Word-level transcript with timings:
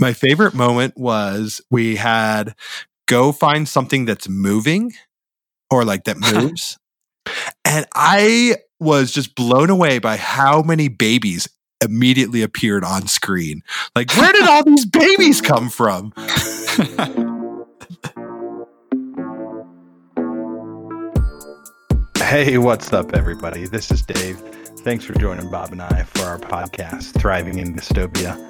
My 0.00 0.14
favorite 0.14 0.54
moment 0.54 0.96
was 0.96 1.60
we 1.70 1.96
had 1.96 2.54
go 3.06 3.32
find 3.32 3.68
something 3.68 4.06
that's 4.06 4.28
moving 4.28 4.92
or 5.70 5.84
like 5.84 6.04
that 6.04 6.16
moves. 6.34 6.78
and 7.66 7.86
I 7.94 8.56
was 8.78 9.12
just 9.12 9.34
blown 9.34 9.68
away 9.68 9.98
by 9.98 10.16
how 10.16 10.62
many 10.62 10.88
babies 10.88 11.46
immediately 11.84 12.40
appeared 12.42 12.82
on 12.82 13.08
screen. 13.08 13.62
Like, 13.94 14.14
where 14.16 14.32
did 14.32 14.48
all 14.48 14.64
these 14.64 14.86
babies 14.86 15.40
come 15.42 15.68
from? 15.68 16.12
Hey, 22.16 22.58
what's 22.58 22.92
up, 22.92 23.12
everybody? 23.14 23.66
This 23.66 23.90
is 23.90 24.02
Dave. 24.02 24.38
Thanks 24.84 25.04
for 25.04 25.14
joining 25.14 25.50
Bob 25.50 25.72
and 25.72 25.82
I 25.82 26.04
for 26.04 26.22
our 26.22 26.38
podcast, 26.38 27.18
Thriving 27.20 27.58
in 27.58 27.74
Dystopia. 27.74 28.49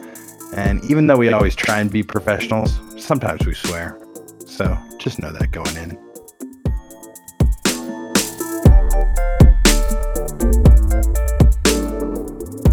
And 0.55 0.85
even 0.85 1.07
though 1.07 1.17
we 1.17 1.32
always 1.32 1.55
try 1.55 1.80
and 1.80 1.91
be 1.91 2.03
professionals, 2.03 2.80
sometimes 2.96 3.46
we 3.46 3.54
swear. 3.54 3.99
So 4.46 4.77
just 4.99 5.21
know 5.21 5.32
that 5.32 5.50
going 5.53 5.77
in. 5.77 5.99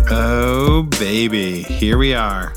Oh, 0.10 0.84
baby. 1.00 1.62
Here 1.64 1.98
we 1.98 2.14
are. 2.14 2.54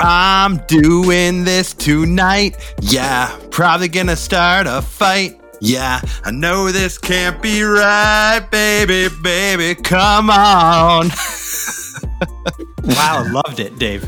I'm 0.00 0.58
doing 0.66 1.44
this 1.44 1.72
tonight. 1.74 2.56
Yeah, 2.80 3.36
probably 3.50 3.88
gonna 3.88 4.16
start 4.16 4.66
a 4.68 4.80
fight. 4.82 5.40
Yeah, 5.60 6.00
I 6.24 6.30
know 6.30 6.70
this 6.70 6.98
can't 6.98 7.42
be 7.42 7.62
right, 7.62 8.46
baby, 8.50 9.08
baby. 9.22 9.74
Come 9.80 10.30
on. 10.30 11.10
wow, 12.84 13.26
loved 13.30 13.60
it, 13.60 13.78
Dave. 13.78 14.04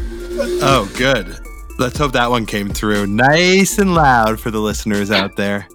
Oh, 0.62 0.90
good. 0.96 1.38
Let's 1.78 1.98
hope 1.98 2.12
that 2.12 2.30
one 2.30 2.46
came 2.46 2.68
through 2.68 3.06
nice 3.06 3.78
and 3.78 3.94
loud 3.94 4.38
for 4.38 4.50
the 4.50 4.60
listeners 4.60 5.10
out 5.10 5.36
there. 5.36 5.66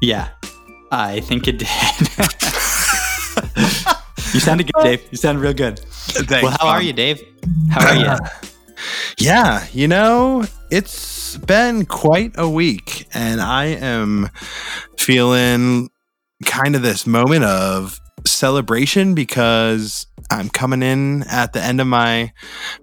Yeah, 0.00 0.30
I 0.90 1.20
think 1.20 1.48
it 1.48 1.58
did. 1.58 1.68
you 4.34 4.40
sounded 4.40 4.72
good, 4.72 4.82
Dave. 4.82 5.08
You 5.10 5.18
sounded 5.18 5.40
real 5.40 5.54
good. 5.54 5.80
Thanks, 5.80 6.42
well, 6.42 6.56
how 6.60 6.68
are 6.68 6.82
you, 6.82 6.92
Dave? 6.92 7.22
How 7.70 7.86
are 7.86 7.96
you? 7.96 8.16
Yeah, 9.18 9.66
you 9.72 9.88
know, 9.88 10.44
it's 10.70 11.36
been 11.38 11.86
quite 11.86 12.32
a 12.36 12.48
week, 12.48 13.08
and 13.12 13.40
I 13.40 13.64
am 13.64 14.30
feeling 14.96 15.90
kind 16.44 16.76
of 16.76 16.82
this 16.82 17.04
moment 17.04 17.44
of 17.44 17.98
celebration 18.24 19.14
because 19.14 20.06
I'm 20.30 20.48
coming 20.50 20.82
in 20.82 21.22
at 21.24 21.52
the 21.52 21.62
end 21.62 21.80
of 21.80 21.86
my 21.86 22.32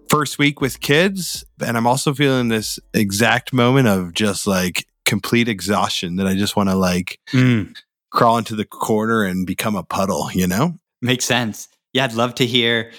first 0.10 0.38
week 0.40 0.62
with 0.62 0.80
kids, 0.82 1.44
and 1.64 1.78
I'm 1.78 1.88
also 1.88 2.14
feeling 2.14 2.48
this 2.50 2.80
exact 2.94 3.54
moment 3.54 3.88
of 3.88 4.14
just 4.14 4.48
like 4.48 4.86
complete 5.06 5.48
exhaustion 5.48 6.16
that 6.16 6.26
I 6.28 6.36
just 6.36 6.56
want 6.56 6.70
to 6.70 6.76
like 6.76 7.20
Mm, 7.32 7.76
crawl 8.12 8.38
into 8.38 8.56
the 8.56 8.66
corner 8.66 9.24
and 9.24 9.46
become 9.46 9.76
a 9.76 9.84
puddle, 9.84 10.30
you 10.34 10.48
know? 10.48 10.76
makes 11.02 11.26
sense. 11.26 11.68
Yeah, 11.94 12.06
I'd 12.06 12.14
love 12.14 12.36
to 12.36 12.46
hear 12.46 12.92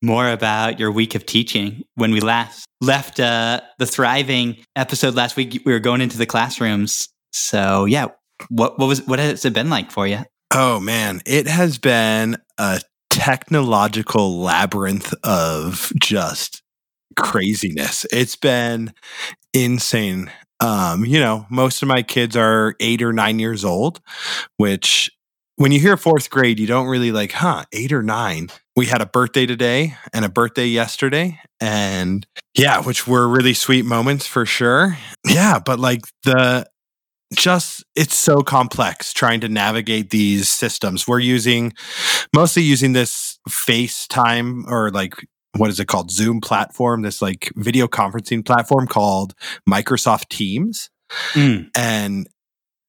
more 0.00 0.30
about 0.30 0.78
your 0.78 0.92
week 0.92 1.14
of 1.16 1.26
teaching. 1.26 1.82
When 1.96 2.12
we 2.12 2.20
last 2.20 2.66
left 2.80 3.18
uh, 3.18 3.60
the 3.78 3.86
thriving 3.86 4.58
episode 4.76 5.14
last 5.16 5.34
week, 5.36 5.60
we 5.66 5.72
were 5.72 5.80
going 5.80 6.00
into 6.00 6.16
the 6.18 6.26
classrooms. 6.26 7.08
So 7.32 7.84
yeah, 7.84 8.06
what 8.48 8.78
what 8.78 8.86
was 8.86 9.02
what 9.06 9.18
has 9.18 9.44
it 9.44 9.52
been 9.52 9.70
like 9.70 9.90
for 9.90 10.06
you? 10.06 10.20
Oh 10.52 10.78
man, 10.78 11.20
it 11.26 11.48
has 11.48 11.78
been 11.78 12.36
a 12.58 12.80
technological 13.18 14.40
labyrinth 14.40 15.12
of 15.24 15.92
just 16.00 16.62
craziness. 17.16 18.06
It's 18.12 18.36
been 18.36 18.92
insane. 19.52 20.30
Um, 20.60 21.04
you 21.04 21.18
know, 21.18 21.44
most 21.50 21.82
of 21.82 21.88
my 21.88 22.02
kids 22.02 22.36
are 22.36 22.76
8 22.78 23.02
or 23.02 23.12
9 23.12 23.40
years 23.40 23.64
old, 23.64 24.00
which 24.56 25.10
when 25.56 25.72
you 25.72 25.80
hear 25.80 25.96
4th 25.96 26.30
grade, 26.30 26.60
you 26.60 26.68
don't 26.68 26.86
really 26.86 27.10
like, 27.10 27.32
huh, 27.32 27.64
8 27.72 27.92
or 27.92 28.04
9. 28.04 28.50
We 28.76 28.86
had 28.86 29.02
a 29.02 29.06
birthday 29.06 29.46
today 29.46 29.96
and 30.12 30.24
a 30.24 30.28
birthday 30.28 30.66
yesterday 30.66 31.40
and 31.60 32.24
yeah, 32.54 32.80
which 32.80 33.08
were 33.08 33.26
really 33.26 33.54
sweet 33.54 33.84
moments 33.84 34.28
for 34.28 34.46
sure. 34.46 34.96
Yeah, 35.26 35.58
but 35.58 35.80
like 35.80 36.02
the 36.22 36.68
just 37.34 37.84
it's 37.94 38.14
so 38.14 38.42
complex 38.42 39.12
trying 39.12 39.40
to 39.40 39.48
navigate 39.48 40.10
these 40.10 40.48
systems. 40.48 41.06
We're 41.06 41.18
using 41.18 41.72
mostly 42.34 42.62
using 42.62 42.92
this 42.92 43.38
FaceTime 43.48 44.64
or 44.66 44.90
like 44.90 45.14
what 45.56 45.70
is 45.70 45.80
it 45.80 45.88
called? 45.88 46.10
Zoom 46.10 46.40
platform, 46.40 47.02
this 47.02 47.20
like 47.20 47.50
video 47.56 47.88
conferencing 47.88 48.44
platform 48.44 48.86
called 48.86 49.34
Microsoft 49.68 50.28
Teams. 50.28 50.90
Mm, 51.32 51.70
And 51.74 52.28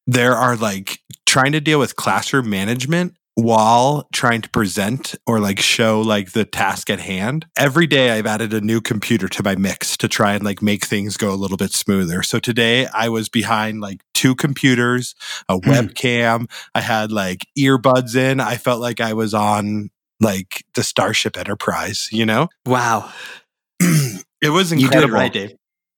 there 0.06 0.36
are 0.36 0.56
like 0.56 1.00
trying 1.26 1.52
to 1.54 1.62
deal 1.62 1.80
with 1.80 1.96
classroom 1.96 2.50
management 2.50 3.16
while 3.36 4.08
trying 4.12 4.42
to 4.42 4.50
present 4.50 5.16
or 5.26 5.40
like 5.40 5.60
show 5.60 6.02
like 6.02 6.34
the 6.34 6.44
task 6.44 6.90
at 6.90 7.00
hand. 7.00 7.46
Every 7.58 7.88
day 7.88 8.12
I've 8.12 8.26
added 8.26 8.54
a 8.54 8.60
new 8.60 8.82
computer 8.82 9.30
to 9.30 9.44
my 9.44 9.56
mix 9.56 9.96
to 9.98 10.08
try 10.08 10.34
and 10.34 10.44
like 10.44 10.62
make 10.62 10.86
things 10.86 11.16
go 11.16 11.32
a 11.32 11.36
little 11.36 11.56
bit 11.56 11.72
smoother. 11.72 12.22
So 12.22 12.40
today 12.40 12.88
I 12.88 13.08
was 13.08 13.30
behind 13.30 13.80
like 13.80 14.02
two 14.20 14.36
computers, 14.36 15.16
a 15.48 15.56
Hmm. 15.58 15.70
webcam, 15.72 16.50
I 16.76 16.82
had 16.82 17.12
like 17.12 17.48
earbuds 17.58 18.16
in. 18.16 18.40
I 18.40 18.58
felt 18.58 18.82
like 18.82 19.00
I 19.00 19.14
was 19.14 19.34
on 19.34 19.90
like 20.20 20.66
the 20.76 20.84
Starship 20.84 21.38
Enterprise, 21.38 22.10
you 22.12 22.26
know? 22.26 22.50
wow, 22.66 23.10
it 23.80 24.50
was 24.50 24.72
you 24.72 24.80
incredible. 24.82 25.08
do 25.10 25.16
it 25.16 25.20
right, 25.20 25.34
Dave. 25.34 25.52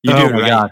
You 0.03 0.13
Oh 0.13 0.17
do 0.17 0.27
it 0.29 0.33
my 0.33 0.41
right. 0.41 0.49
God. 0.49 0.71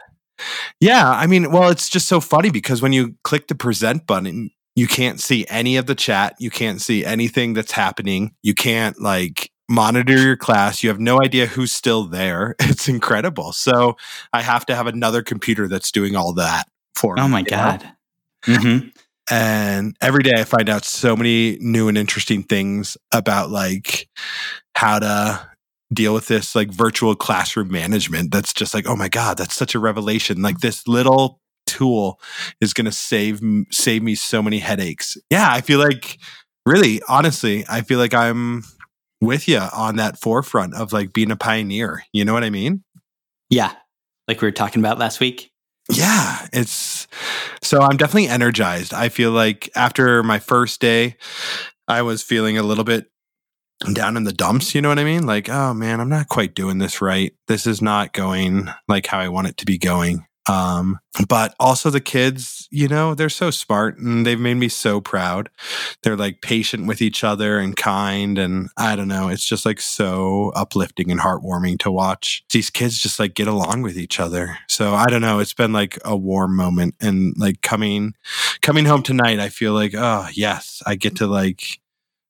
Yeah, 0.79 1.09
I 1.09 1.27
mean, 1.27 1.51
well, 1.51 1.69
it's 1.69 1.89
just 1.89 2.07
so 2.07 2.19
funny 2.21 2.49
because 2.49 2.81
when 2.81 2.93
you 2.93 3.15
click 3.23 3.47
the 3.47 3.55
present 3.55 4.07
button, 4.07 4.51
you 4.75 4.87
can't 4.87 5.19
see 5.19 5.45
any 5.49 5.75
of 5.77 5.87
the 5.87 5.95
chat. 5.95 6.35
You 6.39 6.49
can't 6.49 6.81
see 6.81 7.03
anything 7.03 7.53
that's 7.53 7.71
happening. 7.73 8.33
You 8.43 8.53
can't 8.53 9.01
like 9.01 9.51
monitor 9.67 10.17
your 10.17 10.37
class. 10.37 10.81
You 10.81 10.89
have 10.89 10.99
no 10.99 11.21
idea 11.21 11.47
who's 11.47 11.71
still 11.71 12.05
there. 12.05 12.55
It's 12.61 12.87
incredible. 12.87 13.51
So 13.51 13.97
I 14.31 14.41
have 14.41 14.65
to 14.67 14.75
have 14.75 14.87
another 14.87 15.21
computer 15.21 15.67
that's 15.67 15.91
doing 15.91 16.15
all 16.15 16.33
that 16.35 16.67
for 16.99 17.15
me. 17.15 17.21
Oh 17.21 17.27
my 17.27 17.41
god. 17.41 17.91
hmm 18.43 18.77
And 19.31 19.95
every 20.01 20.23
day 20.23 20.33
I 20.33 20.43
find 20.43 20.69
out 20.69 20.85
so 20.85 21.15
many 21.15 21.57
new 21.59 21.87
and 21.87 21.97
interesting 21.97 22.43
things 22.43 22.97
about 23.13 23.49
like 23.49 24.07
how 24.75 24.99
to 24.99 25.47
deal 25.93 26.13
with 26.13 26.27
this 26.27 26.55
like 26.55 26.71
virtual 26.71 27.15
classroom 27.15 27.71
management. 27.71 28.31
That's 28.31 28.53
just 28.53 28.73
like, 28.73 28.87
oh 28.87 28.95
my 28.95 29.09
God, 29.09 29.37
that's 29.37 29.55
such 29.55 29.75
a 29.75 29.79
revelation. 29.79 30.41
Like 30.41 30.59
this 30.59 30.87
little 30.87 31.39
tool 31.65 32.19
is 32.61 32.73
going 32.73 32.85
to 32.85 32.91
save, 32.91 33.41
save 33.71 34.03
me 34.03 34.15
so 34.15 34.41
many 34.41 34.59
headaches. 34.59 35.17
Yeah. 35.29 35.49
I 35.51 35.61
feel 35.61 35.79
like 35.79 36.17
really, 36.65 37.01
honestly, 37.07 37.65
I 37.67 37.81
feel 37.81 37.99
like 37.99 38.13
I'm 38.13 38.63
with 39.21 39.47
you 39.47 39.57
on 39.57 39.97
that 39.97 40.19
forefront 40.19 40.73
of 40.75 40.93
like 40.93 41.13
being 41.13 41.31
a 41.31 41.35
pioneer. 41.35 42.03
You 42.13 42.25
know 42.25 42.33
what 42.33 42.43
I 42.43 42.49
mean? 42.49 42.83
Yeah, 43.49 43.73
like 44.27 44.41
we 44.41 44.47
were 44.47 44.51
talking 44.51 44.81
about 44.81 44.99
last 44.99 45.19
week. 45.19 45.51
Yeah, 45.91 46.47
it's 46.53 47.07
so 47.61 47.81
I'm 47.81 47.97
definitely 47.97 48.27
energized. 48.27 48.93
I 48.93 49.09
feel 49.09 49.31
like 49.31 49.69
after 49.75 50.21
my 50.23 50.39
first 50.39 50.79
day, 50.79 51.15
I 51.87 52.03
was 52.03 52.21
feeling 52.21 52.57
a 52.57 52.63
little 52.63 52.83
bit 52.83 53.07
down 53.93 54.17
in 54.17 54.23
the 54.23 54.33
dumps, 54.33 54.75
you 54.75 54.81
know 54.81 54.89
what 54.89 54.99
I 54.99 55.03
mean? 55.03 55.25
Like, 55.25 55.49
oh 55.49 55.73
man, 55.73 55.99
I'm 55.99 56.09
not 56.09 56.27
quite 56.27 56.53
doing 56.53 56.77
this 56.77 57.01
right. 57.01 57.33
This 57.47 57.65
is 57.65 57.81
not 57.81 58.13
going 58.13 58.69
like 58.87 59.07
how 59.07 59.19
I 59.19 59.29
want 59.29 59.47
it 59.47 59.57
to 59.57 59.65
be 59.65 59.77
going. 59.77 60.25
Um, 60.47 60.99
but 61.27 61.53
also 61.59 61.89
the 61.89 62.01
kids, 62.01 62.67
you 62.71 62.87
know, 62.87 63.13
they're 63.13 63.29
so 63.29 63.51
smart 63.51 63.97
and 63.99 64.25
they've 64.25 64.39
made 64.39 64.55
me 64.55 64.69
so 64.69 64.99
proud. 64.99 65.49
They're 66.01 66.17
like 66.17 66.41
patient 66.41 66.87
with 66.87 67.01
each 67.01 67.23
other 67.23 67.59
and 67.59 67.75
kind. 67.75 68.39
And 68.39 68.69
I 68.77 68.95
don't 68.95 69.07
know, 69.07 69.27
it's 69.27 69.45
just 69.45 69.65
like 69.65 69.79
so 69.79 70.51
uplifting 70.55 71.11
and 71.11 71.19
heartwarming 71.19 71.79
to 71.79 71.91
watch 71.91 72.43
these 72.51 72.69
kids 72.69 72.97
just 72.97 73.19
like 73.19 73.35
get 73.35 73.47
along 73.47 73.83
with 73.83 73.97
each 73.97 74.19
other. 74.19 74.57
So 74.67 74.95
I 74.95 75.07
don't 75.07 75.21
know, 75.21 75.39
it's 75.39 75.53
been 75.53 75.73
like 75.73 75.99
a 76.03 76.17
warm 76.17 76.55
moment 76.55 76.95
and 76.99 77.35
like 77.37 77.61
coming 77.61 78.15
coming 78.61 78.85
home 78.85 79.03
tonight, 79.03 79.39
I 79.39 79.49
feel 79.49 79.73
like, 79.73 79.93
oh 79.95 80.27
yes, 80.33 80.81
I 80.85 80.95
get 80.95 81.17
to 81.17 81.27
like 81.27 81.79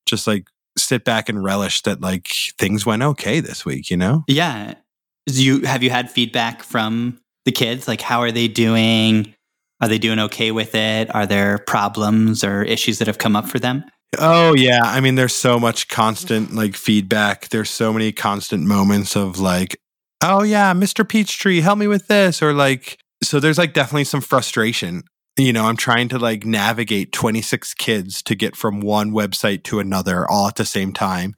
just 0.06 0.28
like 0.28 0.48
sit 0.78 1.04
back 1.06 1.30
and 1.30 1.44
relish 1.44 1.84
that 1.84 2.02
like 2.02 2.28
things 2.58 2.86
went 2.86 3.04
okay 3.04 3.40
this 3.40 3.66
week, 3.66 3.90
you 3.90 3.98
know? 3.98 4.24
Yeah. 4.28 4.76
Do 5.28 5.44
you 5.44 5.62
have 5.62 5.84
you 5.84 5.90
had 5.90 6.10
feedback 6.10 6.64
from 6.64 7.20
the 7.50 7.66
kids? 7.66 7.88
Like, 7.88 8.02
how 8.02 8.20
are 8.22 8.32
they 8.32 8.48
doing? 8.48 9.34
Are 9.82 9.88
they 9.88 9.98
doing 9.98 10.20
okay 10.20 10.52
with 10.52 10.76
it? 10.76 11.14
Are 11.16 11.26
there 11.26 11.58
problems 11.60 12.44
or 12.44 12.64
issues 12.64 13.00
that 13.00 13.08
have 13.08 13.18
come 13.18 13.36
up 13.36 13.48
for 13.50 13.60
them? 13.60 13.84
Oh 14.18 14.54
yeah, 14.56 14.82
I 14.84 15.00
mean 15.02 15.16
there's 15.16 15.36
so 15.36 15.60
much 15.60 15.88
constant 15.88 16.54
like 16.54 16.76
feedback. 16.76 17.50
There's 17.50 17.70
so 17.70 17.94
many 17.94 18.12
constant 18.12 18.66
moments 18.66 19.16
of 19.16 19.40
like, 19.40 19.78
"Oh 20.24 20.42
yeah, 20.44 20.74
Mr. 20.74 21.08
Peachtree, 21.08 21.62
help 21.62 21.78
me 21.78 21.88
with 21.88 22.08
this." 22.08 22.42
Or 22.42 22.52
like 22.54 22.98
so 23.24 23.40
there's 23.40 23.58
like 23.60 23.74
definitely 23.74 24.06
some 24.06 24.22
frustration. 24.22 25.04
You 25.38 25.54
know, 25.54 25.66
I'm 25.68 25.78
trying 25.78 26.10
to 26.10 26.18
like 26.20 26.44
navigate 26.46 27.14
26 27.14 27.74
kids 27.76 28.22
to 28.24 28.36
get 28.36 28.56
from 28.58 28.82
one 28.82 29.12
website 29.12 29.64
to 29.66 29.80
another 29.80 30.30
all 30.30 30.48
at 30.48 30.56
the 30.56 30.66
same 30.66 30.92
time. 30.92 31.36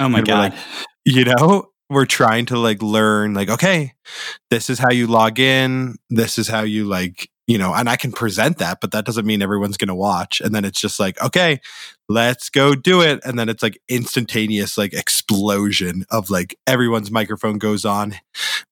Oh 0.00 0.08
my 0.08 0.18
And 0.18 0.26
god! 0.26 0.52
like- 0.52 0.60
You 1.04 1.24
know, 1.24 1.66
were 1.94 2.06
trying 2.06 2.46
to 2.46 2.58
like 2.58 2.82
learn 2.82 3.34
like 3.34 3.48
okay 3.48 3.94
this 4.50 4.68
is 4.68 4.78
how 4.78 4.90
you 4.90 5.06
log 5.06 5.38
in 5.38 5.96
this 6.10 6.38
is 6.38 6.48
how 6.48 6.62
you 6.62 6.84
like 6.84 7.30
you 7.46 7.58
know 7.58 7.72
and 7.74 7.88
i 7.88 7.96
can 7.96 8.12
present 8.12 8.58
that 8.58 8.80
but 8.80 8.90
that 8.90 9.04
doesn't 9.04 9.26
mean 9.26 9.42
everyone's 9.42 9.76
going 9.76 9.88
to 9.88 9.94
watch 9.94 10.40
and 10.40 10.54
then 10.54 10.64
it's 10.64 10.80
just 10.80 10.98
like 10.98 11.20
okay 11.22 11.60
let's 12.08 12.50
go 12.50 12.74
do 12.74 13.00
it 13.00 13.20
and 13.24 13.38
then 13.38 13.48
it's 13.48 13.62
like 13.62 13.80
instantaneous 13.88 14.76
like 14.76 14.92
explosion 14.92 16.04
of 16.10 16.30
like 16.30 16.58
everyone's 16.66 17.10
microphone 17.10 17.58
goes 17.58 17.84
on 17.84 18.14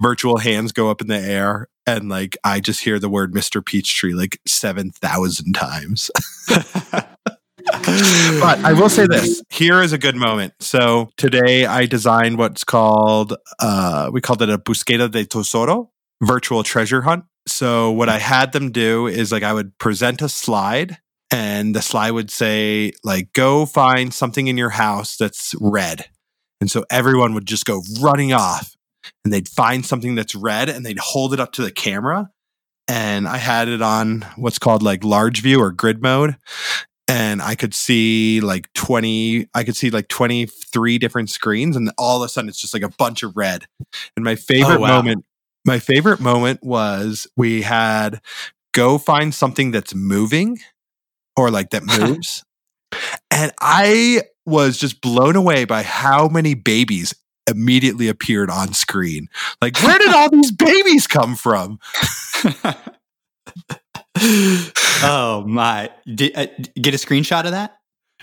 virtual 0.00 0.38
hands 0.38 0.72
go 0.72 0.90
up 0.90 1.00
in 1.00 1.06
the 1.06 1.18
air 1.18 1.68
and 1.86 2.08
like 2.08 2.36
i 2.44 2.60
just 2.60 2.80
hear 2.80 2.98
the 2.98 3.08
word 3.08 3.32
mr 3.32 3.64
peachtree 3.64 4.14
like 4.14 4.38
7000 4.46 5.52
times 5.54 6.10
but 7.72 8.58
I 8.64 8.74
will 8.74 8.90
say 8.90 9.06
this: 9.06 9.42
here 9.48 9.80
is 9.80 9.92
a 9.92 9.98
good 9.98 10.16
moment. 10.16 10.52
So 10.60 11.10
today 11.16 11.64
I 11.64 11.86
designed 11.86 12.36
what's 12.36 12.64
called 12.64 13.34
uh, 13.58 14.10
we 14.12 14.20
called 14.20 14.42
it 14.42 14.50
a 14.50 14.58
busqueta 14.58 15.10
de 15.10 15.24
tesoro 15.24 15.90
virtual 16.22 16.62
treasure 16.62 17.02
hunt. 17.02 17.24
So 17.48 17.90
what 17.90 18.08
I 18.08 18.18
had 18.18 18.52
them 18.52 18.72
do 18.72 19.06
is 19.06 19.32
like 19.32 19.42
I 19.42 19.54
would 19.54 19.78
present 19.78 20.20
a 20.20 20.28
slide, 20.28 20.98
and 21.30 21.74
the 21.74 21.80
slide 21.80 22.10
would 22.10 22.30
say 22.30 22.92
like 23.04 23.32
go 23.32 23.64
find 23.64 24.12
something 24.12 24.48
in 24.48 24.58
your 24.58 24.70
house 24.70 25.16
that's 25.16 25.54
red, 25.58 26.04
and 26.60 26.70
so 26.70 26.84
everyone 26.90 27.32
would 27.32 27.46
just 27.46 27.64
go 27.64 27.82
running 28.02 28.34
off, 28.34 28.76
and 29.24 29.32
they'd 29.32 29.48
find 29.48 29.86
something 29.86 30.14
that's 30.14 30.34
red, 30.34 30.68
and 30.68 30.84
they'd 30.84 30.98
hold 30.98 31.32
it 31.32 31.40
up 31.40 31.52
to 31.52 31.62
the 31.62 31.72
camera, 31.72 32.28
and 32.86 33.26
I 33.26 33.38
had 33.38 33.68
it 33.68 33.80
on 33.80 34.26
what's 34.36 34.58
called 34.58 34.82
like 34.82 35.02
large 35.04 35.40
view 35.40 35.60
or 35.60 35.72
grid 35.72 36.02
mode 36.02 36.36
and 37.08 37.42
I 37.42 37.54
could 37.54 37.74
see 37.74 38.40
like 38.40 38.72
20, 38.74 39.48
I 39.54 39.64
could 39.64 39.76
see 39.76 39.90
like 39.90 40.08
23 40.08 40.98
different 40.98 41.30
screens, 41.30 41.76
and 41.76 41.90
all 41.98 42.22
of 42.22 42.26
a 42.26 42.28
sudden 42.28 42.48
it's 42.48 42.60
just 42.60 42.74
like 42.74 42.82
a 42.82 42.88
bunch 42.88 43.22
of 43.22 43.36
red. 43.36 43.66
And 44.16 44.24
my 44.24 44.32
oh, 44.32 44.36
favorite 44.36 44.76
oh, 44.76 44.80
wow. 44.80 44.96
moment, 44.96 45.24
my 45.64 45.78
favorite 45.78 46.20
moment 46.20 46.62
was 46.62 47.26
we 47.36 47.62
had 47.62 48.20
go 48.72 48.98
find 48.98 49.34
something 49.34 49.70
that's 49.70 49.94
moving 49.94 50.58
or 51.36 51.50
like 51.50 51.70
that 51.70 51.82
moves. 52.00 52.44
and 53.30 53.52
I 53.60 54.22
was 54.44 54.78
just 54.78 55.00
blown 55.00 55.36
away 55.36 55.64
by 55.64 55.82
how 55.82 56.28
many 56.28 56.54
babies 56.54 57.14
immediately 57.48 58.08
appeared 58.08 58.50
on 58.50 58.72
screen. 58.72 59.28
Like, 59.60 59.80
where 59.82 59.98
did 59.98 60.14
all 60.14 60.30
these 60.30 60.52
babies 60.52 61.06
come 61.06 61.36
from? 61.36 61.78
oh 65.02 65.44
my! 65.48 65.90
Did 66.06 66.36
uh, 66.36 66.46
get 66.80 66.94
a 66.94 66.96
screenshot 66.96 67.44
of 67.44 67.50
that? 67.50 67.76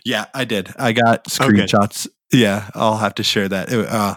Yeah, 0.05 0.27
I 0.33 0.45
did. 0.45 0.73
I 0.77 0.93
got 0.93 1.25
screenshots. 1.25 2.07
Yeah, 2.31 2.69
I'll 2.73 2.97
have 2.97 3.15
to 3.15 3.23
share 3.23 3.49
that. 3.49 3.69
It, 3.69 3.85
uh, 3.85 4.15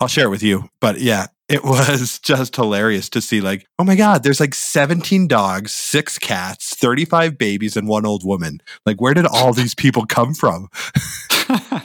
I'll 0.00 0.08
share 0.08 0.26
it 0.26 0.30
with 0.30 0.42
you. 0.42 0.70
But 0.80 1.00
yeah, 1.00 1.26
it 1.50 1.64
was 1.64 2.18
just 2.18 2.56
hilarious 2.56 3.10
to 3.10 3.20
see. 3.20 3.42
Like, 3.42 3.66
oh 3.78 3.84
my 3.84 3.94
god, 3.94 4.22
there's 4.22 4.40
like 4.40 4.54
17 4.54 5.28
dogs, 5.28 5.72
six 5.72 6.18
cats, 6.18 6.74
35 6.74 7.36
babies, 7.36 7.76
and 7.76 7.86
one 7.88 8.06
old 8.06 8.24
woman. 8.24 8.60
Like, 8.86 9.00
where 9.00 9.12
did 9.12 9.26
all 9.26 9.52
these 9.52 9.74
people 9.74 10.06
come 10.06 10.32
from? 10.32 10.68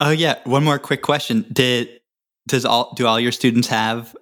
oh 0.00 0.10
yeah. 0.10 0.38
One 0.44 0.64
more 0.64 0.80
quick 0.80 1.02
question: 1.02 1.46
Did 1.52 2.00
does 2.48 2.64
all 2.64 2.92
do 2.96 3.06
all 3.06 3.20
your 3.20 3.32
students 3.32 3.68
have 3.68 4.16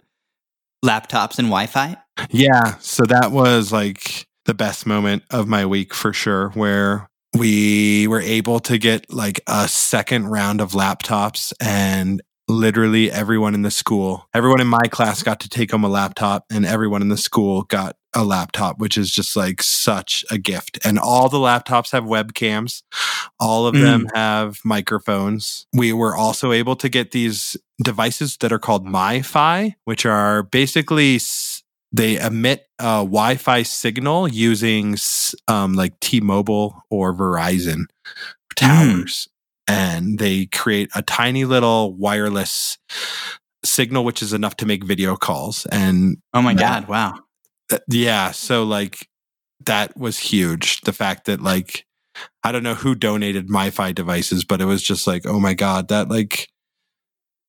laptops 0.85 1.39
and 1.39 1.49
Wi-Fi? 1.49 1.97
Yeah. 2.31 2.77
So 2.79 3.05
that 3.05 3.33
was 3.33 3.73
like 3.73 4.27
the 4.45 4.55
best 4.55 4.87
moment 4.87 5.23
of 5.31 5.49
my 5.49 5.67
week 5.67 5.95
for 5.95 6.13
sure, 6.13 6.51
where 6.51 7.09
we 7.37 8.07
were 8.07 8.21
able 8.21 8.61
to 8.61 8.79
get 8.79 9.13
like 9.13 9.41
a 9.47 9.67
second 9.69 10.29
round 10.29 10.61
of 10.61 10.73
laptops 10.73 11.53
and 11.61 12.23
literally 12.47 13.11
everyone 13.11 13.55
in 13.55 13.63
the 13.63 13.71
school, 13.71 14.29
everyone 14.35 14.61
in 14.61 14.67
my 14.67 14.87
class 14.91 15.23
got 15.23 15.41
to 15.41 15.49
take 15.49 15.71
home 15.71 15.85
a 15.85 15.89
laptop 15.89 16.45
and 16.51 16.67
everyone 16.67 17.03
in 17.03 17.09
the 17.09 17.17
school 17.17 17.63
got 17.63 17.97
a 18.15 18.23
laptop, 18.23 18.79
which 18.79 18.97
is 18.97 19.11
just 19.11 19.35
like 19.35 19.63
such 19.63 20.25
a 20.31 20.39
gift. 20.39 20.79
And 20.85 20.99
all 20.99 21.29
the 21.29 21.39
laptops 21.39 21.91
have 21.93 22.05
webcams, 22.05 22.83
all 23.41 23.67
of 23.67 23.75
mm. 23.75 23.81
them 23.81 24.07
have 24.15 24.61
microphones. 24.65 25.67
We 25.73 25.93
were 25.93 26.15
also 26.15 26.53
able 26.53 26.77
to 26.77 26.89
get 26.89 27.11
these 27.11 27.57
devices 27.83 28.37
that 28.39 28.53
are 28.53 28.59
called 28.59 28.87
MiFi, 28.87 29.75
which 29.85 30.07
are 30.07 30.45
basically 30.45 31.19
they 31.95 32.19
emit 32.19 32.67
a 32.81 33.05
Wi-Fi 33.05 33.63
signal 33.63 34.27
using 34.27 34.97
um, 35.47 35.75
like 35.75 35.99
T-Mobile 36.01 36.83
or 36.91 37.15
Verizon 37.15 37.85
towers, 38.57 39.29
mm. 39.71 39.75
and 39.75 40.19
they 40.19 40.47
create 40.47 40.91
a 40.97 41.03
tiny 41.03 41.45
little 41.45 41.95
wireless 41.95 42.79
signal, 43.65 44.05
which 44.05 44.23
is 44.23 44.33
enough 44.33 44.57
to 44.57 44.67
make 44.67 44.83
video 44.83 45.15
calls. 45.15 45.67
And 45.67 46.17
oh 46.35 46.43
my 46.43 46.55
god, 46.55 46.89
wow, 46.89 47.15
that, 47.71 47.85
yeah. 47.89 48.33
So 48.33 48.65
like 48.65 49.09
that 49.65 49.97
was 49.97 50.19
huge. 50.19 50.81
The 50.81 50.93
fact 50.93 51.27
that 51.27 51.41
like 51.41 51.87
I 52.43 52.51
don't 52.51 52.65
know 52.65 52.75
who 52.75 52.97
donated 52.97 53.49
MiFi 53.49 53.95
devices, 53.95 54.45
but 54.45 54.61
it 54.61 54.65
was 54.65 54.83
just 54.83 55.07
like, 55.07 55.27
oh 55.27 55.39
my 55.39 55.55
god, 55.55 55.89
that 55.89 56.09
like 56.09 56.49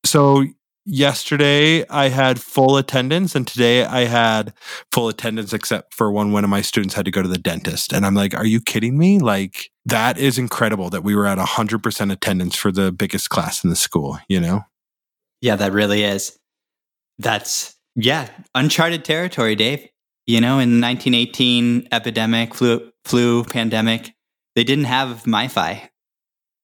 so 0.04 0.44
yesterday 0.86 1.86
I 1.88 2.08
had 2.08 2.40
full 2.40 2.76
attendance 2.76 3.34
and 3.34 3.46
today 3.46 3.84
I 3.84 4.04
had 4.04 4.54
full 4.92 5.08
attendance 5.08 5.52
except 5.52 5.92
for 5.92 6.10
when 6.10 6.32
one 6.32 6.44
of 6.44 6.50
my 6.50 6.62
students 6.62 6.94
had 6.94 7.04
to 7.04 7.10
go 7.10 7.22
to 7.22 7.28
the 7.28 7.38
dentist. 7.38 7.92
And 7.92 8.06
I'm 8.06 8.14
like, 8.14 8.34
are 8.34 8.46
you 8.46 8.60
kidding 8.60 8.96
me? 8.96 9.18
Like 9.18 9.70
that 9.84 10.16
is 10.16 10.38
incredible 10.38 10.88
that 10.90 11.04
we 11.04 11.14
were 11.14 11.26
at 11.26 11.38
100% 11.38 12.12
attendance 12.12 12.56
for 12.56 12.72
the 12.72 12.92
biggest 12.92 13.28
class 13.28 13.62
in 13.64 13.70
the 13.70 13.76
school, 13.76 14.18
you 14.28 14.40
know? 14.40 14.62
Yeah, 15.40 15.56
that 15.56 15.72
really 15.72 16.04
is. 16.04 16.38
That's 17.18 17.76
yeah, 17.94 18.28
uncharted 18.54 19.04
territory, 19.04 19.54
Dave. 19.54 19.88
You 20.26 20.40
know, 20.40 20.58
in 20.58 20.80
1918 20.80 21.88
epidemic, 21.92 22.54
flu 22.54 22.90
flu 23.04 23.44
pandemic, 23.44 24.12
they 24.54 24.64
didn't 24.64 24.84
have 24.84 25.22
MiFi. 25.22 25.88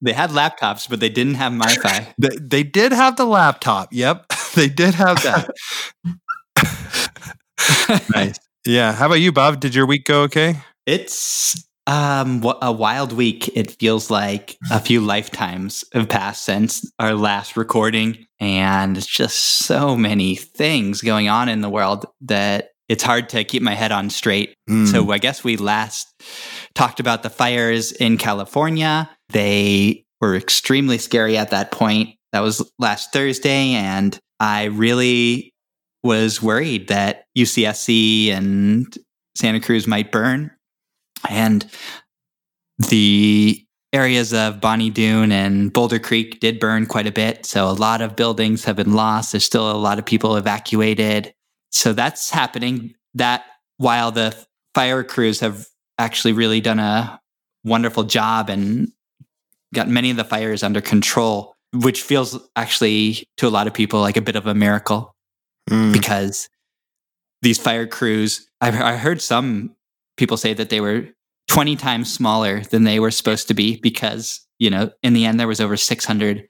They 0.03 0.13
had 0.13 0.31
laptops, 0.31 0.89
but 0.89 1.01
they 1.01 1.09
didn't 1.09 1.35
have 1.35 1.53
MiFi. 1.53 2.15
they, 2.19 2.37
they 2.41 2.63
did 2.65 2.93
have 2.93 3.17
the 3.17 3.25
laptop. 3.25 3.89
Yep, 3.93 4.27
they 4.55 4.69
did 4.69 4.95
have 4.95 5.23
that. 5.23 5.51
nice. 8.15 8.39
Yeah. 8.67 8.93
How 8.93 9.07
about 9.07 9.21
you, 9.21 9.33
Bob? 9.33 9.61
Did 9.61 9.75
your 9.75 9.87
week 9.87 10.05
go 10.05 10.23
okay? 10.23 10.57
It's 10.87 11.65
um 11.87 12.45
a 12.61 12.73
wild 12.73 13.13
week. 13.13 13.49
It 13.57 13.71
feels 13.79 14.11
like 14.11 14.57
a 14.71 14.81
few 14.81 15.01
lifetimes 15.01 15.85
have 15.93 16.09
passed 16.09 16.45
since 16.45 16.91
our 16.99 17.15
last 17.15 17.57
recording, 17.57 18.27
and 18.41 18.97
it's 18.97 19.07
just 19.07 19.37
so 19.37 19.97
many 19.97 20.35
things 20.35 21.01
going 21.01 21.29
on 21.29 21.49
in 21.49 21.61
the 21.61 21.71
world 21.71 22.07
that 22.23 22.71
it's 22.89 23.03
hard 23.03 23.31
to 23.31 23.43
keep 23.43 23.63
my 23.63 23.75
head 23.75 23.91
on 23.91 24.11
straight. 24.11 24.55
Mm. 24.69 24.87
So 24.87 25.11
I 25.13 25.19
guess 25.19 25.43
we 25.43 25.57
last 25.57 26.13
talked 26.75 27.01
about 27.01 27.23
the 27.23 27.31
fires 27.31 27.91
in 27.91 28.19
California. 28.19 29.09
They 29.33 30.05
were 30.21 30.37
extremely 30.37 30.99
scary 30.99 31.37
at 31.37 31.51
that 31.51 31.71
point. 31.71 32.17
That 32.33 32.41
was 32.41 32.71
last 32.79 33.13
Thursday. 33.13 33.73
And 33.73 34.19
I 34.41 34.65
really 34.65 35.53
was 36.03 36.43
worried 36.43 36.89
that 36.89 37.27
UCSC 37.37 38.29
and 38.29 38.97
Santa 39.37 39.61
Cruz 39.61 39.87
might 39.87 40.13
burn. 40.13 40.51
And 41.29 41.67
the 42.89 43.65
areas 43.93 44.33
of 44.33 44.61
Bonny 44.61 44.91
Doon 44.91 45.31
and 45.33 45.73
Boulder 45.73 45.99
Creek 45.99 46.41
did 46.41 46.59
burn 46.59 46.87
quite 46.87 47.07
a 47.07 47.13
bit. 47.13 47.45
So 47.45 47.69
a 47.69 47.73
lot 47.73 48.01
of 48.01 48.17
buildings 48.17 48.65
have 48.65 48.77
been 48.77 48.95
lost. 48.95 49.33
There's 49.33 49.45
still 49.45 49.71
a 49.71 49.75
lot 49.77 49.99
of 49.99 50.07
people 50.07 50.37
evacuated. 50.37 51.35
So 51.71 51.93
that's 51.93 52.31
happening. 52.31 52.95
That 53.15 53.45
while 53.77 54.11
the 54.11 54.35
fire 54.75 55.05
crews 55.05 55.41
have 55.41 55.67
actually 55.99 56.33
really 56.33 56.61
done 56.61 56.79
a 56.79 57.21
wonderful 57.65 58.05
job 58.05 58.49
and 58.49 58.91
got 59.75 59.89
many 59.89 60.11
of 60.11 60.17
the 60.17 60.25
fires 60.25 60.63
under 60.63 60.81
control, 60.81 61.55
which 61.73 62.03
feels 62.03 62.39
actually 62.57 63.27
to 63.39 63.47
a 63.47 63.51
lot 63.51 63.67
of 63.67 63.75
people 63.75 64.01
like 64.01 64.17
a 64.17 64.23
bit 64.23 64.37
of 64.37 64.47
a 64.47 64.55
miracle 64.55 65.15
mm. 65.69 65.93
because 65.93 66.49
these 67.43 67.59
fire 67.59 67.87
crews, 67.87 68.49
I've, 68.61 68.75
I 68.75 68.97
heard 68.97 69.21
some 69.21 69.75
people 70.17 70.37
say 70.37 70.55
that 70.55 70.71
they 70.71 70.81
were 70.81 71.09
20 71.49 71.77
times 71.77 72.13
smaller 72.13 72.61
than 72.61 72.85
they 72.85 73.01
were 73.01 73.11
supposed 73.11 73.49
to 73.49 73.55
be 73.55 73.79
because, 73.81 74.47
you 74.59 74.71
know, 74.71 74.91
in 75.03 75.13
the 75.13 75.25
end, 75.25 75.41
there 75.41 75.49
was 75.49 75.61
over 75.61 75.77
600 75.77 76.49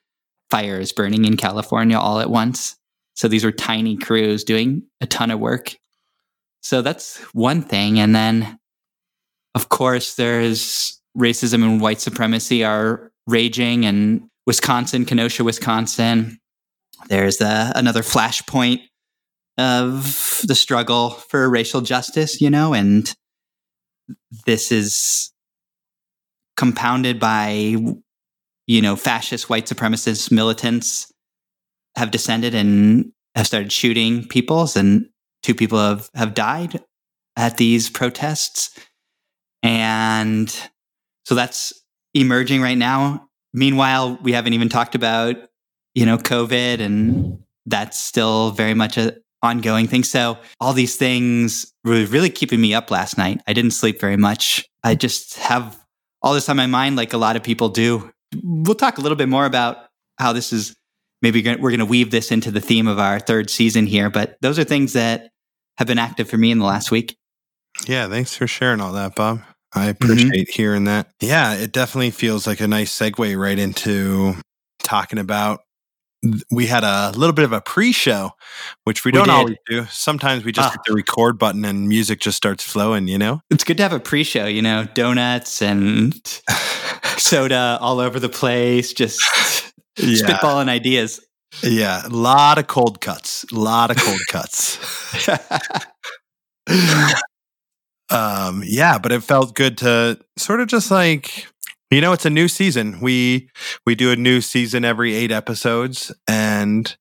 fires 0.50 0.92
burning 0.92 1.24
in 1.24 1.36
California 1.36 1.98
all 1.98 2.20
at 2.20 2.30
once. 2.30 2.76
So 3.14 3.28
these 3.28 3.44
were 3.44 3.52
tiny 3.52 3.96
crews 3.96 4.44
doing 4.44 4.82
a 5.00 5.06
ton 5.06 5.30
of 5.30 5.40
work. 5.40 5.76
So 6.60 6.82
that's 6.82 7.18
one 7.32 7.62
thing. 7.62 7.98
And 7.98 8.14
then, 8.14 8.58
of 9.54 9.68
course, 9.68 10.14
there's 10.14 11.00
racism 11.16 11.62
and 11.62 11.80
white 11.80 12.00
supremacy 12.00 12.64
are 12.64 13.11
raging 13.26 13.84
in 13.84 14.28
Wisconsin, 14.46 15.04
Kenosha, 15.04 15.44
Wisconsin. 15.44 16.38
There's 17.08 17.40
a, 17.40 17.72
another 17.74 18.02
flashpoint 18.02 18.80
of 19.58 20.40
the 20.44 20.54
struggle 20.54 21.10
for 21.10 21.48
racial 21.48 21.80
justice, 21.80 22.40
you 22.40 22.50
know, 22.50 22.74
and 22.74 23.12
this 24.46 24.72
is 24.72 25.32
compounded 26.56 27.20
by, 27.20 27.76
you 28.66 28.82
know, 28.82 28.96
fascist 28.96 29.50
white 29.50 29.66
supremacist 29.66 30.30
militants 30.30 31.12
have 31.96 32.10
descended 32.10 32.54
and 32.54 33.12
have 33.34 33.46
started 33.46 33.72
shooting 33.72 34.26
peoples, 34.26 34.76
and 34.76 35.06
two 35.42 35.54
people 35.54 35.78
have, 35.78 36.08
have 36.14 36.34
died 36.34 36.82
at 37.36 37.56
these 37.56 37.90
protests. 37.90 38.78
And 39.62 40.54
so 41.24 41.34
that's 41.34 41.72
emerging 42.14 42.62
right 42.62 42.78
now. 42.78 43.28
Meanwhile, 43.52 44.18
we 44.22 44.32
haven't 44.32 44.54
even 44.54 44.68
talked 44.68 44.94
about, 44.94 45.36
you 45.94 46.06
know, 46.06 46.18
COVID, 46.18 46.80
and 46.80 47.42
that's 47.66 48.00
still 48.00 48.50
very 48.52 48.74
much 48.74 48.96
an 48.96 49.16
ongoing 49.42 49.86
thing. 49.86 50.04
So 50.04 50.38
all 50.60 50.72
these 50.72 50.96
things 50.96 51.72
were 51.84 52.04
really 52.06 52.30
keeping 52.30 52.60
me 52.60 52.74
up 52.74 52.90
last 52.90 53.18
night. 53.18 53.40
I 53.46 53.52
didn't 53.52 53.72
sleep 53.72 54.00
very 54.00 54.16
much. 54.16 54.66
I 54.84 54.94
just 54.94 55.38
have 55.38 55.78
all 56.22 56.34
this 56.34 56.48
on 56.48 56.56
my 56.56 56.66
mind, 56.66 56.96
like 56.96 57.12
a 57.12 57.18
lot 57.18 57.36
of 57.36 57.42
people 57.42 57.68
do. 57.68 58.10
We'll 58.42 58.74
talk 58.74 58.98
a 58.98 59.00
little 59.00 59.16
bit 59.16 59.28
more 59.28 59.44
about 59.44 59.76
how 60.18 60.32
this 60.32 60.52
is 60.52 60.74
maybe 61.20 61.42
we're 61.42 61.70
going 61.70 61.78
to 61.78 61.84
weave 61.86 62.10
this 62.10 62.30
into 62.30 62.50
the 62.50 62.60
theme 62.60 62.88
of 62.88 62.98
our 62.98 63.20
third 63.20 63.50
season 63.50 63.86
here. 63.86 64.10
But 64.10 64.36
those 64.40 64.58
are 64.58 64.64
things 64.64 64.92
that 64.94 65.30
have 65.78 65.86
been 65.86 65.98
active 65.98 66.28
for 66.28 66.36
me 66.36 66.50
in 66.50 66.58
the 66.58 66.64
last 66.64 66.90
week. 66.90 67.16
Yeah, 67.86 68.08
thanks 68.08 68.36
for 68.36 68.46
sharing 68.46 68.80
all 68.80 68.92
that, 68.92 69.14
Bob. 69.14 69.40
I 69.74 69.86
appreciate 69.86 70.48
mm-hmm. 70.48 70.52
hearing 70.52 70.84
that. 70.84 71.10
Yeah, 71.20 71.54
it 71.54 71.72
definitely 71.72 72.10
feels 72.10 72.46
like 72.46 72.60
a 72.60 72.68
nice 72.68 72.96
segue 72.96 73.38
right 73.38 73.58
into 73.58 74.34
talking 74.80 75.18
about. 75.18 75.60
We 76.52 76.66
had 76.66 76.84
a 76.84 77.10
little 77.16 77.32
bit 77.32 77.44
of 77.44 77.52
a 77.52 77.60
pre-show, 77.60 78.30
which 78.84 79.04
we, 79.04 79.08
we 79.08 79.18
don't 79.18 79.26
did. 79.26 79.34
always 79.34 79.56
do. 79.66 79.86
Sometimes 79.86 80.44
we 80.44 80.52
just 80.52 80.68
ah. 80.68 80.70
hit 80.70 80.80
the 80.86 80.94
record 80.94 81.36
button 81.36 81.64
and 81.64 81.88
music 81.88 82.20
just 82.20 82.36
starts 82.36 82.62
flowing. 82.62 83.08
You 83.08 83.18
know, 83.18 83.40
it's 83.50 83.64
good 83.64 83.76
to 83.78 83.82
have 83.82 83.92
a 83.92 83.98
pre-show. 83.98 84.46
You 84.46 84.62
know, 84.62 84.86
donuts 84.94 85.60
and 85.62 86.14
soda 87.16 87.78
all 87.80 87.98
over 87.98 88.20
the 88.20 88.28
place, 88.28 88.92
just 88.92 89.20
yeah. 89.98 90.14
spitballing 90.14 90.68
ideas. 90.68 91.20
Yeah, 91.62 92.06
a 92.06 92.08
lot 92.08 92.58
of 92.58 92.68
cold 92.68 93.00
cuts. 93.00 93.44
A 93.52 93.58
lot 93.58 93.90
of 93.90 93.96
cold 93.96 94.20
cuts. 94.28 94.78
um, 98.12 98.62
yeah, 98.64 98.98
but 98.98 99.12
it 99.12 99.22
felt 99.22 99.54
good 99.54 99.78
to 99.78 100.18
sort 100.36 100.60
of 100.60 100.68
just 100.68 100.90
like 100.90 101.46
you 101.90 102.00
know, 102.00 102.14
it's 102.14 102.24
a 102.24 102.30
new 102.30 102.48
season. 102.48 103.00
We 103.00 103.50
we 103.84 103.94
do 103.94 104.10
a 104.10 104.16
new 104.16 104.40
season 104.40 104.84
every 104.84 105.14
eight 105.14 105.30
episodes, 105.30 106.10
and 106.26 106.96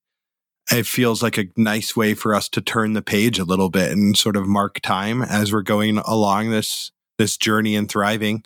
it 0.69 0.85
feels 0.85 1.23
like 1.23 1.37
a 1.37 1.45
nice 1.55 1.95
way 1.95 2.13
for 2.13 2.35
us 2.35 2.49
to 2.49 2.61
turn 2.61 2.93
the 2.93 3.01
page 3.01 3.39
a 3.39 3.45
little 3.45 3.69
bit 3.69 3.91
and 3.91 4.17
sort 4.17 4.35
of 4.35 4.47
mark 4.47 4.81
time 4.81 5.21
as 5.21 5.53
we're 5.53 5.61
going 5.61 5.97
along 5.99 6.49
this 6.49 6.91
this 7.17 7.37
journey 7.37 7.75
and 7.75 7.89
thriving 7.89 8.43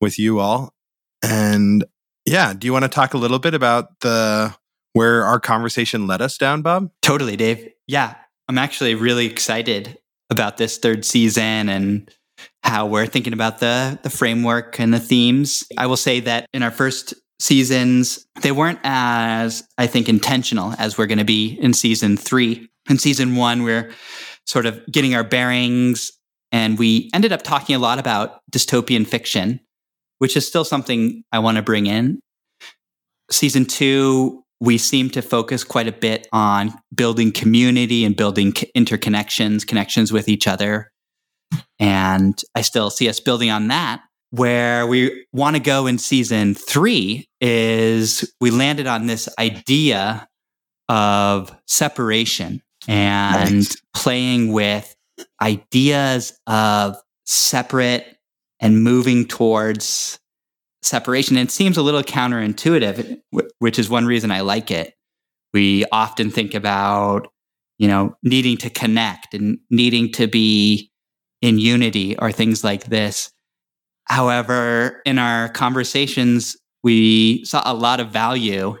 with 0.00 0.18
you 0.18 0.40
all. 0.40 0.72
And 1.22 1.84
yeah, 2.24 2.54
do 2.54 2.66
you 2.66 2.72
want 2.72 2.84
to 2.84 2.88
talk 2.88 3.12
a 3.12 3.18
little 3.18 3.38
bit 3.38 3.52
about 3.52 4.00
the 4.00 4.54
where 4.94 5.24
our 5.24 5.40
conversation 5.40 6.06
led 6.06 6.22
us 6.22 6.38
down, 6.38 6.62
Bob? 6.62 6.90
Totally, 7.02 7.36
Dave. 7.36 7.72
Yeah, 7.86 8.14
I'm 8.48 8.58
actually 8.58 8.94
really 8.94 9.26
excited 9.26 9.98
about 10.30 10.56
this 10.56 10.78
third 10.78 11.04
season 11.04 11.68
and 11.68 12.10
how 12.62 12.86
we're 12.86 13.06
thinking 13.06 13.32
about 13.32 13.58
the 13.58 13.98
the 14.02 14.10
framework 14.10 14.78
and 14.80 14.92
the 14.92 15.00
themes. 15.00 15.64
I 15.78 15.86
will 15.86 15.96
say 15.96 16.20
that 16.20 16.46
in 16.52 16.62
our 16.62 16.70
first 16.70 17.14
seasons, 17.38 18.26
they 18.42 18.52
weren't 18.52 18.78
as 18.84 19.66
I 19.78 19.86
think 19.86 20.08
intentional 20.08 20.74
as 20.78 20.96
we're 20.96 21.06
going 21.06 21.18
to 21.18 21.24
be 21.24 21.58
in 21.60 21.74
season 21.74 22.16
3. 22.16 22.68
In 22.88 22.98
season 22.98 23.36
1, 23.36 23.62
we're 23.62 23.92
sort 24.46 24.66
of 24.66 24.80
getting 24.90 25.14
our 25.14 25.24
bearings 25.24 26.12
and 26.52 26.78
we 26.78 27.10
ended 27.12 27.32
up 27.32 27.42
talking 27.42 27.74
a 27.74 27.78
lot 27.80 27.98
about 27.98 28.40
dystopian 28.52 29.06
fiction, 29.06 29.60
which 30.18 30.36
is 30.36 30.46
still 30.46 30.64
something 30.64 31.24
I 31.32 31.40
want 31.40 31.56
to 31.56 31.62
bring 31.62 31.86
in. 31.86 32.20
Season 33.30 33.64
2 33.64 34.43
we 34.64 34.78
seem 34.78 35.10
to 35.10 35.22
focus 35.22 35.62
quite 35.62 35.86
a 35.86 35.92
bit 35.92 36.26
on 36.32 36.72
building 36.94 37.30
community 37.30 38.04
and 38.04 38.16
building 38.16 38.52
interconnections, 38.76 39.66
connections 39.66 40.12
with 40.12 40.28
each 40.28 40.48
other. 40.48 40.90
And 41.78 42.40
I 42.54 42.62
still 42.62 42.90
see 42.90 43.08
us 43.08 43.20
building 43.20 43.50
on 43.50 43.68
that. 43.68 44.02
Where 44.30 44.86
we 44.86 45.26
want 45.32 45.54
to 45.54 45.62
go 45.62 45.86
in 45.86 45.98
season 45.98 46.54
three 46.54 47.28
is 47.40 48.34
we 48.40 48.50
landed 48.50 48.86
on 48.86 49.06
this 49.06 49.28
idea 49.38 50.26
of 50.88 51.54
separation 51.66 52.62
and 52.88 53.54
nice. 53.54 53.76
playing 53.94 54.52
with 54.52 54.96
ideas 55.40 56.32
of 56.46 56.96
separate 57.26 58.16
and 58.60 58.82
moving 58.82 59.26
towards 59.26 60.18
separation. 60.84 61.36
And 61.36 61.48
it 61.48 61.52
seems 61.52 61.76
a 61.76 61.82
little 61.82 62.02
counterintuitive, 62.02 63.18
which 63.58 63.78
is 63.78 63.88
one 63.88 64.06
reason 64.06 64.30
I 64.30 64.40
like 64.40 64.70
it. 64.70 64.94
We 65.52 65.84
often 65.92 66.30
think 66.30 66.54
about, 66.54 67.28
you 67.78 67.88
know, 67.88 68.16
needing 68.22 68.56
to 68.58 68.70
connect 68.70 69.34
and 69.34 69.58
needing 69.70 70.12
to 70.12 70.26
be 70.26 70.90
in 71.42 71.58
unity 71.58 72.16
or 72.18 72.32
things 72.32 72.64
like 72.64 72.84
this. 72.84 73.30
However, 74.06 75.00
in 75.06 75.18
our 75.18 75.48
conversations, 75.50 76.56
we 76.82 77.44
saw 77.44 77.62
a 77.64 77.74
lot 77.74 78.00
of 78.00 78.10
value 78.10 78.76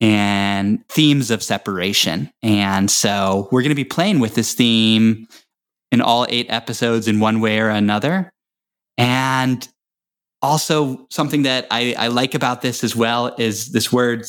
and 0.00 0.86
themes 0.88 1.30
of 1.30 1.42
separation. 1.42 2.30
And 2.42 2.90
so 2.90 3.48
we're 3.52 3.62
going 3.62 3.70
to 3.70 3.74
be 3.74 3.84
playing 3.84 4.18
with 4.20 4.34
this 4.34 4.54
theme 4.54 5.26
in 5.92 6.00
all 6.00 6.26
eight 6.28 6.46
episodes 6.48 7.08
in 7.08 7.20
one 7.20 7.40
way 7.40 7.60
or 7.60 7.68
another. 7.68 8.30
And 8.96 9.66
also 10.42 11.06
something 11.10 11.42
that 11.42 11.66
I, 11.70 11.94
I 11.98 12.08
like 12.08 12.34
about 12.34 12.62
this 12.62 12.82
as 12.82 12.96
well 12.96 13.34
is 13.38 13.72
this 13.72 13.92
word 13.92 14.24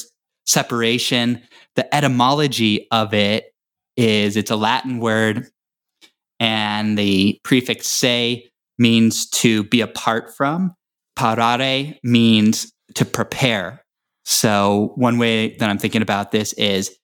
separation. 0.45 1.41
The 1.75 1.93
etymology 1.95 2.87
of 2.91 3.13
it 3.13 3.53
is 3.97 4.35
it's 4.35 4.51
a 4.51 4.55
Latin 4.55 4.99
word, 4.99 5.47
and 6.39 6.97
the 6.97 7.39
prefix 7.43 7.87
se 7.87 8.49
means 8.77 9.29
to 9.29 9.63
be 9.65 9.81
apart 9.81 10.35
from. 10.35 10.73
Parare 11.17 11.97
means 12.03 12.71
to 12.95 13.05
prepare. 13.05 13.83
So, 14.25 14.93
one 14.95 15.17
way 15.17 15.55
that 15.57 15.69
I'm 15.69 15.77
thinking 15.77 16.01
about 16.01 16.31
this 16.31 16.53
is 16.53 16.97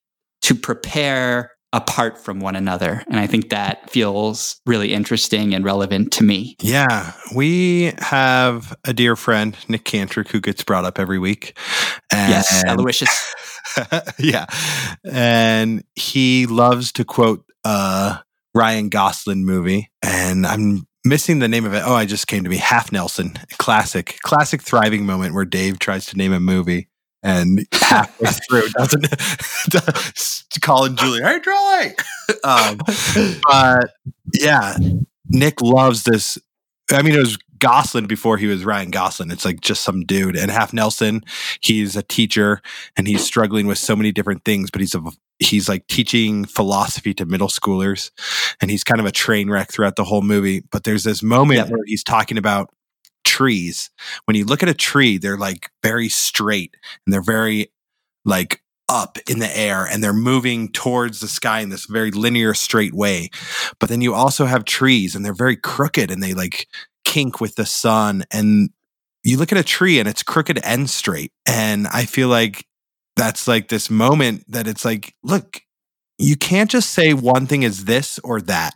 to 0.44 0.56
prepare 0.56 1.52
apart 1.74 2.18
from 2.18 2.40
one 2.40 2.56
another. 2.56 3.04
And 3.08 3.20
I 3.20 3.28
think 3.28 3.50
that 3.50 3.90
feels 3.90 4.62
really 4.66 4.94
interesting 4.94 5.54
and 5.54 5.66
relevant 5.66 6.12
to 6.14 6.24
me. 6.24 6.56
Yeah. 6.62 7.14
We 7.36 7.94
have 8.00 8.76
a 8.86 8.94
dear 8.94 9.16
friend, 9.16 9.56
Nick 9.68 9.84
Cantrick, 9.84 10.30
who 10.30 10.40
gets 10.40 10.64
brought 10.64 10.86
up 10.86 11.00
every 11.00 11.20
week. 11.20 11.58
And 12.12 12.32
yes, 12.32 12.64
Aloysius. 12.66 13.36
yeah. 14.18 14.46
And 15.04 15.84
he 15.96 16.46
loves 16.46 16.92
to 16.94 17.04
quote 17.04 17.44
a 17.64 18.20
Ryan 18.56 18.90
Gosling 18.90 19.46
movie. 19.46 19.92
And 20.02 20.48
I'm 20.48 20.88
missing 21.04 21.40
the 21.40 21.48
name 21.48 21.66
of 21.66 21.74
it. 21.74 21.84
Oh, 21.86 21.96
I 21.96 22.06
just 22.06 22.28
came 22.28 22.44
to 22.44 22.50
me. 22.50 22.58
Half 22.58 22.92
Nelson. 22.92 23.38
Classic. 23.58 24.18
Classic 24.24 24.62
thriving 24.62 25.06
moment 25.06 25.34
where 25.34 25.46
Dave 25.46 25.80
tries 25.80 26.06
to 26.08 26.18
name 26.18 26.34
a 26.34 26.40
movie 26.40 26.88
and 27.28 27.68
halfway 27.74 28.30
through 28.50 28.70
doesn't 28.70 30.62
call 30.62 30.88
Julie, 30.88 31.20
Julie. 31.44 31.96
um, 32.46 32.80
but 33.44 33.92
yeah, 34.34 34.78
Nick 35.28 35.62
loves 35.62 36.04
this. 36.04 36.38
I 36.90 37.02
mean, 37.02 37.16
it 37.16 37.20
was 37.20 37.38
Gosling 37.60 38.06
before 38.06 38.38
he 38.38 38.46
was 38.46 38.64
Ryan 38.64 38.92
Gosling. 38.92 39.32
It's 39.32 39.44
like 39.44 39.62
just 39.62 39.84
some 39.84 40.04
dude. 40.04 40.38
And 40.38 40.52
Half 40.52 40.74
Nelson, 40.74 41.22
he's 41.60 41.96
a 41.96 42.04
teacher 42.04 42.62
and 42.96 43.08
he's 43.08 43.26
struggling 43.26 43.68
with 43.68 43.78
so 43.78 43.96
many 43.96 44.12
different 44.12 44.46
things, 44.46 44.72
but 44.72 44.80
he's 44.80 44.96
a 44.96 45.02
he's 45.40 45.68
like 45.68 45.86
teaching 45.88 46.46
philosophy 46.46 47.14
to 47.16 47.26
middle 47.26 47.48
schoolers 47.48 48.12
and 48.62 48.72
he's 48.72 48.84
kind 48.84 49.00
of 49.00 49.06
a 49.06 49.12
train 49.12 49.50
wreck 49.50 49.72
throughout 49.72 49.96
the 49.96 50.04
whole 50.04 50.22
movie. 50.22 50.62
But 50.72 50.84
there's 50.84 51.04
this 51.04 51.22
moment 51.22 51.58
yep. 51.60 51.70
where 51.70 51.84
he's 51.86 52.04
talking 52.04 52.38
about 52.38 52.70
trees. 53.28 53.90
When 54.26 54.36
you 54.36 54.46
look 54.46 54.64
at 54.64 54.70
a 54.70 54.74
tree, 54.74 55.18
they're 55.18 55.38
like 55.38 55.70
very 55.84 56.10
straight 56.10 56.76
and 57.06 57.14
they're 57.14 57.22
very 57.22 57.72
like 58.26 58.62
up 58.90 59.18
in 59.30 59.40
the 59.40 59.58
air 59.58 59.86
and 59.86 60.02
they're 60.02 60.14
moving 60.14 60.70
towards 60.70 61.20
the 61.20 61.28
sky 61.28 61.60
in 61.60 61.70
this 61.70 61.86
very 61.86 62.10
linear 62.10 62.54
straight 62.54 62.94
way. 62.94 63.30
But 63.80 63.90
then 63.90 64.02
you 64.02 64.14
also 64.14 64.46
have 64.46 64.64
trees 64.64 65.14
and 65.14 65.26
they're 65.26 65.34
very 65.34 65.58
crooked 65.58 66.10
and 66.10 66.24
they 66.24 66.34
like 66.34 66.68
kink 67.04 67.42
with 67.42 67.56
the 67.56 67.66
sun 67.66 68.24
and 68.32 68.70
you 69.24 69.38
look 69.38 69.52
at 69.52 69.58
a 69.58 69.64
tree 69.64 70.00
and 70.00 70.08
it's 70.08 70.24
crooked 70.24 70.60
and 70.64 70.90
straight. 70.90 71.34
And 71.46 71.86
I 71.88 72.06
feel 72.06 72.30
like 72.30 72.66
that's 73.18 73.48
like 73.48 73.68
this 73.68 73.90
moment 73.90 74.46
that 74.48 74.68
it's 74.68 74.86
like, 74.86 75.14
look, 75.22 75.62
you 76.18 76.38
can't 76.38 76.72
just 76.72 76.92
say 76.92 77.14
one 77.14 77.46
thing 77.46 77.64
is 77.64 77.86
this 77.86 78.20
or 78.20 78.40
that. 78.42 78.74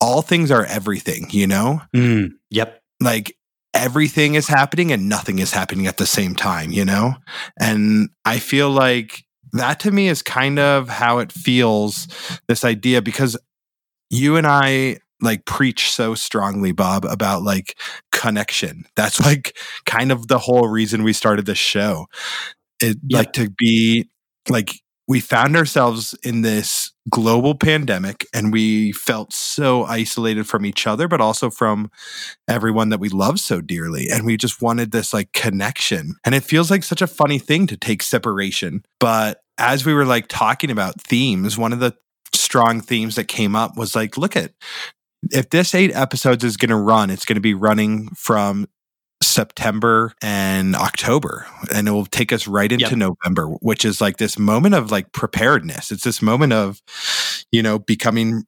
All 0.00 0.22
things 0.22 0.50
are 0.50 0.64
everything, 0.64 1.26
you 1.30 1.46
know? 1.46 1.82
Mm, 1.94 2.32
yep. 2.50 2.80
Like 3.00 3.36
everything 3.76 4.34
is 4.34 4.48
happening 4.48 4.92
and 4.92 5.08
nothing 5.08 5.38
is 5.38 5.52
happening 5.52 5.86
at 5.86 5.98
the 5.98 6.06
same 6.06 6.34
time, 6.34 6.72
you 6.72 6.84
know? 6.84 7.14
And 7.60 8.08
I 8.24 8.38
feel 8.38 8.70
like 8.70 9.24
that 9.52 9.80
to 9.80 9.90
me 9.90 10.08
is 10.08 10.22
kind 10.22 10.58
of 10.58 10.88
how 10.88 11.18
it 11.18 11.32
feels 11.32 12.08
this 12.48 12.64
idea 12.64 13.02
because 13.02 13.36
you 14.10 14.36
and 14.36 14.46
I 14.46 14.98
like 15.20 15.46
preach 15.46 15.90
so 15.90 16.14
strongly 16.14 16.72
Bob 16.72 17.04
about 17.04 17.42
like 17.42 17.78
connection. 18.12 18.84
That's 18.96 19.20
like 19.20 19.56
kind 19.84 20.12
of 20.12 20.28
the 20.28 20.38
whole 20.38 20.68
reason 20.68 21.02
we 21.02 21.12
started 21.12 21.46
this 21.46 21.58
show. 21.58 22.06
It 22.80 22.98
yeah. 23.06 23.18
like 23.18 23.32
to 23.34 23.50
be 23.50 24.08
like 24.48 24.72
we 25.08 25.20
found 25.20 25.56
ourselves 25.56 26.14
in 26.24 26.42
this 26.42 26.92
global 27.08 27.54
pandemic 27.54 28.26
and 28.34 28.52
we 28.52 28.92
felt 28.92 29.32
so 29.32 29.84
isolated 29.84 30.48
from 30.48 30.66
each 30.66 30.86
other 30.86 31.06
but 31.06 31.20
also 31.20 31.50
from 31.50 31.90
everyone 32.48 32.88
that 32.88 32.98
we 32.98 33.08
love 33.08 33.38
so 33.38 33.60
dearly. 33.60 34.08
And 34.10 34.26
we 34.26 34.36
just 34.36 34.60
wanted 34.60 34.90
this 34.90 35.14
like 35.14 35.32
connection. 35.32 36.16
And 36.24 36.34
it 36.34 36.42
feels 36.42 36.70
like 36.70 36.82
such 36.82 37.02
a 37.02 37.06
funny 37.06 37.38
thing 37.38 37.66
to 37.68 37.76
take 37.76 38.02
separation. 38.02 38.84
But 38.98 39.40
as 39.58 39.86
we 39.86 39.94
were 39.94 40.04
like 40.04 40.26
talking 40.28 40.70
about 40.70 41.00
themes 41.00 41.56
one 41.56 41.72
of 41.72 41.80
the 41.80 41.94
strong 42.34 42.80
themes 42.80 43.14
that 43.16 43.24
came 43.24 43.56
up 43.56 43.76
was 43.76 43.94
like 43.94 44.16
look 44.18 44.36
at 44.36 44.52
if 45.30 45.50
this 45.50 45.74
eight 45.74 45.94
episodes 45.94 46.44
is 46.44 46.56
going 46.56 46.70
to 46.70 46.76
run 46.76 47.10
it's 47.10 47.24
going 47.24 47.36
to 47.36 47.40
be 47.40 47.54
running 47.54 48.08
from 48.10 48.66
September 49.36 50.14
and 50.22 50.74
October, 50.74 51.46
and 51.70 51.86
it 51.86 51.90
will 51.90 52.06
take 52.06 52.32
us 52.32 52.48
right 52.48 52.72
into 52.72 52.86
yep. 52.86 52.96
November, 52.96 53.48
which 53.60 53.84
is 53.84 54.00
like 54.00 54.16
this 54.16 54.38
moment 54.38 54.74
of 54.74 54.90
like 54.90 55.12
preparedness. 55.12 55.92
It's 55.92 56.04
this 56.04 56.22
moment 56.22 56.54
of, 56.54 56.80
you 57.52 57.62
know, 57.62 57.78
becoming. 57.78 58.44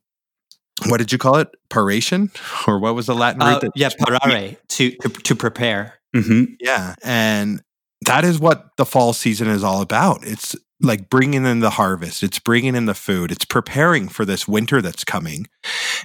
What 0.87 0.97
did 0.97 1.12
you 1.12 1.18
call 1.18 1.37
it? 1.37 1.49
Paration, 1.68 2.30
or 2.66 2.78
what 2.78 2.95
was 2.95 3.07
the 3.07 3.14
Latin 3.14 3.42
uh, 3.42 3.61
root? 3.62 3.73
yeah, 3.75 3.90
parare 3.90 4.57
to 4.68 4.90
to, 4.92 5.09
to 5.09 5.35
prepare. 5.35 5.95
Mm-hmm. 6.16 6.54
Yeah, 6.59 6.95
and 7.04 7.62
that 8.07 8.25
is 8.25 8.38
what 8.38 8.71
the 8.78 8.87
fall 8.87 9.12
season 9.12 9.49
is 9.49 9.62
all 9.62 9.83
about. 9.83 10.21
It's 10.23 10.57
like 10.80 11.11
bringing 11.11 11.45
in 11.45 11.61
the 11.61 11.71
harvest. 11.71 12.23
It's 12.23 12.38
bringing 12.38 12.75
in 12.75 12.87
the 12.87 12.95
food. 12.95 13.30
It's 13.30 13.45
preparing 13.45 14.09
for 14.09 14.25
this 14.25 14.49
winter 14.49 14.80
that's 14.80 15.04
coming, 15.04 15.49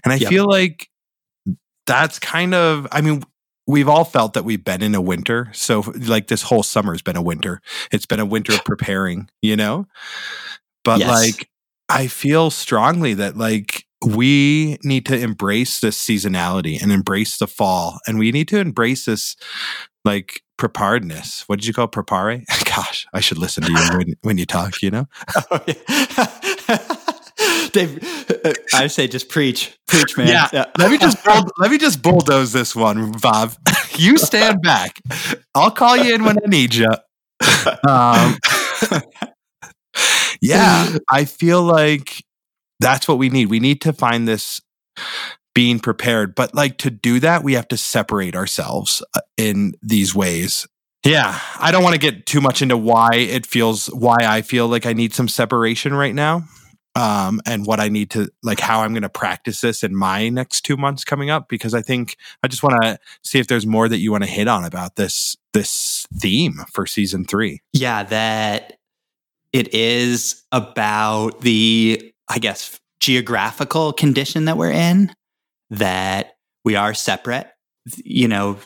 and 0.04 0.12
I 0.12 0.18
yep. 0.18 0.30
feel 0.30 0.46
like 0.46 0.90
that's 1.88 2.20
kind 2.20 2.54
of. 2.54 2.86
I 2.92 3.00
mean, 3.00 3.24
we've 3.68 3.88
all 3.88 4.04
felt 4.04 4.34
that 4.34 4.46
we've 4.46 4.64
been 4.64 4.82
in 4.82 4.96
a 4.96 5.02
winter. 5.02 5.50
So 5.54 5.84
like 6.08 6.28
this 6.28 6.42
whole 6.42 6.64
summer's 6.64 7.02
been 7.02 7.16
a 7.16 7.22
winter. 7.22 7.62
It's 7.92 8.06
been 8.06 8.20
a 8.20 8.26
winter 8.26 8.54
of 8.54 8.64
preparing, 8.66 9.30
you 9.42 9.56
know? 9.56 9.88
But 10.84 11.00
yes. 11.00 11.10
like 11.10 11.50
I 11.90 12.08
feel 12.08 12.50
strongly 12.50 13.14
that 13.16 13.38
like 13.38 13.86
we 14.06 14.78
need 14.84 15.06
to 15.06 15.18
embrace 15.18 15.80
this 15.80 15.98
seasonality 15.98 16.82
and 16.82 16.92
embrace 16.92 17.38
the 17.38 17.48
fall 17.48 18.00
and 18.06 18.20
we 18.20 18.32
need 18.32 18.50
to 18.50 18.60
embrace 18.60 19.06
this 19.06 19.38
like 20.04 20.42
preparedness. 20.58 21.44
What 21.48 21.60
did 21.60 21.68
you 21.68 21.74
call 21.74 21.86
it? 21.86 21.92
prepare? 21.92 22.44
Gosh, 22.66 23.08
I 23.14 23.22
should 23.22 23.38
listen 23.38 23.64
to 23.64 23.72
you 23.72 23.98
when, 23.98 24.14
when 24.22 24.38
you 24.38 24.46
talk, 24.46 24.82
you 24.82 24.92
know? 24.92 25.08
Oh, 25.52 26.98
I 28.74 28.88
say 28.88 29.08
just 29.08 29.30
preach, 29.30 29.78
preach, 29.88 30.18
man. 30.18 30.28
Yeah. 30.28 30.50
yeah. 30.54 30.66
let 30.78 30.92
me 30.92 30.98
just 30.98 31.24
bull, 31.24 31.44
let 31.58 31.72
me 31.72 31.78
just 31.78 32.02
bulldoze 32.02 32.54
this 32.54 32.76
one, 32.76 33.12
Bob. 33.22 33.54
you 33.96 34.18
stand 34.18 34.62
back. 34.62 35.00
I'll 35.56 35.72
call 35.72 35.98
you 35.98 36.14
in 36.14 36.24
when 36.24 36.38
I 36.44 36.48
need 36.48 36.74
you. 36.76 36.90
Um, 37.88 38.38
yeah, 40.42 40.98
I 41.10 41.26
feel 41.26 41.62
like 41.62 42.24
that's 42.80 43.06
what 43.08 43.18
we 43.18 43.30
need. 43.30 43.48
We 43.48 43.60
need 43.60 43.82
to 43.82 43.92
find 43.92 44.28
this 44.28 44.62
being 45.54 45.80
prepared, 45.80 46.36
but 46.36 46.56
like 46.56 46.78
to 46.80 46.90
do 46.90 47.20
that, 47.20 47.44
we 47.44 47.54
have 47.54 47.68
to 47.70 47.78
separate 47.78 48.36
ourselves 48.36 49.04
uh, 49.16 49.22
in 49.36 49.74
these 49.82 50.16
ways. 50.16 50.66
Yeah, 51.06 51.38
I 51.60 51.72
don't 51.72 51.84
want 51.84 51.96
to 51.96 52.00
get 52.00 52.26
too 52.26 52.40
much 52.40 52.62
into 52.62 52.78
why 52.78 53.16
it 53.16 53.46
feels 53.46 53.88
why 53.88 54.18
I 54.22 54.42
feel 54.42 54.68
like 54.70 54.86
I 54.86 54.94
need 54.94 55.14
some 55.14 55.28
separation 55.28 55.94
right 55.94 56.16
now 56.16 56.44
um, 56.96 57.42
and 57.46 57.66
what 57.66 57.80
I 57.80 57.90
need 57.90 58.12
to 58.12 58.30
like 58.44 58.60
how 58.60 58.82
I'm 58.82 58.94
going 58.94 59.04
to 59.04 59.10
practice 59.10 59.62
this 59.62 59.84
in 59.84 59.96
my 59.96 60.30
next 60.30 60.62
two 60.62 60.78
months 60.78 61.04
coming 61.04 61.30
up 61.30 61.50
because 61.50 61.74
I 61.74 61.82
think 61.82 62.18
I 62.44 62.48
just 62.48 62.64
want 62.64 62.82
to 62.84 63.00
see 63.24 63.40
if 63.40 63.48
there's 63.48 63.66
more 63.66 63.90
that 63.90 63.98
you 63.98 64.12
want 64.12 64.24
to 64.24 64.30
hit 64.30 64.48
on 64.48 64.64
about 64.64 64.96
this 64.96 65.36
this 65.54 66.08
theme 66.14 66.64
for 66.72 66.86
season 66.86 67.26
three. 67.26 67.62
Yeah, 67.74 68.04
that 68.04 68.78
it 69.52 69.74
is 69.74 70.44
about 70.52 71.42
the 71.42 72.14
I 72.30 72.40
guess 72.40 72.80
geographical 73.00 73.94
condition 73.94 74.46
that 74.46 74.58
we're 74.58 74.72
in 74.72 75.14
that 75.72 76.38
we 76.64 76.76
are 76.76 76.94
separate. 76.94 77.48
You 77.98 78.28
know, 78.28 78.60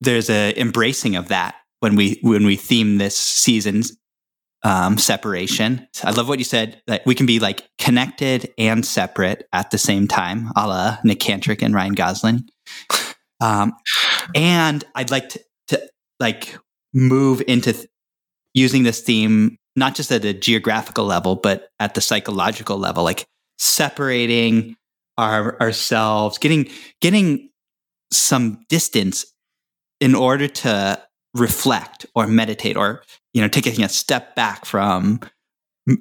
there's 0.00 0.30
a 0.30 0.58
embracing 0.58 1.16
of 1.16 1.28
that 1.28 1.54
when 1.80 1.96
we 1.96 2.18
when 2.22 2.46
we 2.46 2.56
theme 2.56 2.96
this 2.96 3.16
season's 3.16 3.96
um, 4.64 4.98
separation. 4.98 5.86
I 6.02 6.10
love 6.10 6.28
what 6.28 6.38
you 6.38 6.44
said 6.44 6.82
that 6.86 7.04
we 7.06 7.14
can 7.14 7.26
be 7.26 7.38
like 7.38 7.68
connected 7.78 8.52
and 8.58 8.84
separate 8.84 9.46
at 9.52 9.70
the 9.70 9.78
same 9.78 10.08
time, 10.08 10.50
a 10.56 10.66
la 10.66 10.98
Nick 11.04 11.20
Cantrick 11.20 11.62
and 11.62 11.74
Ryan 11.74 11.94
Gosling. 11.94 12.48
Um, 13.40 13.74
and 14.34 14.82
I'd 14.94 15.10
like 15.10 15.28
to, 15.30 15.40
to 15.68 15.90
like 16.18 16.56
move 16.94 17.42
into 17.46 17.74
th- 17.74 17.86
using 18.54 18.84
this 18.84 19.02
theme 19.02 19.58
not 19.76 19.94
just 19.94 20.12
at 20.12 20.24
a 20.24 20.32
geographical 20.32 21.04
level, 21.04 21.36
but 21.36 21.68
at 21.80 21.94
the 21.94 22.00
psychological 22.00 22.78
level, 22.78 23.04
like 23.04 23.26
separating 23.58 24.76
our 25.18 25.60
ourselves, 25.60 26.38
getting 26.38 26.68
getting 27.00 27.50
some 28.12 28.64
distance 28.68 29.26
in 30.00 30.14
order 30.14 30.46
to 30.46 31.02
reflect 31.34 32.06
or 32.14 32.26
meditate 32.26 32.76
or 32.76 33.02
you 33.34 33.42
know 33.42 33.48
taking 33.48 33.84
a 33.84 33.88
step 33.88 34.34
back 34.34 34.64
from 34.64 35.20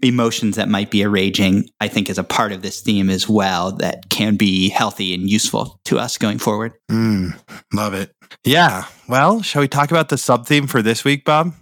emotions 0.02 0.56
that 0.56 0.69
might 0.69 0.89
be 0.89 1.06
raging 1.06 1.69
i 1.82 1.89
think 1.89 2.10
is 2.10 2.17
a 2.17 2.24
part 2.24 2.54
of 2.54 2.62
this 2.62 2.80
theme 2.80 3.10
as 3.10 3.28
well 3.28 3.74
that 3.74 4.10
can 4.10 4.38
be 4.38 4.69
healthy 4.69 5.13
and 5.13 5.30
useful 5.30 5.82
to 5.84 6.00
us 6.00 6.17
going 6.17 6.38
forward. 6.38 6.72
Mm, 6.89 7.38
love 7.74 7.93
it. 7.93 8.12
Yeah 8.46 8.86
well 9.10 9.41
shall 9.41 9.62
we 9.62 9.67
talk 9.67 9.91
about 9.91 10.08
the 10.08 10.17
sub 10.17 10.48
theme 10.48 10.67
for 10.67 10.82
this 10.82 11.04
week 11.04 11.26
bob? 11.26 11.54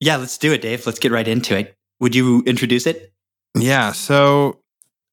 Yeah 0.00 0.16
let's 0.16 0.38
do 0.38 0.52
it 0.52 0.62
dave. 0.62 0.86
Let's 0.86 0.98
get 0.98 1.12
right 1.12 1.28
into 1.28 1.58
it. 1.58 1.74
Would 2.00 2.14
you 2.14 2.42
introduce 2.46 2.86
it? 2.86 3.12
Yeah 3.54 3.92
so 3.92 4.60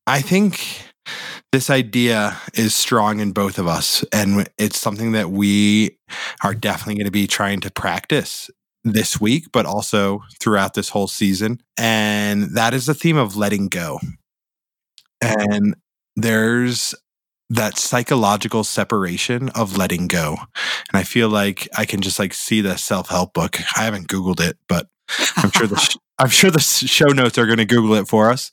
i 0.07 0.21
think 0.21 0.85
this 1.51 1.69
idea 1.69 2.37
is 2.53 2.73
strong 2.75 3.19
in 3.19 3.31
both 3.31 3.57
of 3.59 3.67
us 3.67 4.03
and 4.13 4.49
it's 4.57 4.77
something 4.77 5.11
that 5.13 5.29
we 5.29 5.97
are 6.43 6.53
definitely 6.53 6.95
going 6.95 7.05
to 7.05 7.11
be 7.11 7.27
trying 7.27 7.59
to 7.61 7.71
practice 7.71 8.49
this 8.85 9.19
week 9.19 9.47
but 9.51 9.65
also 9.65 10.21
throughout 10.39 10.73
this 10.73 10.89
whole 10.89 11.07
season 11.07 11.59
and 11.77 12.55
that 12.55 12.73
is 12.73 12.85
the 12.85 12.93
theme 12.93 13.17
of 13.17 13.35
letting 13.35 13.67
go. 13.67 13.99
And 15.21 15.75
there's 16.15 16.95
that 17.49 17.77
psychological 17.77 18.63
separation 18.63 19.49
of 19.49 19.77
letting 19.77 20.07
go. 20.07 20.37
And 20.91 20.99
i 20.99 21.03
feel 21.03 21.29
like 21.29 21.67
i 21.77 21.85
can 21.85 22.01
just 22.01 22.19
like 22.19 22.33
see 22.33 22.61
the 22.61 22.77
self-help 22.77 23.33
book. 23.33 23.59
I 23.77 23.83
haven't 23.83 24.07
googled 24.07 24.39
it 24.39 24.57
but 24.67 24.87
i'm 25.37 25.51
sure 25.51 25.67
the 25.67 25.97
I'm 26.17 26.29
sure 26.29 26.49
the 26.49 26.61
show 26.61 27.07
notes 27.07 27.37
are 27.37 27.45
going 27.45 27.57
to 27.57 27.65
Google 27.65 27.95
it 27.95 28.07
for 28.07 28.29
us, 28.29 28.51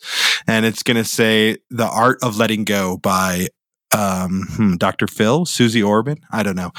and 0.49 0.67
it's 0.67 0.83
going 0.83 0.97
to 0.97 1.05
say 1.05 1.59
"The 1.71 1.87
Art 1.87 2.19
of 2.23 2.37
Letting 2.37 2.65
Go" 2.65 2.97
by 2.97 3.49
um, 3.97 4.47
hmm, 4.51 4.77
Dr. 4.77 5.07
Phil, 5.07 5.45
Susie 5.45 5.83
Orbach, 5.83 6.19
I 6.33 6.43
don't 6.43 6.57
know, 6.57 6.73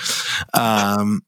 um, 0.53 1.21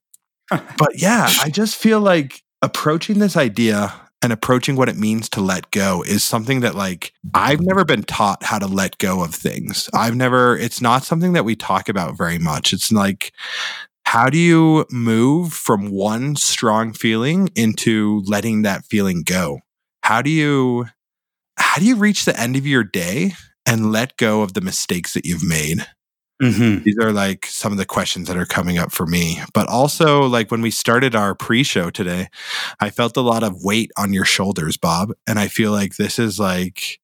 but 0.77 0.99
yeah, 0.99 1.29
I 1.41 1.49
just 1.49 1.75
feel 1.75 1.99
like 1.99 2.43
approaching 2.61 3.19
this 3.19 3.37
idea 3.37 3.93
and 4.21 4.33
approaching 4.33 4.75
what 4.75 4.89
it 4.89 4.97
means 4.97 5.29
to 5.29 5.41
let 5.41 5.69
go 5.71 6.03
is 6.03 6.23
something 6.23 6.61
that 6.61 6.73
like 6.75 7.13
I've 7.33 7.61
never 7.61 7.85
been 7.85 8.03
taught 8.03 8.43
how 8.43 8.57
to 8.57 8.67
let 8.67 8.97
go 8.97 9.23
of 9.23 9.35
things. 9.35 9.89
I've 9.93 10.15
never 10.15 10.57
it's 10.57 10.81
not 10.81 11.03
something 11.03 11.33
that 11.33 11.45
we 11.45 11.55
talk 11.55 11.89
about 11.89 12.17
very 12.17 12.39
much. 12.39 12.73
It's 12.73 12.91
like 12.91 13.33
how 14.05 14.29
do 14.29 14.37
you 14.37 14.85
move 14.91 15.53
from 15.53 15.91
one 15.91 16.35
strong 16.35 16.93
feeling 16.93 17.49
into 17.55 18.23
letting 18.25 18.61
that 18.63 18.85
feeling 18.85 19.23
go? 19.23 19.59
How 20.03 20.21
do 20.21 20.29
you 20.29 20.87
how 21.57 21.79
do 21.79 21.85
you 21.85 21.95
reach 21.95 22.25
the 22.25 22.39
end 22.39 22.55
of 22.55 22.65
your 22.65 22.83
day 22.83 23.33
and 23.65 23.91
let 23.91 24.17
go 24.17 24.41
of 24.41 24.53
the 24.53 24.61
mistakes 24.61 25.13
that 25.13 25.25
you've 25.25 25.43
made? 25.43 25.85
Mm-hmm. 26.41 26.83
These 26.83 26.97
are 26.99 27.13
like 27.13 27.45
some 27.45 27.71
of 27.71 27.77
the 27.77 27.85
questions 27.85 28.27
that 28.27 28.35
are 28.35 28.45
coming 28.45 28.77
up 28.77 28.91
for 28.91 29.05
me. 29.05 29.41
But 29.53 29.69
also, 29.69 30.23
like 30.23 30.51
when 30.51 30.61
we 30.61 30.71
started 30.71 31.15
our 31.15 31.33
pre 31.33 31.63
show 31.63 31.89
today, 31.89 32.27
I 32.79 32.89
felt 32.89 33.15
a 33.15 33.21
lot 33.21 33.43
of 33.43 33.63
weight 33.63 33.91
on 33.97 34.11
your 34.11 34.25
shoulders, 34.25 34.75
Bob. 34.75 35.11
And 35.25 35.39
I 35.39 35.47
feel 35.47 35.71
like 35.71 35.95
this 35.95 36.19
is 36.19 36.39
like 36.39 36.99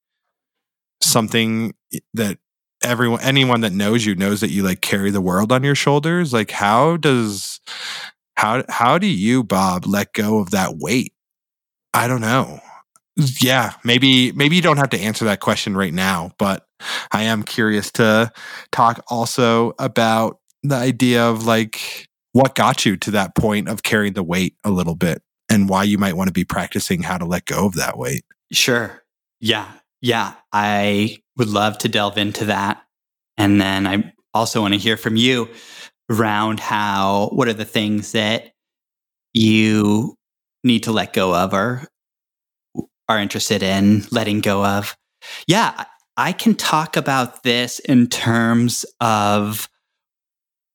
something 1.02 1.74
that 2.14 2.38
everyone 2.84 3.22
anyone 3.22 3.62
that 3.62 3.74
knows 3.74 4.06
you 4.06 4.16
knows 4.16 4.42
that 4.42 4.50
you 4.50 4.64
like 4.64 4.82
carry 4.82 5.12
the 5.12 5.22
world 5.22 5.52
on 5.52 5.64
your 5.64 5.76
shoulders 5.76 6.34
like 6.34 6.52
how 6.52 6.98
does 6.98 7.60
how 8.36 8.64
how 8.70 8.98
do 8.98 9.08
you 9.08 9.44
bob 9.44 9.86
let 9.86 10.14
go 10.14 10.40
of 10.40 10.52
that 10.52 10.78
weight 10.78 11.14
i 11.94 12.08
don't 12.08 12.22
know 12.22 12.60
yeah 13.40 13.74
maybe 13.84 14.32
maybe 14.32 14.56
you 14.56 14.62
don't 14.62 14.78
have 14.78 14.90
to 14.90 15.00
answer 15.00 15.26
that 15.26 15.40
question 15.40 15.78
right 15.78 15.94
now 15.94 16.32
but 16.40 16.66
i 17.12 17.24
am 17.24 17.44
curious 17.44 17.92
to 17.92 18.32
talk 18.72 19.04
also 19.10 19.74
about 19.80 20.40
the 20.64 20.76
idea 20.76 21.24
of 21.24 21.46
like 21.46 22.08
what 22.34 22.56
got 22.56 22.86
you 22.86 22.96
to 22.96 23.12
that 23.12 23.36
point 23.36 23.68
of 23.68 23.84
carrying 23.84 24.14
the 24.14 24.24
weight 24.24 24.56
a 24.64 24.72
little 24.72 24.96
bit 24.96 25.22
and 25.50 25.68
why 25.68 25.84
you 25.84 25.98
might 25.98 26.16
want 26.16 26.28
to 26.28 26.34
be 26.34 26.46
practicing 26.46 27.02
how 27.02 27.18
to 27.18 27.26
let 27.26 27.46
go 27.46 27.66
of 27.66 27.76
that 27.76 27.98
weight 27.98 28.24
sure 28.52 29.04
yeah 29.40 29.72
yeah, 30.02 30.34
I 30.52 31.18
would 31.38 31.50
love 31.50 31.78
to 31.80 31.90
delve 31.90 32.18
into 32.18 32.46
that. 32.46 32.84
And 33.38 33.62
then 33.62 33.88
I 33.88 34.14
also 34.34 34.62
want 34.62 34.74
to 34.74 34.80
hear 34.80 34.98
from 34.98 35.16
you 35.16 35.50
around 36.10 36.60
how, 36.60 37.30
what 37.32 37.48
are 37.48 37.54
the 37.54 37.66
things 37.66 38.12
that 38.14 38.52
you 39.34 40.16
need 40.64 40.84
to 40.84 40.92
let 40.92 41.14
go 41.14 41.34
of 41.36 41.54
or 41.54 41.88
are 43.08 43.20
interested 43.20 43.64
in 43.64 44.04
letting 44.12 44.42
go 44.42 44.66
of. 44.66 44.98
Yeah, 45.48 45.86
I 46.22 46.34
can 46.34 46.54
talk 46.54 46.98
about 46.98 47.42
this 47.42 47.80
in 47.80 48.06
terms 48.06 48.86
of 49.00 49.68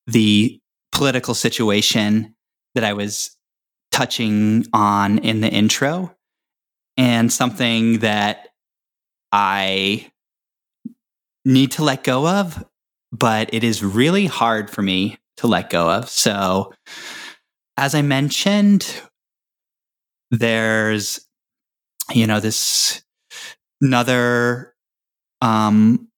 the 0.09 0.61
political 0.91 1.35
situation 1.35 2.35
that 2.75 2.83
I 2.83 2.95
was 2.95 3.31
touching 3.93 4.67
on 4.73 5.19
in 5.19 5.43
the 5.43 5.49
intro 5.49 6.17
and 6.97 7.33
something 7.33 8.01
that 8.01 8.49
I 9.31 10.11
need 11.45 11.71
to 11.73 11.85
let 11.85 12.03
go 12.03 12.27
of, 12.27 12.65
but 13.13 13.55
it 13.55 13.63
is 13.63 13.85
really 13.85 14.27
hard 14.27 14.69
for 14.69 14.83
me 14.83 15.17
to 15.37 15.47
let 15.47 15.71
go 15.71 15.89
of. 15.89 16.09
So, 16.09 16.75
as 17.77 17.95
I 17.95 18.03
mentioned, 18.03 19.01
there's, 20.33 21.21
you 22.13 22.27
know, 22.27 22.41
this 22.41 23.05
another, 23.81 24.73
um, 25.41 26.09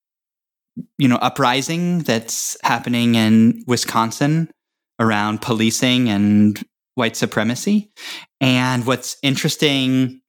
you 0.98 1.08
know, 1.08 1.16
uprising 1.16 2.00
that's 2.00 2.56
happening 2.62 3.14
in 3.14 3.64
Wisconsin 3.66 4.50
around 4.98 5.42
policing 5.42 6.08
and 6.08 6.62
white 6.94 7.16
supremacy. 7.16 7.90
And 8.40 8.86
what's 8.86 9.16
interesting, 9.22 10.20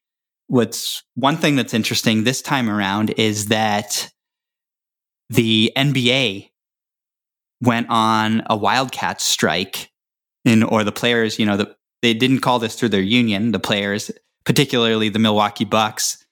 what's 0.48 1.04
one 1.16 1.38
thing 1.38 1.56
that's 1.56 1.74
interesting 1.74 2.24
this 2.24 2.42
time 2.42 2.70
around 2.70 3.12
is 3.12 3.48
that 3.48 4.10
the 5.30 5.72
NBA 5.76 6.50
went 7.62 7.88
on 7.90 8.44
a 8.50 8.56
Wildcat 8.56 9.22
strike 9.22 9.92
in, 10.46 10.64
or 10.64 10.84
the 10.84 10.92
players, 10.92 11.38
you 11.38 11.46
know, 11.46 11.58
the, 11.58 11.76
they 12.02 12.14
didn't 12.14 12.40
call 12.40 12.60
this 12.60 12.76
through 12.76 12.90
their 12.90 13.02
union. 13.02 13.52
The 13.52 13.60
players, 13.60 14.10
particularly 14.46 15.10
the 15.10 15.20
Milwaukee 15.20 15.66
Bucks, 15.66 16.26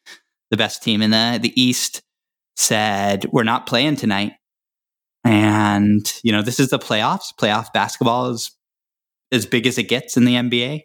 the 0.50 0.58
best 0.58 0.82
team 0.82 1.02
in 1.02 1.12
the, 1.12 1.40
the 1.42 1.62
East, 1.62 2.02
said, 2.58 3.26
We're 3.32 3.44
not 3.44 3.68
playing 3.68 3.96
tonight. 3.96 4.34
And, 5.24 6.12
you 6.24 6.32
know, 6.32 6.42
this 6.42 6.60
is 6.60 6.70
the 6.70 6.80
playoffs. 6.80 7.34
Playoff 7.40 7.72
basketball 7.74 8.30
is 8.30 8.52
as 9.32 9.46
big 9.46 9.68
as 9.68 9.78
it 9.78 9.84
gets 9.84 10.18
in 10.18 10.26
the 10.26 10.36
NBA. 10.36 10.82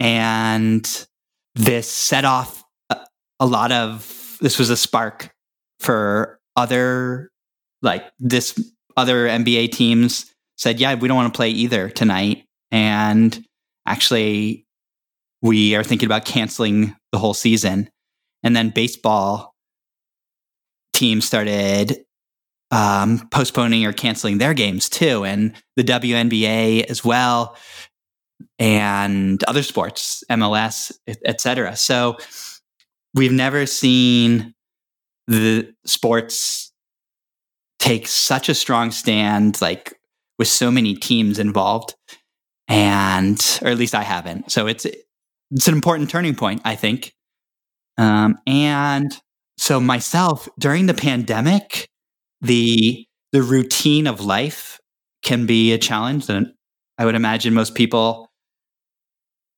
And 0.00 1.06
this 1.54 1.90
set 1.90 2.24
off 2.24 2.64
a, 2.90 2.98
a 3.40 3.46
lot 3.46 3.72
of, 3.72 4.36
this 4.40 4.58
was 4.58 4.70
a 4.70 4.76
spark 4.76 5.30
for 5.80 6.38
other, 6.56 7.30
like 7.82 8.04
this 8.18 8.58
other 8.96 9.28
NBA 9.28 9.72
teams 9.72 10.32
said, 10.56 10.80
yeah, 10.80 10.94
we 10.94 11.06
don't 11.06 11.16
want 11.16 11.32
to 11.32 11.36
play 11.36 11.50
either 11.50 11.88
tonight. 11.88 12.44
And 12.70 13.44
actually, 13.86 14.66
we 15.42 15.76
are 15.76 15.84
thinking 15.84 16.06
about 16.06 16.24
canceling 16.24 16.96
the 17.12 17.18
whole 17.18 17.34
season. 17.34 17.88
And 18.42 18.56
then 18.56 18.70
baseball 18.70 19.54
teams 20.98 21.24
started 21.24 22.04
um, 22.72 23.28
postponing 23.30 23.86
or 23.86 23.92
canceling 23.92 24.38
their 24.38 24.52
games 24.52 24.88
too, 24.88 25.24
and 25.24 25.54
the 25.76 25.84
WNBA 25.84 26.84
as 26.84 27.04
well, 27.04 27.56
and 28.58 29.42
other 29.44 29.62
sports, 29.62 30.24
MLS, 30.30 30.92
etc. 31.24 31.76
So 31.76 32.18
we've 33.14 33.32
never 33.32 33.64
seen 33.64 34.54
the 35.28 35.72
sports 35.86 36.72
take 37.78 38.08
such 38.08 38.48
a 38.48 38.54
strong 38.54 38.90
stand, 38.90 39.62
like 39.62 39.94
with 40.36 40.48
so 40.48 40.70
many 40.70 40.94
teams 40.94 41.38
involved, 41.38 41.94
and 42.66 43.60
or 43.62 43.68
at 43.68 43.78
least 43.78 43.94
I 43.94 44.02
haven't. 44.02 44.50
So 44.50 44.66
it's 44.66 44.84
it's 44.84 45.68
an 45.68 45.74
important 45.74 46.10
turning 46.10 46.34
point, 46.34 46.60
I 46.64 46.74
think. 46.74 47.14
Um, 47.96 48.38
and 48.46 49.18
so 49.58 49.80
myself 49.80 50.48
during 50.58 50.86
the 50.86 50.94
pandemic 50.94 51.88
the 52.40 53.04
the 53.32 53.42
routine 53.42 54.06
of 54.06 54.20
life 54.20 54.80
can 55.22 55.46
be 55.46 55.72
a 55.72 55.78
challenge 55.78 56.28
and 56.28 56.52
i 56.98 57.04
would 57.04 57.14
imagine 57.14 57.52
most 57.52 57.74
people 57.74 58.28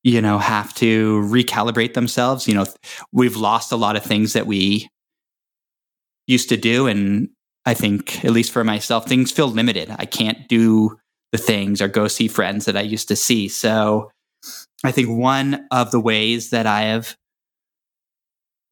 you 0.03 0.21
know 0.21 0.39
have 0.39 0.75
to 0.75 1.21
recalibrate 1.23 1.95
themselves. 1.95 2.49
You 2.49 2.55
know 2.55 2.67
we've 3.13 3.37
lost 3.37 3.73
a 3.73 3.77
lot 3.77 3.97
of 3.97 4.03
things 4.05 4.33
that 4.33 4.47
we 4.47 4.89
used 6.27 6.49
to 6.49 6.57
do 6.57 6.87
and 6.87 7.29
i 7.67 7.75
think 7.75 8.25
at 8.25 8.31
least 8.31 8.53
for 8.53 8.65
myself 8.65 9.07
things 9.07 9.33
feel 9.33 9.49
limited. 9.49 9.95
I 9.99 10.07
can't 10.07 10.49
do 10.49 10.97
the 11.33 11.39
things 11.39 11.81
or 11.81 11.89
go 11.89 12.09
see 12.09 12.29
friends 12.29 12.65
that 12.65 12.77
i 12.77 12.81
used 12.81 13.09
to 13.09 13.17
see. 13.17 13.49
So 13.49 14.11
i 14.85 14.93
think 14.93 15.09
one 15.11 15.67
of 15.71 15.91
the 15.91 16.01
ways 16.01 16.51
that 16.51 16.67
i 16.67 16.83
have 16.83 17.17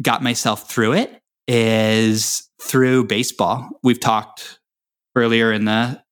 got 0.03 0.23
myself 0.23 0.71
through 0.71 0.95
it 0.95 1.21
is 1.47 2.49
through 2.63 3.05
baseball. 3.05 3.69
We've 3.83 4.01
talked 4.01 4.59
earlier 5.17 5.53
in 5.53 5.65
the 5.65 6.03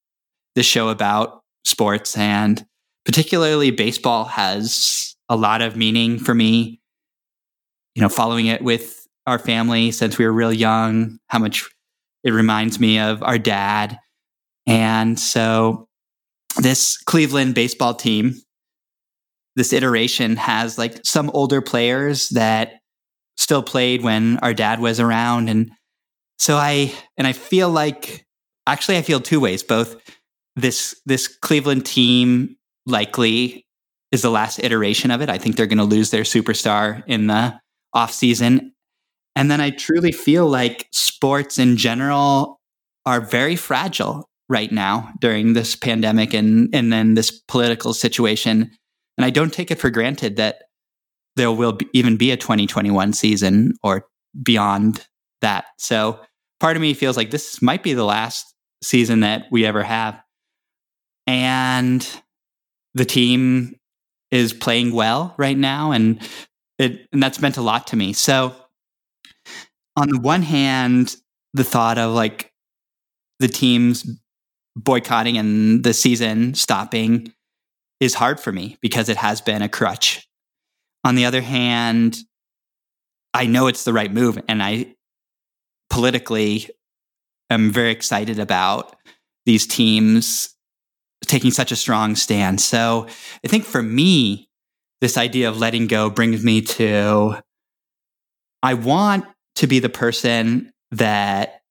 the 0.55 0.63
show 0.63 0.89
about 0.89 1.43
sports 1.65 2.17
and 2.17 2.65
particularly 3.05 3.71
baseball 3.71 4.25
has 4.25 5.15
a 5.29 5.37
lot 5.37 5.61
of 5.61 5.77
meaning 5.77 6.19
for 6.19 6.35
me. 6.35 6.81
You 7.95 8.03
know, 8.03 8.09
following 8.09 8.47
it 8.47 8.63
with 8.63 9.07
our 9.27 9.39
family 9.39 9.91
since 9.91 10.19
we 10.19 10.25
were 10.25 10.33
real 10.33 10.53
young, 10.53 11.19
how 11.29 11.39
much 11.39 11.69
it 12.25 12.33
reminds 12.33 12.79
me 12.79 12.99
of 12.99 13.23
our 13.23 13.39
dad. 13.39 13.99
And 14.67 15.19
so 15.19 15.89
this 16.59 16.99
Cleveland 16.99 17.55
baseball 17.55 17.95
team, 17.95 18.35
this 19.55 19.73
iteration 19.73 20.37
has 20.37 20.79
like 20.79 20.99
some 21.05 21.31
older 21.31 21.61
players 21.61 22.29
that 22.31 22.81
still 23.47 23.63
played 23.63 24.03
when 24.03 24.39
our 24.39 24.53
dad 24.53 24.81
was 24.81 24.99
around. 24.99 25.49
And 25.49 25.71
so 26.37 26.57
I, 26.57 26.93
and 27.17 27.29
I 27.29 27.33
feel 27.33 27.71
like, 27.71 28.27
actually, 28.67 28.97
I 28.97 29.03
feel 29.03 29.21
two 29.21 29.39
ways. 29.39 29.63
Both 29.63 29.95
this, 30.57 31.01
this 31.07 31.29
Cleveland 31.29 31.87
team 31.87 32.57
likely 32.87 33.65
is 34.11 34.23
the 34.23 34.31
last 34.31 34.59
iteration 34.59 35.13
of 35.13 35.23
it. 35.23 35.31
I 35.31 35.39
think 35.39 35.55
they're 35.55 35.67
going 35.67 35.79
to 35.79 35.85
lose 35.85 36.11
their 36.11 36.25
superstar 36.25 37.05
in 37.07 37.29
the 37.29 37.55
off 37.93 38.13
season. 38.13 38.73
And 39.37 39.49
then 39.49 39.61
I 39.61 39.71
truly 39.71 40.11
feel 40.11 40.49
like 40.49 40.89
sports 40.91 41.57
in 41.57 41.77
general 41.77 42.59
are 43.05 43.21
very 43.21 43.55
fragile 43.55 44.29
right 44.49 44.73
now 44.73 45.13
during 45.21 45.53
this 45.53 45.77
pandemic 45.77 46.35
and, 46.35 46.69
and 46.75 46.93
then 46.93 47.15
this 47.15 47.31
political 47.31 47.95
situation. 47.95 48.73
And 49.17 49.25
I 49.25 49.31
don't 49.31 49.53
take 49.53 49.71
it 49.71 49.79
for 49.79 49.89
granted 49.89 50.35
that 50.35 50.63
there 51.37 51.53
will 51.53 51.73
be, 51.73 51.89
even 51.93 52.17
be 52.17 52.31
a 52.31 52.37
2021 52.37 53.13
season 53.13 53.75
or 53.83 54.07
beyond 54.43 55.07
that. 55.43 55.67
So 55.79 56.21
part 56.61 56.77
of 56.77 56.83
me 56.83 56.95
feels 56.95 57.17
like 57.17 57.31
this 57.31 57.63
might 57.63 57.83
be 57.83 57.95
the 57.95 58.05
last 58.05 58.55
season 58.83 59.21
that 59.21 59.47
we 59.51 59.65
ever 59.65 59.83
have. 59.83 60.21
And 61.27 62.07
the 62.95 63.05
team 63.05 63.77
is 64.31 64.53
playing 64.53 64.93
well 64.93 65.35
right 65.37 65.57
now 65.57 65.93
and 65.93 66.21
it 66.79 67.07
and 67.13 67.23
that's 67.23 67.41
meant 67.41 67.57
a 67.57 67.63
lot 67.63 67.87
to 67.89 67.97
me. 67.97 68.13
So 68.13 68.55
on 69.97 70.09
the 70.09 70.21
one 70.21 70.43
hand, 70.43 71.17
the 71.55 71.65
thought 71.65 71.99
of 71.99 72.13
like 72.13 72.53
the 73.39 73.49
teams 73.49 74.07
boycotting 74.75 75.39
and 75.39 75.85
the 75.85 75.95
season 75.95 76.55
stopping 76.55 77.33
is 78.01 78.15
hard 78.15 78.39
for 78.39 78.53
me 78.53 78.77
because 78.83 79.09
it 79.09 79.17
has 79.17 79.41
been 79.41 79.63
a 79.63 79.69
crutch 79.69 80.26
on 81.05 81.15
the 81.15 81.25
other 81.25 81.43
hand, 81.43 82.19
I 83.35 83.47
know 83.47 83.67
it's 83.67 83.85
the 83.85 83.93
right 83.93 84.13
move, 84.13 84.39
and 84.49 84.63
I 84.63 84.95
politically 85.91 86.69
am 87.51 87.71
very 87.71 87.91
excited 87.91 88.39
about 88.39 88.97
these 89.45 89.67
teams 89.67 90.55
taking 91.25 91.51
such 91.51 91.73
a 91.73 91.77
strong 91.77 92.17
stand. 92.17 92.61
So 92.61 93.07
I 93.45 93.49
think 93.49 93.65
for 93.65 93.83
me, 93.83 94.49
this 95.01 95.17
idea 95.17 95.49
of 95.49 95.59
letting 95.59 95.87
go 95.87 96.11
brings 96.11 96.43
me 96.43 96.63
to 96.63 97.37
I 98.63 98.75
want 98.75 99.25
to 99.57 99.67
be 99.67 99.79
the 99.79 99.89
person 99.89 100.73
that 100.91 101.63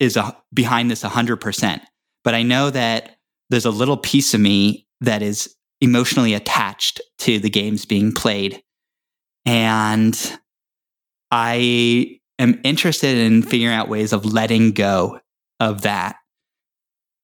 is 0.00 0.16
a, 0.16 0.36
behind 0.54 0.90
this 0.90 1.02
100%. 1.02 1.80
But 2.24 2.34
I 2.34 2.42
know 2.42 2.70
that 2.70 3.16
there's 3.50 3.64
a 3.64 3.70
little 3.70 3.96
piece 3.96 4.34
of 4.34 4.40
me 4.40 4.86
that 5.00 5.22
is 5.22 5.54
emotionally 5.80 6.34
attached 6.34 7.00
to 7.18 7.38
the 7.38 7.50
games 7.50 7.84
being 7.84 8.12
played. 8.12 8.62
And 9.46 10.38
I 11.30 12.18
am 12.38 12.60
interested 12.64 13.18
in 13.18 13.42
figuring 13.42 13.74
out 13.74 13.88
ways 13.88 14.12
of 14.12 14.24
letting 14.24 14.72
go 14.72 15.20
of 15.60 15.82
that. 15.82 16.16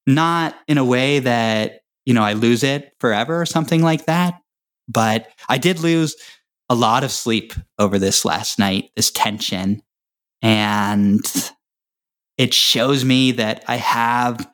Not 0.07 0.55
in 0.69 0.79
a 0.79 0.85
way 0.85 1.19
that, 1.21 1.81
you 2.05 2.15
know, 2.15 2.23
I 2.23 2.35
lose 2.35 2.63
it 2.63 2.93
forever 3.01 3.41
or 3.41 3.47
something 3.47 3.83
like 3.83 4.07
that. 4.07 4.41
But 4.89 5.29
I 5.49 5.59
did 5.59 5.81
lose 5.81 6.15
a 6.69 6.75
lot 6.75 7.05
of 7.05 7.11
sleep 7.11 7.55
over 7.79 7.99
this 7.99 8.25
last 8.25 8.59
night, 8.59 8.91
this 8.97 9.11
tension. 9.11 9.83
And 10.43 11.25
it 12.37 12.53
shows 12.53 13.05
me 13.05 13.33
that 13.33 13.65
I 13.67 13.77
have 13.77 14.47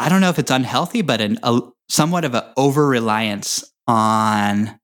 I 0.00 0.08
don't 0.08 0.22
know 0.22 0.30
if 0.30 0.38
it's 0.38 0.50
unhealthy, 0.50 1.02
but 1.02 1.20
an, 1.20 1.38
a, 1.42 1.60
somewhat 1.90 2.24
of 2.24 2.34
an 2.34 2.44
over 2.56 2.86
reliance 2.86 3.64
on 3.86 4.78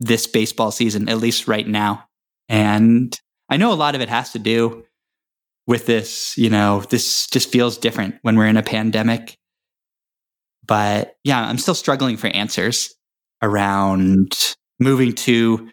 this 0.00 0.26
baseball 0.26 0.70
season, 0.70 1.08
at 1.08 1.18
least 1.18 1.48
right 1.48 1.66
now. 1.66 2.04
And 2.48 3.18
I 3.48 3.56
know 3.56 3.72
a 3.72 3.74
lot 3.74 3.94
of 3.94 4.00
it 4.00 4.08
has 4.08 4.32
to 4.32 4.38
do 4.38 4.84
with 5.66 5.86
this, 5.86 6.36
you 6.36 6.50
know, 6.50 6.80
this 6.90 7.28
just 7.28 7.50
feels 7.50 7.78
different 7.78 8.16
when 8.22 8.36
we're 8.36 8.48
in 8.48 8.56
a 8.56 8.62
pandemic. 8.62 9.36
But 10.66 11.16
yeah, 11.24 11.40
I'm 11.40 11.58
still 11.58 11.74
struggling 11.74 12.16
for 12.16 12.26
answers 12.28 12.94
around 13.40 14.56
moving 14.80 15.12
to 15.12 15.70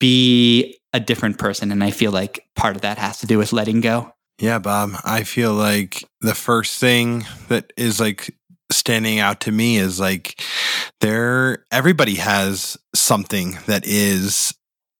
be 0.00 0.78
a 0.92 1.00
different 1.00 1.38
person. 1.38 1.70
And 1.70 1.84
I 1.84 1.90
feel 1.90 2.10
like 2.10 2.46
part 2.56 2.76
of 2.76 2.82
that 2.82 2.98
has 2.98 3.18
to 3.20 3.26
do 3.26 3.38
with 3.38 3.52
letting 3.52 3.80
go. 3.80 4.12
Yeah, 4.38 4.58
Bob. 4.58 4.90
I 5.04 5.22
feel 5.22 5.52
like 5.52 6.04
the 6.20 6.34
first 6.34 6.80
thing 6.80 7.24
that 7.48 7.72
is 7.76 8.00
like 8.00 8.34
standing 8.72 9.18
out 9.18 9.40
to 9.42 9.52
me 9.52 9.76
is 9.76 10.00
like 10.00 10.42
there 11.00 11.64
everybody 11.70 12.16
has 12.16 12.76
something 12.94 13.58
that 13.66 13.86
is 13.86 14.54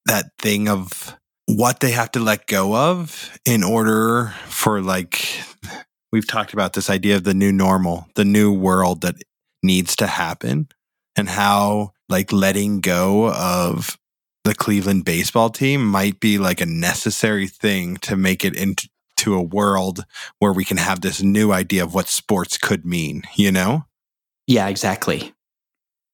that 0.07 0.27
thing 0.39 0.69
of 0.69 1.17
what 1.47 1.81
they 1.81 1.91
have 1.91 2.11
to 2.13 2.21
let 2.21 2.47
go 2.47 2.75
of 2.75 3.39
in 3.45 3.63
order 3.63 4.35
for 4.47 4.81
like 4.81 5.43
we've 6.13 6.29
talked 6.29 6.53
about 6.53 6.75
this 6.75 6.91
idea 6.91 7.17
of 7.17 7.25
the 7.25 7.35
new 7.35 7.51
normal, 7.53 8.07
the 8.15 8.25
new 8.25 8.53
world 8.53 9.01
that 9.01 9.17
needs 9.63 9.97
to 9.97 10.07
happen 10.07 10.69
and 11.17 11.29
how 11.29 11.93
like 12.09 12.33
letting 12.33 12.81
go 12.81 13.33
of 13.33 13.97
the 14.45 14.55
Cleveland 14.55 15.05
baseball 15.05 15.51
team 15.51 15.87
might 15.87 16.21
be 16.21 16.37
like 16.37 16.61
a 16.61 16.67
necessary 16.67 17.47
thing 17.47 17.97
to 17.99 18.17
make 18.17 18.45
it 18.45 18.57
into 18.57 18.89
a 19.35 19.43
world 19.43 20.05
where 20.39 20.53
we 20.53 20.65
can 20.65 20.77
have 20.77 21.01
this 21.01 21.23
new 21.23 21.53
idea 21.53 21.85
of 21.85 21.95
what 21.95 22.09
sports 22.09 22.59
could 22.59 22.85
mean, 22.85 23.23
you 23.37 23.53
know? 23.53 23.85
Yeah, 24.47 24.69
exactly. 24.69 25.33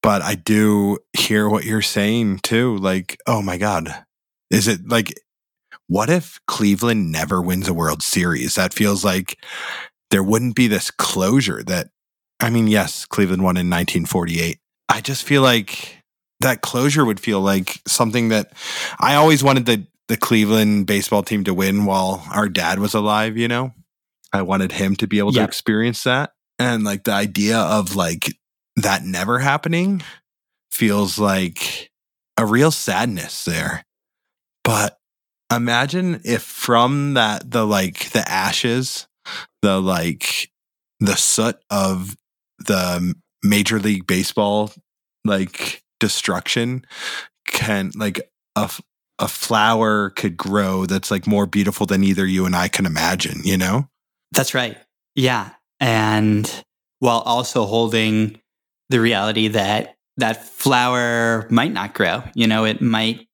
But 0.03 0.23
I 0.23 0.35
do 0.35 0.99
hear 1.17 1.49
what 1.49 1.65
you're 1.65 1.83
saying 1.83 2.41
too. 2.41 2.77
Like, 2.77 3.19
oh 3.27 3.43
my 3.43 3.57
God, 3.57 4.05
is 4.51 4.69
it 4.69 4.89
like, 4.89 5.13
what 5.87 6.11
if 6.11 6.39
Cleveland 6.47 7.11
never 7.11 7.41
wins 7.41 7.69
a 7.69 7.75
World 7.75 8.03
Series? 8.03 8.55
That 8.55 8.75
feels 8.75 9.05
like 9.05 9.39
there 10.11 10.23
wouldn't 10.23 10.55
be 10.55 10.69
this 10.69 10.91
closure 10.91 11.63
that, 11.65 11.89
I 12.41 12.51
mean, 12.51 12.69
yes, 12.69 13.07
Cleveland 13.07 13.43
won 13.43 13.57
in 13.57 13.71
1948. 13.71 14.59
I 14.89 15.01
just 15.01 15.25
feel 15.25 15.43
like 15.43 16.03
that 16.41 16.61
closure 16.61 17.05
would 17.05 17.19
feel 17.19 17.41
like 17.41 17.81
something 17.87 18.29
that 18.29 18.53
I 19.01 19.17
always 19.17 19.43
wanted 19.43 19.67
the 19.67 19.87
the 20.09 20.17
Cleveland 20.17 20.87
baseball 20.87 21.23
team 21.23 21.45
to 21.45 21.55
win 21.55 21.85
while 21.85 22.27
our 22.33 22.49
dad 22.49 22.79
was 22.79 22.95
alive, 22.95 23.37
you 23.37 23.49
know? 23.49 23.73
I 24.33 24.43
wanted 24.43 24.73
him 24.73 24.97
to 24.97 25.07
be 25.07 25.19
able 25.19 25.33
to 25.33 25.45
experience 25.45 26.05
that. 26.05 26.33
And 26.59 26.85
like 26.85 27.05
the 27.05 27.13
idea 27.13 27.59
of 27.59 27.95
like 27.95 28.35
that 28.77 29.05
never 29.05 29.39
happening 29.39 30.03
feels 30.71 31.19
like 31.19 31.91
a 32.37 32.45
real 32.45 32.71
sadness 32.71 33.45
there. 33.45 33.85
But 34.65 34.99
imagine 35.53 36.21
if 36.25 36.43
from 36.43 37.15
that 37.15 37.51
the 37.51 37.67
like 37.67 38.11
the 38.11 38.29
ashes, 38.29 39.07
the 39.63 39.81
like 39.81 40.51
the 41.01 41.17
soot 41.17 41.57
of 41.71 42.17
the 42.59 43.15
major 43.43 43.79
league 43.79 44.07
baseball 44.07 44.73
like 45.25 45.83
destruction 46.01 46.85
can 47.47 47.93
like 47.95 48.31
a 48.57 48.71
a 49.19 49.29
flower 49.29 50.11
could 50.11 50.37
grow 50.37 50.87
that's 50.87 51.11
like 51.11 51.27
more 51.27 51.47
beautiful 51.47 51.87
than 51.87 52.05
either 52.05 52.25
you 52.25 52.47
and 52.47 52.55
I 52.55 52.69
can 52.69 52.87
imagine, 52.87 53.41
you 53.45 53.57
know? 53.57 53.89
That's 54.33 54.55
right. 54.55 54.77
Yeah. 55.15 55.51
And 55.81 56.65
while 57.01 57.21
also 57.21 57.65
holding 57.65 58.41
the 58.91 59.01
reality 59.01 59.49
that 59.49 59.97
that 60.19 60.45
flower 60.45 61.47
might 61.51 61.73
not 61.73 61.95
grow, 61.95 62.23
you 62.35 62.47
know, 62.47 62.65
it 62.65 62.81
might 62.81 63.27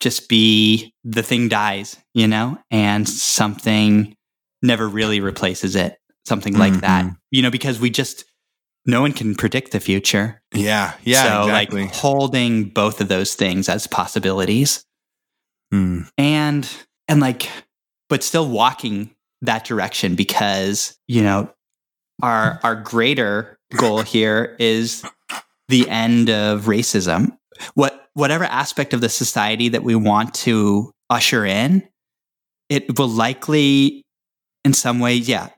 just 0.00 0.28
be 0.28 0.94
the 1.04 1.22
thing 1.22 1.48
dies, 1.48 1.96
you 2.14 2.26
know, 2.26 2.58
and 2.70 3.08
something 3.08 4.14
never 4.62 4.88
really 4.88 5.20
replaces 5.20 5.76
it, 5.76 5.98
something 6.26 6.56
like 6.56 6.72
mm-hmm. 6.72 6.80
that, 6.80 7.06
you 7.30 7.42
know, 7.42 7.50
because 7.50 7.78
we 7.78 7.90
just, 7.90 8.24
no 8.86 9.02
one 9.02 9.12
can 9.12 9.34
predict 9.34 9.72
the 9.72 9.80
future. 9.80 10.40
Yeah. 10.54 10.94
Yeah. 11.04 11.22
So, 11.24 11.42
exactly. 11.42 11.82
like, 11.82 11.94
holding 11.94 12.70
both 12.70 13.00
of 13.00 13.08
those 13.08 13.34
things 13.34 13.68
as 13.68 13.86
possibilities. 13.86 14.84
Mm. 15.72 16.08
And, 16.18 16.70
and 17.08 17.20
like, 17.20 17.48
but 18.08 18.22
still 18.22 18.48
walking 18.48 19.14
that 19.42 19.64
direction 19.64 20.14
because, 20.14 20.96
you 21.06 21.22
know, 21.22 21.52
our, 22.22 22.60
our 22.62 22.76
greater 22.76 23.58
goal 23.76 24.02
here 24.02 24.56
is 24.58 25.04
the 25.68 25.88
end 25.88 26.28
of 26.28 26.64
racism. 26.64 27.36
What, 27.74 28.08
whatever 28.14 28.44
aspect 28.44 28.92
of 28.92 29.00
the 29.00 29.08
society 29.08 29.68
that 29.68 29.82
we 29.82 29.94
want 29.94 30.34
to 30.34 30.92
usher 31.08 31.44
in, 31.44 31.88
it 32.68 32.98
will 32.98 33.08
likely, 33.08 34.04
in 34.64 34.74
some 34.74 34.98
way, 34.98 35.14
yeah, 35.14 35.48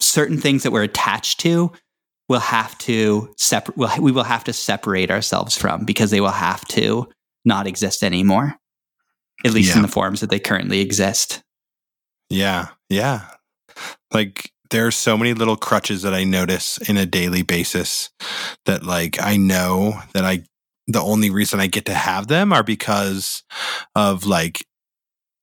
certain 0.00 0.38
things 0.38 0.62
that 0.62 0.72
we're 0.72 0.82
attached 0.82 1.40
to 1.40 1.72
will 2.28 2.40
have 2.40 2.76
to 2.78 3.32
separate 3.36 3.76
we'll, 3.76 4.00
we 4.00 4.12
will 4.12 4.24
have 4.24 4.44
to 4.44 4.52
separate 4.52 5.10
ourselves 5.10 5.56
from 5.56 5.84
because 5.84 6.10
they 6.10 6.20
will 6.20 6.28
have 6.28 6.64
to 6.66 7.06
not 7.44 7.66
exist 7.66 8.02
anymore 8.02 8.54
at 9.44 9.52
least 9.52 9.70
yeah. 9.70 9.76
in 9.76 9.82
the 9.82 9.88
forms 9.88 10.20
that 10.20 10.30
they 10.30 10.38
currently 10.38 10.80
exist 10.80 11.42
yeah 12.28 12.68
yeah 12.88 13.26
like 14.12 14.50
there's 14.70 14.96
so 14.96 15.16
many 15.16 15.34
little 15.34 15.56
crutches 15.56 16.02
that 16.02 16.14
i 16.14 16.24
notice 16.24 16.78
in 16.88 16.96
a 16.96 17.06
daily 17.06 17.42
basis 17.42 18.10
that 18.66 18.84
like 18.84 19.20
i 19.20 19.36
know 19.36 20.00
that 20.12 20.24
i 20.24 20.42
the 20.86 21.00
only 21.00 21.30
reason 21.30 21.60
i 21.60 21.66
get 21.66 21.84
to 21.84 21.94
have 21.94 22.28
them 22.28 22.52
are 22.52 22.62
because 22.62 23.42
of 23.94 24.26
like 24.26 24.64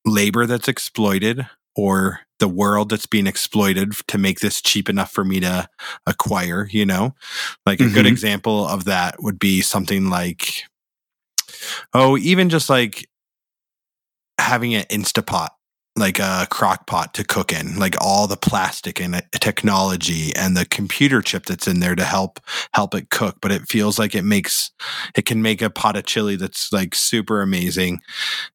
labor 0.05 0.45
that's 0.45 0.67
exploited 0.67 1.45
or 1.75 2.21
the 2.39 2.47
world 2.47 2.89
that's 2.89 3.05
being 3.05 3.27
exploited 3.27 3.93
to 4.07 4.17
make 4.17 4.39
this 4.39 4.62
cheap 4.62 4.89
enough 4.89 5.12
for 5.12 5.23
me 5.23 5.39
to 5.39 5.67
acquire, 6.05 6.67
you 6.71 6.86
know? 6.86 7.15
Like 7.65 7.79
a 7.79 7.83
mm-hmm. 7.83 7.93
good 7.93 8.05
example 8.05 8.67
of 8.67 8.86
that 8.86 9.21
would 9.21 9.39
be 9.39 9.62
something 9.62 10.10
like, 10.10 10.63
oh, 11.93 12.17
even 12.17 12.49
just 12.49 12.69
like 12.69 13.07
having 14.39 14.76
an 14.76 14.84
Instapot 14.86 15.50
like 15.97 16.19
a 16.19 16.47
crock 16.52 16.86
pot 16.86 17.13
to 17.15 17.23
cook 17.23 17.52
in, 17.52 17.78
like 17.78 17.95
all 18.00 18.28
the 18.28 18.38
plastic 18.38 19.02
and 19.02 19.21
technology 19.34 20.34
and 20.36 20.56
the 20.56 20.65
computer 20.65 21.21
chip 21.21 21.45
that's 21.45 21.67
in 21.67 21.80
there 21.80 21.95
to 21.95 22.04
help 22.04 22.39
help 22.73 22.93
it 22.93 23.10
cook. 23.10 23.38
But 23.41 23.52
it 23.52 23.63
feels 23.67 23.97
like 23.97 24.13
it 24.15 24.23
makes 24.23 24.71
it 25.15 25.26
can 25.26 25.41
make 25.41 25.62
a 25.62 25.69
pot 25.69 25.97
of 25.97 26.06
chili 26.06 26.36
that's 26.36 26.71
like 26.71 26.93
super 26.93 27.41
amazing 27.41 28.00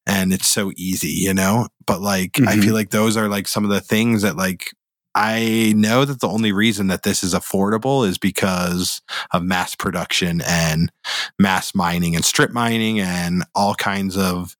and 0.07 0.33
it's 0.33 0.47
so 0.47 0.71
easy, 0.77 1.09
you 1.09 1.33
know? 1.33 1.67
But 1.85 2.01
like 2.01 2.33
mm-hmm. 2.33 2.47
I 2.47 2.55
feel 2.57 2.73
like 2.73 2.91
those 2.91 3.17
are 3.17 3.27
like 3.27 3.47
some 3.47 3.65
of 3.65 3.69
the 3.69 3.81
things 3.81 4.21
that 4.21 4.37
like 4.37 4.71
I 5.15 5.73
know 5.75 6.05
that 6.05 6.21
the 6.21 6.29
only 6.29 6.51
reason 6.51 6.87
that 6.87 7.03
this 7.03 7.23
is 7.23 7.35
affordable 7.35 8.07
is 8.07 8.17
because 8.17 9.01
of 9.31 9.43
mass 9.43 9.75
production 9.75 10.41
and 10.41 10.91
mass 11.37 11.75
mining 11.75 12.15
and 12.15 12.25
strip 12.25 12.51
mining 12.51 12.99
and 12.99 13.43
all 13.53 13.75
kinds 13.75 14.17
of 14.17 14.55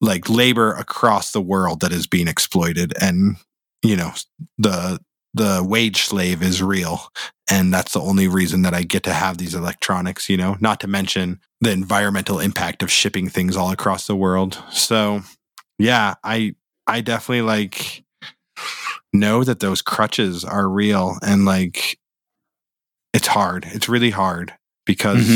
like 0.00 0.28
labor 0.28 0.72
across 0.72 1.32
the 1.32 1.40
world 1.40 1.80
that 1.80 1.92
is 1.92 2.06
being 2.06 2.28
exploited 2.28 2.92
and 3.00 3.36
you 3.82 3.96
know 3.96 4.12
the 4.58 4.98
the 5.34 5.64
wage 5.66 6.02
slave 6.04 6.42
is 6.42 6.62
real 6.62 7.08
and 7.50 7.74
that's 7.74 7.92
the 7.92 8.00
only 8.00 8.28
reason 8.28 8.62
that 8.62 8.72
I 8.72 8.82
get 8.82 9.02
to 9.04 9.12
have 9.12 9.38
these 9.38 9.54
electronics 9.54 10.28
you 10.28 10.36
know 10.36 10.56
not 10.60 10.80
to 10.80 10.86
mention 10.86 11.40
the 11.60 11.70
environmental 11.70 12.38
impact 12.40 12.82
of 12.82 12.90
shipping 12.90 13.28
things 13.28 13.56
all 13.56 13.70
across 13.70 14.06
the 14.06 14.16
world 14.16 14.62
so 14.70 15.22
yeah 15.78 16.14
I 16.22 16.54
I 16.86 17.00
definitely 17.00 17.42
like 17.42 18.04
know 19.12 19.44
that 19.44 19.60
those 19.60 19.82
crutches 19.82 20.44
are 20.44 20.68
real 20.68 21.16
and 21.22 21.44
like 21.44 21.98
it's 23.12 23.26
hard 23.26 23.66
it's 23.72 23.88
really 23.88 24.10
hard 24.10 24.54
because 24.86 25.26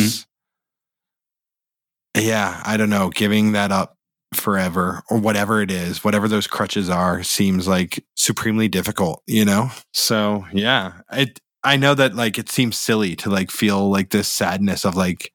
mm-hmm. 2.17 2.21
yeah 2.21 2.63
I 2.65 2.77
don't 2.77 2.91
know 2.91 3.11
giving 3.11 3.53
that 3.53 3.73
up 3.73 3.98
forever 4.35 5.03
or 5.11 5.19
whatever 5.19 5.63
it 5.63 5.71
is, 5.71 6.05
whatever 6.05 6.29
those 6.29 6.47
crutches 6.47 6.91
are, 6.91 7.23
seems 7.23 7.67
like 7.67 8.05
supremely 8.17 8.69
difficult, 8.69 9.23
you 9.27 9.45
know? 9.45 9.71
So 9.93 10.47
yeah, 10.53 11.01
it, 11.13 11.41
I 11.65 11.77
know 11.77 11.95
that 11.95 12.15
like 12.15 12.39
it 12.39 12.49
seems 12.49 12.79
silly 12.79 13.17
to 13.17 13.31
like 13.31 13.51
feel 13.51 13.91
like 13.91 14.11
this 14.11 14.29
sadness 14.29 14.85
of 14.85 14.97
like, 14.97 15.33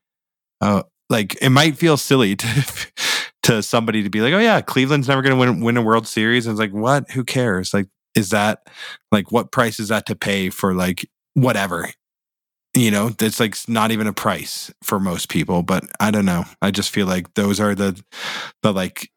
uh, 0.62 0.84
like 1.10 1.36
it 1.42 1.50
might 1.50 1.78
feel 1.78 1.98
silly 1.98 2.36
to, 2.38 2.66
to 3.44 3.64
somebody 3.64 4.04
to 4.04 4.10
be 4.10 4.22
like, 4.22 4.34
oh 4.34 4.40
yeah, 4.40 4.62
Cleveland's 4.62 5.08
never 5.08 5.22
going 5.22 5.36
to 5.36 5.40
win, 5.40 5.62
win 5.62 5.78
a 5.78 5.82
World 5.82 6.08
Series. 6.08 6.46
And 6.46 6.54
it's 6.54 6.60
like, 6.60 6.72
what? 6.72 7.12
Who 7.12 7.24
cares? 7.24 7.74
Like, 7.74 7.88
is 8.16 8.30
that 8.30 8.68
like 9.12 9.32
what 9.32 9.52
price 9.52 9.80
is 9.80 9.90
that 9.90 10.06
to 10.06 10.16
pay 10.16 10.50
for 10.50 10.74
like 10.74 11.10
whatever? 11.34 11.90
You 12.76 12.90
know 12.92 13.12
it's 13.20 13.40
like 13.40 13.56
not 13.68 13.92
even 13.92 14.08
a 14.08 14.14
price 14.14 14.72
for 14.84 15.00
most 15.00 15.30
people 15.30 15.64
but 15.64 15.84
i 16.00 16.10
don't 16.10 16.26
know 16.26 16.44
i 16.62 16.72
just 16.72 16.92
feel 16.92 17.08
like 17.08 17.34
those 17.36 17.60
are 17.60 17.76
the 17.76 18.02
the 18.62 18.74
like 18.74 19.10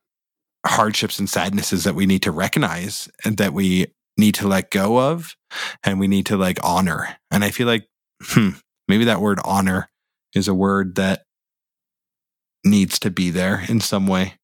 hardships 0.67 1.19
and 1.19 1.31
sadnesses 1.31 1.85
that 1.85 1.95
we 1.95 2.07
need 2.07 2.23
to 2.23 2.31
recognize 2.31 3.09
and 3.25 3.37
that 3.37 3.53
we 3.53 3.87
need 4.19 4.35
to 4.35 4.49
let 4.49 4.71
go 4.71 4.99
of 4.99 5.37
and 5.85 6.01
we 6.01 6.09
need 6.09 6.27
to 6.27 6.37
like 6.37 6.59
honor 6.63 7.17
and 7.31 7.45
i 7.45 7.51
feel 7.51 7.67
like 7.67 7.87
hmm, 8.23 8.51
maybe 8.89 9.05
that 9.05 9.21
word 9.21 9.39
honor 9.45 9.89
is 10.35 10.49
a 10.49 10.55
word 10.55 10.97
that 10.97 11.23
needs 12.65 12.99
to 12.99 13.11
be 13.11 13.31
there 13.31 13.65
in 13.69 13.81
some 13.81 14.07
way. 14.07 14.35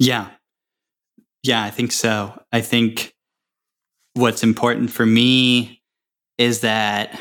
Yeah. 0.00 0.30
Yeah, 1.42 1.62
I 1.62 1.70
think 1.70 1.92
so. 1.92 2.42
I 2.52 2.60
think 2.60 3.14
what's 4.14 4.42
important 4.42 4.90
for 4.90 5.06
me 5.06 5.82
is 6.38 6.60
that 6.60 7.18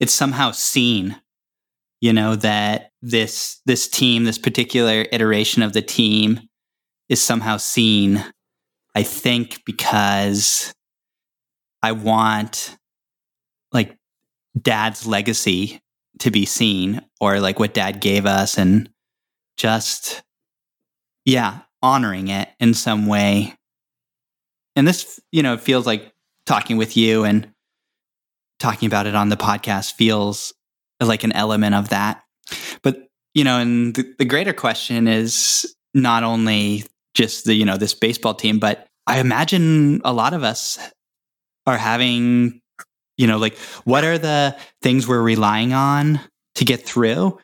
it's 0.00 0.12
somehow 0.12 0.50
seen 0.50 1.20
you 2.00 2.12
know 2.12 2.34
that 2.34 2.92
this 3.02 3.60
this 3.66 3.86
team 3.86 4.24
this 4.24 4.38
particular 4.38 5.06
iteration 5.12 5.62
of 5.62 5.72
the 5.72 5.82
team 5.82 6.40
is 7.08 7.20
somehow 7.20 7.56
seen. 7.56 8.24
I 8.94 9.02
think 9.04 9.62
because 9.64 10.74
i 11.82 11.92
want 11.92 12.76
like 13.72 13.96
dad's 14.60 15.06
legacy 15.06 15.80
to 16.18 16.30
be 16.30 16.44
seen 16.44 17.00
or 17.20 17.40
like 17.40 17.58
what 17.58 17.72
dad 17.72 18.00
gave 18.00 18.26
us 18.26 18.58
and 18.58 18.90
just 19.56 20.22
yeah 21.24 21.60
honoring 21.82 22.28
it 22.28 22.48
in 22.58 22.74
some 22.74 23.06
way. 23.06 23.54
And 24.76 24.86
this 24.86 25.20
you 25.30 25.42
know 25.42 25.56
feels 25.56 25.86
like 25.86 26.12
talking 26.46 26.76
with 26.76 26.96
you 26.96 27.24
and 27.24 27.52
talking 28.60 28.86
about 28.86 29.06
it 29.06 29.16
on 29.16 29.30
the 29.30 29.36
podcast 29.36 29.94
feels 29.94 30.52
like 31.00 31.24
an 31.24 31.32
element 31.32 31.74
of 31.74 31.88
that. 31.88 32.22
But, 32.82 33.08
you 33.34 33.42
know, 33.42 33.58
and 33.58 33.94
the, 33.94 34.14
the 34.18 34.24
greater 34.24 34.52
question 34.52 35.08
is 35.08 35.74
not 35.94 36.22
only 36.22 36.84
just 37.14 37.46
the, 37.46 37.54
you 37.54 37.64
know, 37.64 37.76
this 37.76 37.94
baseball 37.94 38.34
team, 38.34 38.58
but 38.58 38.86
I 39.06 39.18
imagine 39.18 40.00
a 40.04 40.12
lot 40.12 40.34
of 40.34 40.44
us 40.44 40.78
are 41.66 41.78
having, 41.78 42.60
you 43.16 43.26
know, 43.26 43.38
like 43.38 43.58
what 43.84 44.04
are 44.04 44.18
the 44.18 44.56
things 44.82 45.08
we're 45.08 45.22
relying 45.22 45.72
on 45.72 46.20
to 46.56 46.64
get 46.64 46.86
through? 46.86 47.38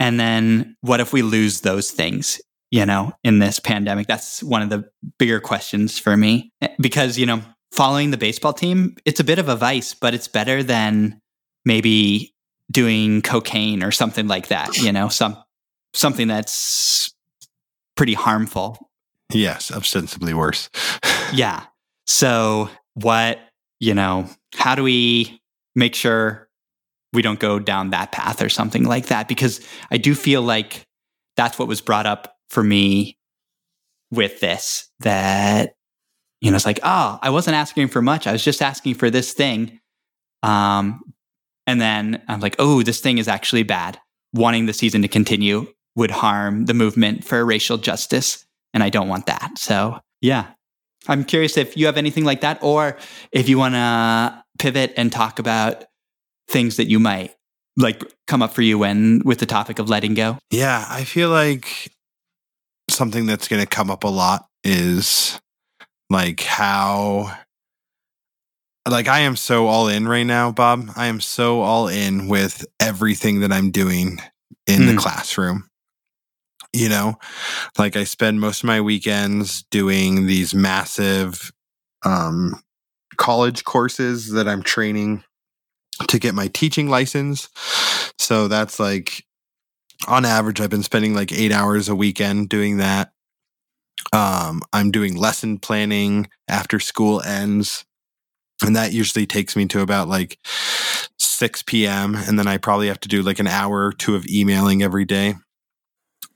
And 0.00 0.18
then 0.18 0.76
what 0.80 1.00
if 1.00 1.12
we 1.12 1.22
lose 1.22 1.60
those 1.60 1.90
things, 1.90 2.40
you 2.70 2.86
know, 2.86 3.12
in 3.22 3.38
this 3.38 3.60
pandemic? 3.60 4.06
That's 4.06 4.42
one 4.42 4.62
of 4.62 4.70
the 4.70 4.90
bigger 5.18 5.38
questions 5.38 5.98
for 5.98 6.16
me 6.16 6.50
because, 6.80 7.18
you 7.18 7.26
know, 7.26 7.42
following 7.72 8.10
the 8.10 8.18
baseball 8.18 8.52
team, 8.52 8.94
it's 9.04 9.20
a 9.20 9.24
bit 9.24 9.38
of 9.38 9.48
a 9.48 9.56
vice, 9.56 9.94
but 9.94 10.14
it's 10.14 10.28
better 10.28 10.62
than 10.62 11.20
maybe 11.64 12.34
doing 12.70 13.22
cocaine 13.22 13.82
or 13.82 13.90
something 13.90 14.28
like 14.28 14.48
that, 14.48 14.76
you 14.78 14.92
know, 14.92 15.08
some 15.08 15.36
something 15.94 16.28
that's 16.28 17.12
pretty 17.96 18.14
harmful. 18.14 18.90
Yes, 19.32 19.70
ostensibly 19.70 20.34
worse. 20.34 20.70
yeah. 21.32 21.64
So 22.06 22.70
what, 22.94 23.38
you 23.80 23.94
know, 23.94 24.28
how 24.54 24.74
do 24.74 24.82
we 24.82 25.40
make 25.74 25.94
sure 25.94 26.48
we 27.12 27.22
don't 27.22 27.40
go 27.40 27.58
down 27.58 27.90
that 27.90 28.12
path 28.12 28.42
or 28.42 28.48
something 28.48 28.84
like 28.84 29.06
that? 29.06 29.28
Because 29.28 29.60
I 29.90 29.98
do 29.98 30.14
feel 30.14 30.42
like 30.42 30.84
that's 31.36 31.58
what 31.58 31.68
was 31.68 31.80
brought 31.80 32.06
up 32.06 32.36
for 32.48 32.62
me 32.62 33.16
with 34.10 34.40
this 34.40 34.90
that 35.00 35.74
you 36.42 36.50
know 36.50 36.56
it's 36.56 36.66
like 36.66 36.80
oh 36.82 37.18
i 37.22 37.30
wasn't 37.30 37.56
asking 37.56 37.88
for 37.88 38.02
much 38.02 38.26
i 38.26 38.32
was 38.32 38.44
just 38.44 38.60
asking 38.60 38.94
for 38.94 39.08
this 39.08 39.32
thing 39.32 39.80
um, 40.42 41.02
and 41.66 41.80
then 41.80 42.22
I'm 42.28 42.40
like, 42.40 42.56
oh, 42.58 42.82
this 42.82 43.00
thing 43.00 43.18
is 43.18 43.28
actually 43.28 43.62
bad. 43.62 43.98
Wanting 44.34 44.66
the 44.66 44.72
season 44.72 45.02
to 45.02 45.08
continue 45.08 45.66
would 45.94 46.10
harm 46.10 46.66
the 46.66 46.74
movement 46.74 47.24
for 47.24 47.44
racial 47.44 47.78
justice. 47.78 48.44
And 48.74 48.82
I 48.82 48.88
don't 48.88 49.08
want 49.08 49.26
that. 49.26 49.58
So, 49.58 50.00
yeah. 50.20 50.46
I'm 51.08 51.24
curious 51.24 51.56
if 51.56 51.76
you 51.76 51.86
have 51.86 51.96
anything 51.96 52.24
like 52.24 52.42
that, 52.42 52.62
or 52.62 52.96
if 53.32 53.48
you 53.48 53.58
want 53.58 53.74
to 53.74 54.44
pivot 54.58 54.94
and 54.96 55.10
talk 55.10 55.38
about 55.38 55.84
things 56.48 56.76
that 56.76 56.86
you 56.86 57.00
might 57.00 57.34
like 57.76 58.02
come 58.26 58.42
up 58.42 58.52
for 58.52 58.62
you 58.62 58.78
when 58.78 59.22
with 59.24 59.38
the 59.38 59.46
topic 59.46 59.78
of 59.78 59.88
letting 59.88 60.14
go. 60.14 60.38
Yeah. 60.50 60.84
I 60.88 61.04
feel 61.04 61.30
like 61.30 61.90
something 62.88 63.26
that's 63.26 63.48
going 63.48 63.62
to 63.62 63.68
come 63.68 63.90
up 63.90 64.04
a 64.04 64.08
lot 64.08 64.46
is 64.62 65.40
like 66.12 66.40
how 66.42 67.36
like 68.88 69.08
I 69.08 69.20
am 69.20 69.36
so 69.36 69.66
all 69.66 69.88
in 69.88 70.06
right 70.06 70.26
now, 70.26 70.52
Bob. 70.52 70.90
I 70.96 71.06
am 71.06 71.20
so 71.20 71.62
all 71.62 71.88
in 71.88 72.28
with 72.28 72.64
everything 72.80 73.40
that 73.40 73.52
I'm 73.52 73.70
doing 73.70 74.18
in 74.66 74.82
mm. 74.82 74.90
the 74.90 74.96
classroom. 74.96 75.68
You 76.72 76.88
know, 76.88 77.18
like 77.78 77.96
I 77.96 78.04
spend 78.04 78.40
most 78.40 78.62
of 78.62 78.66
my 78.66 78.80
weekends 78.80 79.64
doing 79.70 80.26
these 80.26 80.54
massive 80.54 81.52
um, 82.02 82.62
college 83.16 83.64
courses 83.64 84.30
that 84.30 84.48
I'm 84.48 84.62
training 84.62 85.22
to 86.08 86.18
get 86.18 86.34
my 86.34 86.48
teaching 86.48 86.88
license. 86.88 87.48
So 88.18 88.48
that's 88.48 88.80
like 88.80 89.24
on 90.08 90.24
average, 90.24 90.60
I've 90.60 90.70
been 90.70 90.82
spending 90.82 91.14
like 91.14 91.32
eight 91.32 91.52
hours 91.52 91.88
a 91.88 91.94
weekend 91.94 92.48
doing 92.48 92.78
that. 92.78 93.12
Um, 94.12 94.62
I'm 94.72 94.90
doing 94.90 95.16
lesson 95.16 95.58
planning 95.58 96.28
after 96.48 96.80
school 96.80 97.22
ends 97.22 97.84
and 98.62 98.76
that 98.76 98.92
usually 98.92 99.26
takes 99.26 99.56
me 99.56 99.66
to 99.66 99.80
about 99.80 100.08
like 100.08 100.38
6 101.18 101.62
p.m. 101.64 102.14
And 102.14 102.38
then 102.38 102.46
I 102.46 102.58
probably 102.58 102.88
have 102.88 103.00
to 103.00 103.08
do 103.08 103.22
like 103.22 103.38
an 103.38 103.46
hour 103.46 103.86
or 103.86 103.92
two 103.92 104.14
of 104.14 104.26
emailing 104.26 104.82
every 104.82 105.04
day. 105.04 105.34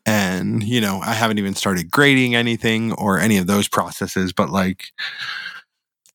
And, 0.05 0.63
you 0.63 0.81
know, 0.81 1.01
I 1.01 1.15
haven't 1.15 1.39
even 1.39 1.55
started 1.55 1.91
grading 1.91 2.35
anything 2.35 2.93
or 2.93 3.19
any 3.19 3.39
of 3.39 3.47
those 3.47 3.69
processes, 3.69 4.33
but 4.33 4.51
like 4.51 4.87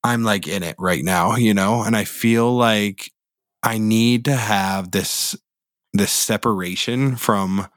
I'm 0.04 0.23
like 0.23 0.47
in 0.47 0.63
it 0.63 0.75
right 0.80 1.04
now, 1.04 1.36
you 1.36 1.54
know, 1.54 1.84
and 1.84 1.95
I 1.95 2.06
feel 2.06 2.54
like 2.56 3.12
I 3.63 3.77
need 3.77 4.25
to 4.25 4.36
have 4.36 4.91
this 4.91 5.36
this 5.93 6.12
separation 6.12 7.17
from 7.17 7.67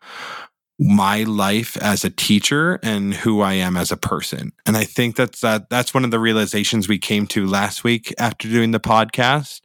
my 0.79 1.23
life 1.23 1.77
as 1.77 2.05
a 2.05 2.11
teacher 2.11 2.81
and 2.83 3.15
who 3.15 3.41
I 3.41 3.55
am 3.55 3.77
as 3.77 3.93
a 3.93 3.97
person. 3.97 4.53
And 4.67 4.77
I 4.77 4.85
think 4.85 5.17
that's 5.17 5.41
that 5.41 5.71
that's 5.71 5.95
one 5.95 6.05
of 6.05 6.11
the 6.11 6.19
realizations 6.19 6.89
we 6.89 6.99
came 6.99 7.27
to 7.29 7.47
last 7.47 7.85
week 7.85 8.13
after 8.19 8.49
doing 8.49 8.73
the 8.73 8.81
podcast 8.81 9.61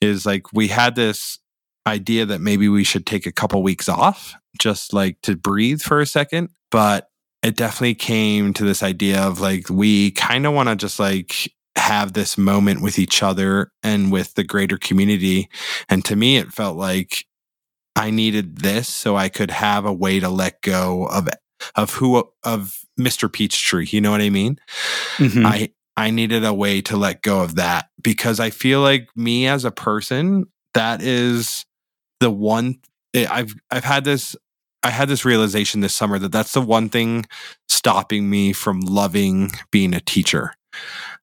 is 0.00 0.26
like 0.26 0.52
we 0.52 0.68
had 0.68 0.94
this 0.94 1.38
idea 1.86 2.26
that 2.26 2.40
maybe 2.40 2.68
we 2.68 2.84
should 2.84 3.06
take 3.06 3.26
a 3.26 3.32
couple 3.32 3.62
weeks 3.62 3.88
off 3.88 4.34
just 4.58 4.92
like 4.92 5.20
to 5.22 5.36
breathe 5.36 5.80
for 5.80 6.00
a 6.00 6.06
second, 6.06 6.50
but 6.70 7.08
it 7.42 7.56
definitely 7.56 7.94
came 7.94 8.52
to 8.54 8.64
this 8.64 8.82
idea 8.82 9.20
of 9.20 9.40
like 9.40 9.70
we 9.70 10.10
kind 10.12 10.46
of 10.46 10.52
want 10.52 10.68
to 10.68 10.76
just 10.76 10.98
like 10.98 11.52
have 11.76 12.14
this 12.14 12.36
moment 12.36 12.82
with 12.82 12.98
each 12.98 13.22
other 13.22 13.70
and 13.82 14.10
with 14.10 14.34
the 14.34 14.44
greater 14.44 14.76
community. 14.76 15.48
And 15.88 16.04
to 16.06 16.16
me, 16.16 16.38
it 16.38 16.52
felt 16.52 16.76
like 16.76 17.24
I 17.96 18.10
needed 18.10 18.58
this 18.58 18.88
so 18.88 19.16
I 19.16 19.28
could 19.28 19.50
have 19.50 19.86
a 19.86 19.92
way 19.92 20.20
to 20.20 20.28
let 20.28 20.60
go 20.60 21.06
of 21.06 21.28
of 21.74 21.94
who 21.94 22.28
of 22.44 22.84
Mr. 23.00 23.32
Peachtree. 23.32 23.86
You 23.88 24.00
know 24.00 24.10
what 24.10 24.20
I 24.20 24.30
mean? 24.30 24.58
Mm-hmm. 25.16 25.46
I 25.46 25.70
I 25.96 26.10
needed 26.10 26.44
a 26.44 26.54
way 26.54 26.82
to 26.82 26.96
let 26.96 27.22
go 27.22 27.40
of 27.40 27.56
that 27.56 27.88
because 28.02 28.38
I 28.38 28.50
feel 28.50 28.82
like 28.82 29.08
me 29.16 29.46
as 29.46 29.64
a 29.64 29.70
person, 29.70 30.46
that 30.74 31.02
is 31.02 31.64
the 32.20 32.30
one 32.30 32.80
eh, 33.14 33.26
I've 33.28 33.54
I've 33.70 33.84
had 33.84 34.04
this 34.04 34.36
I 34.82 34.90
had 34.90 35.08
this 35.08 35.24
realization 35.24 35.80
this 35.80 35.94
summer 35.94 36.18
that 36.18 36.32
that's 36.32 36.52
the 36.52 36.60
one 36.60 36.90
thing 36.90 37.24
stopping 37.68 38.28
me 38.28 38.52
from 38.52 38.80
loving 38.80 39.50
being 39.70 39.94
a 39.94 40.00
teacher. 40.00 40.52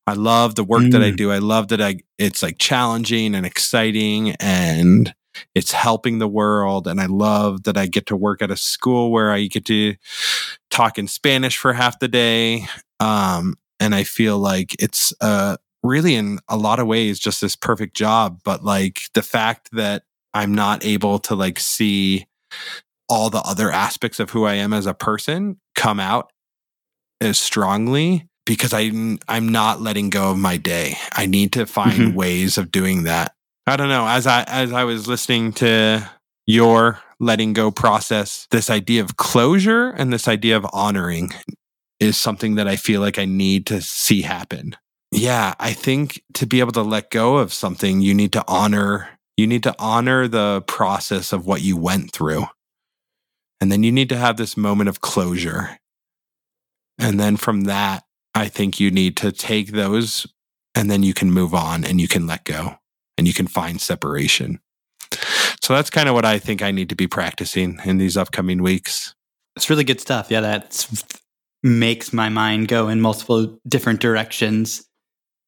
I 0.06 0.14
love 0.14 0.56
the 0.56 0.64
work 0.64 0.82
mm. 0.84 0.92
that 0.92 1.02
I 1.02 1.12
mm. 1.12 1.18
do. 1.18 1.32
I 1.32 1.38
love 1.38 1.68
that 1.70 1.82
I 1.82 2.00
it's 2.18 2.42
like 2.42 2.58
challenging 2.58 3.36
and 3.36 3.46
exciting 3.46 4.32
and 4.40 5.14
it's 5.56 5.72
helping 5.72 6.20
the 6.20 6.28
world. 6.28 6.88
And 6.88 7.00
I 7.00 7.06
love 7.06 7.64
that 7.64 7.78
I 7.78 7.86
get 7.86 8.06
to 8.08 8.16
work 8.16 8.42
at 8.42 8.52
a 8.52 8.58
school 8.58 9.12
where 9.12 9.32
I 9.32 9.46
get 9.48 9.66
to 9.66 9.96
talk 10.70 10.98
in 10.98 11.08
Spanish 11.08 11.58
for 11.58 11.74
half 11.74 12.00
the 12.00 12.08
day. 12.08 12.66
Um, 13.00 13.56
and 13.80 13.94
I 13.94 14.04
feel 14.04 14.38
like 14.38 14.76
it's 14.82 15.14
uh, 15.22 15.58
really, 15.82 16.16
in 16.16 16.40
a 16.48 16.58
lot 16.58 16.80
of 16.80 16.88
ways, 16.88 17.20
just 17.20 17.42
this 17.42 17.56
perfect 17.56 17.96
job. 17.96 18.40
But 18.44 18.64
like 18.64 19.04
the 19.14 19.24
fact 19.24 19.70
that 19.74 20.04
I'm 20.34 20.56
not 20.56 20.86
able 20.86 21.20
to 21.20 21.36
like 21.36 21.60
see 21.60 22.26
all 23.10 23.30
the 23.30 23.42
other 23.42 23.72
aspects 23.72 24.20
of 24.20 24.30
who 24.30 24.46
I 24.46 24.56
am 24.56 24.74
as 24.74 24.86
a 24.86 24.94
person 24.94 25.60
come 25.76 26.00
out 26.00 26.32
as 27.22 27.38
strongly 27.38 28.28
because 28.46 28.74
I 28.74 28.92
I'm 29.28 29.50
not 29.50 29.82
letting 29.82 30.10
go 30.10 30.32
of 30.32 30.38
my 30.38 30.58
day. 30.58 30.98
I 31.12 31.26
need 31.26 31.54
to 31.54 31.66
find 31.66 31.94
mm-hmm. 31.94 32.16
ways 32.16 32.58
of 32.58 32.72
doing 32.72 33.04
that 33.04 33.36
I 33.66 33.78
don't 33.78 33.90
know. 33.90 34.06
As 34.06 34.28
I 34.28 34.44
as 34.44 34.74
I 34.74 34.84
was 34.84 35.08
listening 35.08 35.54
to 35.54 36.10
your 36.46 37.00
letting 37.20 37.54
go 37.54 37.72
process, 37.72 38.48
this 38.52 38.70
idea 38.70 39.02
of 39.02 39.16
closure 39.16 39.90
and 39.90 40.12
this 40.12 40.28
idea 40.28 40.58
of 40.58 40.66
honoring 40.74 41.32
is 42.00 42.18
something 42.18 42.56
that 42.56 42.68
I 42.68 42.76
feel 42.76 43.00
like 43.00 43.18
I 43.18 43.26
need 43.26 43.66
to 43.68 43.82
see 43.82 44.24
happen. 44.24 44.76
Yeah, 45.12 45.54
I 45.60 45.72
think 45.72 46.22
to 46.34 46.46
be 46.46 46.60
able 46.60 46.74
to 46.74 46.82
let 46.82 47.10
go 47.10 47.38
of 47.38 47.54
something, 47.54 48.02
you 48.02 48.14
need 48.14 48.34
to 48.34 48.44
honor 48.48 49.10
you 49.38 49.48
need 49.48 49.64
to 49.64 49.76
honor 49.80 50.28
the 50.28 50.62
process 50.68 51.34
of 51.34 51.48
what 51.48 51.62
you 51.62 51.76
went 51.76 52.12
through. 52.12 52.46
And 53.60 53.72
then 53.72 53.82
you 53.82 53.92
need 53.92 54.10
to 54.10 54.18
have 54.18 54.38
this 54.38 54.56
moment 54.56 54.90
of 54.90 55.02
closure. 55.02 55.80
And 57.00 57.20
then 57.20 57.38
from 57.38 57.62
that, 57.62 58.04
I 58.36 58.48
think 58.48 58.80
you 58.80 58.92
need 58.92 59.18
to 59.18 59.32
take 59.32 59.72
those 59.72 60.28
and 60.76 60.92
then 60.92 61.02
you 61.02 61.16
can 61.16 61.32
move 61.32 61.56
on 61.56 61.84
and 61.84 62.00
you 62.00 62.08
can 62.08 62.28
let 62.28 62.44
go 62.44 62.78
and 63.18 63.28
you 63.28 63.34
can 63.34 63.48
find 63.48 63.80
separation. 63.80 64.60
So 65.62 65.74
that's 65.74 65.90
kind 65.90 66.10
of 66.10 66.16
what 66.16 66.26
I 66.26 66.40
think 66.40 66.62
I 66.62 66.72
need 66.72 66.90
to 66.90 66.96
be 66.96 67.08
practicing 67.08 67.80
in 67.86 67.98
these 67.98 68.18
upcoming 68.18 68.62
weeks. 68.62 69.16
It's 69.56 69.70
really 69.70 69.84
good 69.84 70.02
stuff. 70.02 70.30
Yeah, 70.30 70.42
that 70.42 70.88
makes 71.62 72.12
my 72.12 72.30
mind 72.30 72.68
go 72.68 72.90
in 72.90 73.00
multiple 73.00 73.60
different 73.68 74.02
directions. 74.02 74.86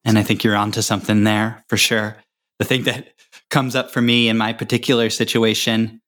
And 0.04 0.18
I 0.18 0.22
think 0.22 0.44
you're 0.44 0.56
onto 0.56 0.82
something 0.82 1.24
there 1.24 1.64
for 1.68 1.76
sure. 1.76 2.16
The 2.58 2.64
thing 2.64 2.84
that 2.84 3.08
comes 3.50 3.76
up 3.76 3.90
for 3.90 4.00
me 4.00 4.28
in 4.28 4.38
my 4.38 4.52
particular 4.52 5.10
situation, 5.10 6.00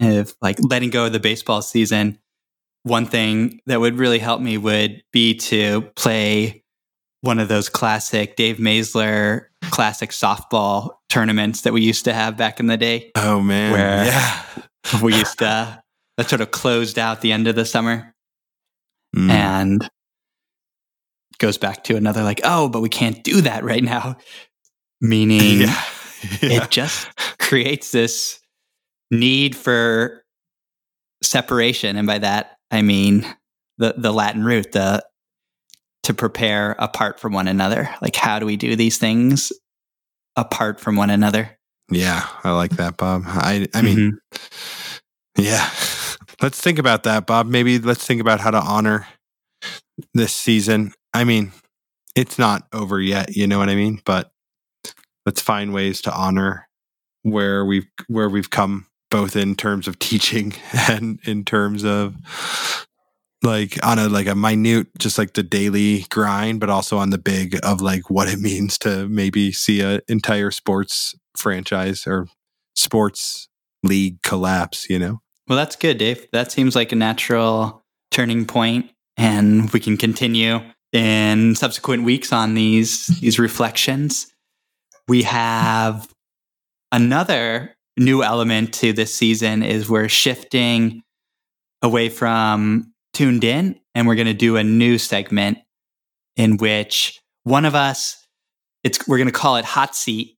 if 0.00 0.34
like 0.42 0.58
letting 0.60 0.90
go 0.90 1.06
of 1.06 1.12
the 1.12 1.20
baseball 1.20 1.62
season, 1.62 2.18
one 2.82 3.06
thing 3.06 3.60
that 3.66 3.80
would 3.80 3.98
really 3.98 4.18
help 4.18 4.40
me 4.40 4.58
would 4.58 5.02
be 5.12 5.34
to 5.34 5.82
play 5.96 6.62
one 7.20 7.38
of 7.38 7.48
those 7.48 7.68
classic 7.68 8.36
Dave 8.36 8.56
Masler 8.58 9.46
classic 9.70 10.10
softball 10.10 10.90
tournaments 11.08 11.62
that 11.62 11.72
we 11.72 11.82
used 11.82 12.04
to 12.04 12.12
have 12.12 12.36
back 12.36 12.60
in 12.60 12.66
the 12.66 12.76
day. 12.76 13.10
Oh 13.14 13.40
man. 13.40 13.72
Where 13.72 14.04
yeah. 14.04 14.44
we 15.02 15.14
used 15.14 15.38
to 15.38 15.82
that 16.16 16.28
sort 16.28 16.40
of 16.40 16.50
closed 16.50 16.98
out 16.98 17.20
the 17.20 17.32
end 17.32 17.46
of 17.48 17.56
the 17.56 17.64
summer 17.64 18.12
Mm. 19.14 19.30
and 19.30 19.90
goes 21.38 21.56
back 21.56 21.84
to 21.84 21.96
another 21.96 22.22
like, 22.22 22.40
oh, 22.44 22.68
but 22.68 22.80
we 22.82 22.88
can't 22.88 23.22
do 23.24 23.40
that 23.42 23.64
right 23.64 23.82
now. 23.82 24.16
Meaning 25.00 25.60
yeah. 25.60 25.82
Yeah. 26.42 26.64
it 26.64 26.70
just 26.70 27.08
creates 27.38 27.92
this 27.92 28.40
need 29.10 29.54
for 29.56 30.24
separation. 31.22 31.96
And 31.96 32.06
by 32.06 32.18
that 32.18 32.56
I 32.70 32.82
mean 32.82 33.24
the 33.78 33.94
the 33.96 34.12
Latin 34.12 34.44
root, 34.44 34.72
the 34.72 35.04
to 36.02 36.14
prepare 36.14 36.76
apart 36.78 37.18
from 37.18 37.32
one 37.32 37.48
another. 37.48 37.88
Like 38.00 38.16
how 38.16 38.38
do 38.38 38.46
we 38.46 38.56
do 38.56 38.76
these 38.76 38.98
things 38.98 39.52
apart 40.36 40.80
from 40.80 40.96
one 40.96 41.10
another? 41.10 41.58
Yeah, 41.90 42.26
I 42.42 42.50
like 42.52 42.72
that, 42.72 42.96
Bob. 42.96 43.22
I 43.26 43.66
I 43.74 43.82
mean, 43.82 44.18
mm-hmm. 44.32 45.42
yeah. 45.42 45.70
Let's 46.42 46.60
think 46.60 46.78
about 46.78 47.04
that, 47.04 47.26
Bob. 47.26 47.46
Maybe 47.46 47.78
let's 47.78 48.04
think 48.04 48.20
about 48.20 48.40
how 48.40 48.50
to 48.50 48.60
honor 48.60 49.06
this 50.12 50.34
season. 50.34 50.92
I 51.14 51.24
mean, 51.24 51.50
it's 52.14 52.38
not 52.38 52.66
over 52.74 53.00
yet, 53.00 53.34
you 53.34 53.46
know 53.46 53.58
what 53.58 53.70
I 53.70 53.74
mean? 53.74 54.02
But 54.04 54.30
let's 55.24 55.40
find 55.40 55.72
ways 55.72 56.02
to 56.02 56.14
honor 56.14 56.68
where 57.22 57.64
we've 57.64 57.86
where 58.08 58.28
we've 58.28 58.50
come 58.50 58.86
both 59.10 59.36
in 59.36 59.54
terms 59.54 59.88
of 59.88 59.98
teaching 59.98 60.52
and 60.88 61.20
in 61.24 61.44
terms 61.44 61.84
of 61.84 62.16
like 63.42 63.78
on 63.84 63.98
a 63.98 64.08
like 64.08 64.26
a 64.26 64.34
minute 64.34 64.88
just 64.98 65.18
like 65.18 65.34
the 65.34 65.42
daily 65.42 66.06
grind 66.10 66.58
but 66.58 66.70
also 66.70 66.96
on 66.96 67.10
the 67.10 67.18
big 67.18 67.58
of 67.62 67.80
like 67.80 68.08
what 68.10 68.28
it 68.28 68.38
means 68.40 68.78
to 68.78 69.08
maybe 69.08 69.52
see 69.52 69.80
an 69.80 70.00
entire 70.08 70.50
sports 70.50 71.14
franchise 71.36 72.06
or 72.06 72.26
sports 72.74 73.48
league 73.82 74.20
collapse 74.22 74.88
you 74.88 74.98
know 74.98 75.20
Well, 75.48 75.56
that's 75.56 75.76
good, 75.76 75.98
Dave. 75.98 76.26
That 76.32 76.50
seems 76.50 76.74
like 76.74 76.92
a 76.92 76.96
natural 76.96 77.84
turning 78.10 78.46
point, 78.46 78.90
and 79.16 79.70
we 79.72 79.80
can 79.80 79.96
continue 79.96 80.60
in 80.92 81.54
subsequent 81.54 82.02
weeks 82.04 82.32
on 82.32 82.54
these 82.54 83.06
these 83.20 83.38
reflections. 83.38 84.26
We 85.08 85.22
have 85.22 86.12
another 86.90 87.76
new 87.96 88.22
element 88.22 88.74
to 88.74 88.92
this 88.92 89.14
season 89.14 89.62
is 89.62 89.88
we're 89.88 90.08
shifting 90.08 91.02
away 91.80 92.08
from 92.08 92.92
tuned 93.16 93.44
in 93.44 93.80
and 93.94 94.06
we're 94.06 94.14
going 94.14 94.26
to 94.26 94.34
do 94.34 94.58
a 94.58 94.62
new 94.62 94.98
segment 94.98 95.56
in 96.36 96.58
which 96.58 97.18
one 97.44 97.64
of 97.64 97.74
us 97.74 98.26
it's 98.84 99.08
we're 99.08 99.16
going 99.16 99.26
to 99.26 99.32
call 99.32 99.56
it 99.56 99.64
hot 99.64 99.96
seat 99.96 100.36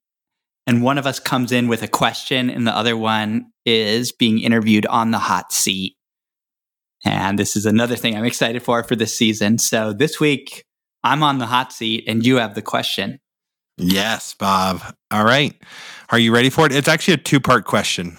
and 0.65 0.81
one 0.81 0.97
of 0.97 1.05
us 1.05 1.19
comes 1.19 1.51
in 1.51 1.67
with 1.67 1.83
a 1.83 1.89
question 1.89 2.49
and 2.49 2.69
the 2.69 2.77
other 2.77 2.97
one 2.97 3.47
is 3.67 4.13
being 4.13 4.39
interviewed 4.39 4.87
on 4.87 5.11
the 5.11 5.19
hot 5.19 5.53
seat. 5.53 5.97
And 7.05 7.37
this 7.37 7.57
is 7.57 7.67
another 7.67 7.97
thing 7.97 8.17
i'm 8.17 8.25
excited 8.25 8.63
for 8.63 8.85
for 8.85 8.95
this 8.95 9.13
season. 9.13 9.59
So 9.59 9.93
this 9.93 10.21
week 10.21 10.65
i'm 11.03 11.25
on 11.25 11.39
the 11.39 11.47
hot 11.47 11.73
seat 11.73 12.05
and 12.07 12.25
you 12.25 12.37
have 12.37 12.55
the 12.55 12.63
question. 12.63 13.19
Yes 13.77 14.35
bob. 14.35 14.83
All 15.11 15.25
right. 15.25 15.53
Are 16.11 16.19
you 16.19 16.33
ready 16.33 16.49
for 16.49 16.65
it? 16.67 16.71
It's 16.71 16.87
actually 16.87 17.15
a 17.15 17.19
two 17.19 17.41
part 17.41 17.65
question. 17.65 18.17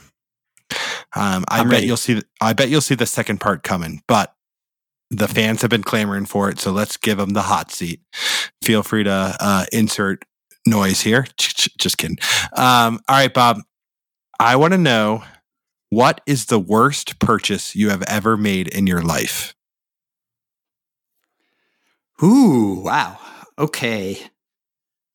Um, 1.15 1.45
i 1.47 1.59
I'm 1.59 1.69
bet 1.69 1.75
ready. 1.75 1.87
you'll 1.87 1.95
see 1.97 2.21
i 2.41 2.51
bet 2.51 2.67
you'll 2.67 2.81
see 2.81 2.95
the 2.95 3.05
second 3.05 3.39
part 3.39 3.63
coming 3.63 4.03
but 4.05 4.35
the 5.11 5.27
fans 5.27 5.61
have 5.61 5.69
been 5.69 5.83
clamoring 5.83 6.25
for 6.25 6.49
it 6.49 6.59
so 6.59 6.71
let's 6.71 6.97
give 6.97 7.17
them 7.17 7.31
the 7.31 7.43
hot 7.43 7.71
seat 7.71 8.01
feel 8.63 8.83
free 8.83 9.03
to 9.03 9.35
uh, 9.39 9.65
insert 9.71 10.23
noise 10.67 11.01
here 11.01 11.25
just 11.37 11.97
kidding 11.97 12.17
um, 12.53 12.99
all 13.07 13.15
right 13.15 13.33
bob 13.33 13.59
i 14.39 14.55
want 14.55 14.73
to 14.73 14.77
know 14.77 15.23
what 15.89 16.21
is 16.27 16.45
the 16.45 16.59
worst 16.59 17.19
purchase 17.19 17.75
you 17.75 17.89
have 17.89 18.03
ever 18.03 18.37
made 18.37 18.67
in 18.67 18.85
your 18.85 19.01
life 19.01 19.55
Ooh, 22.23 22.81
wow. 22.83 23.17
Okay. 23.57 24.19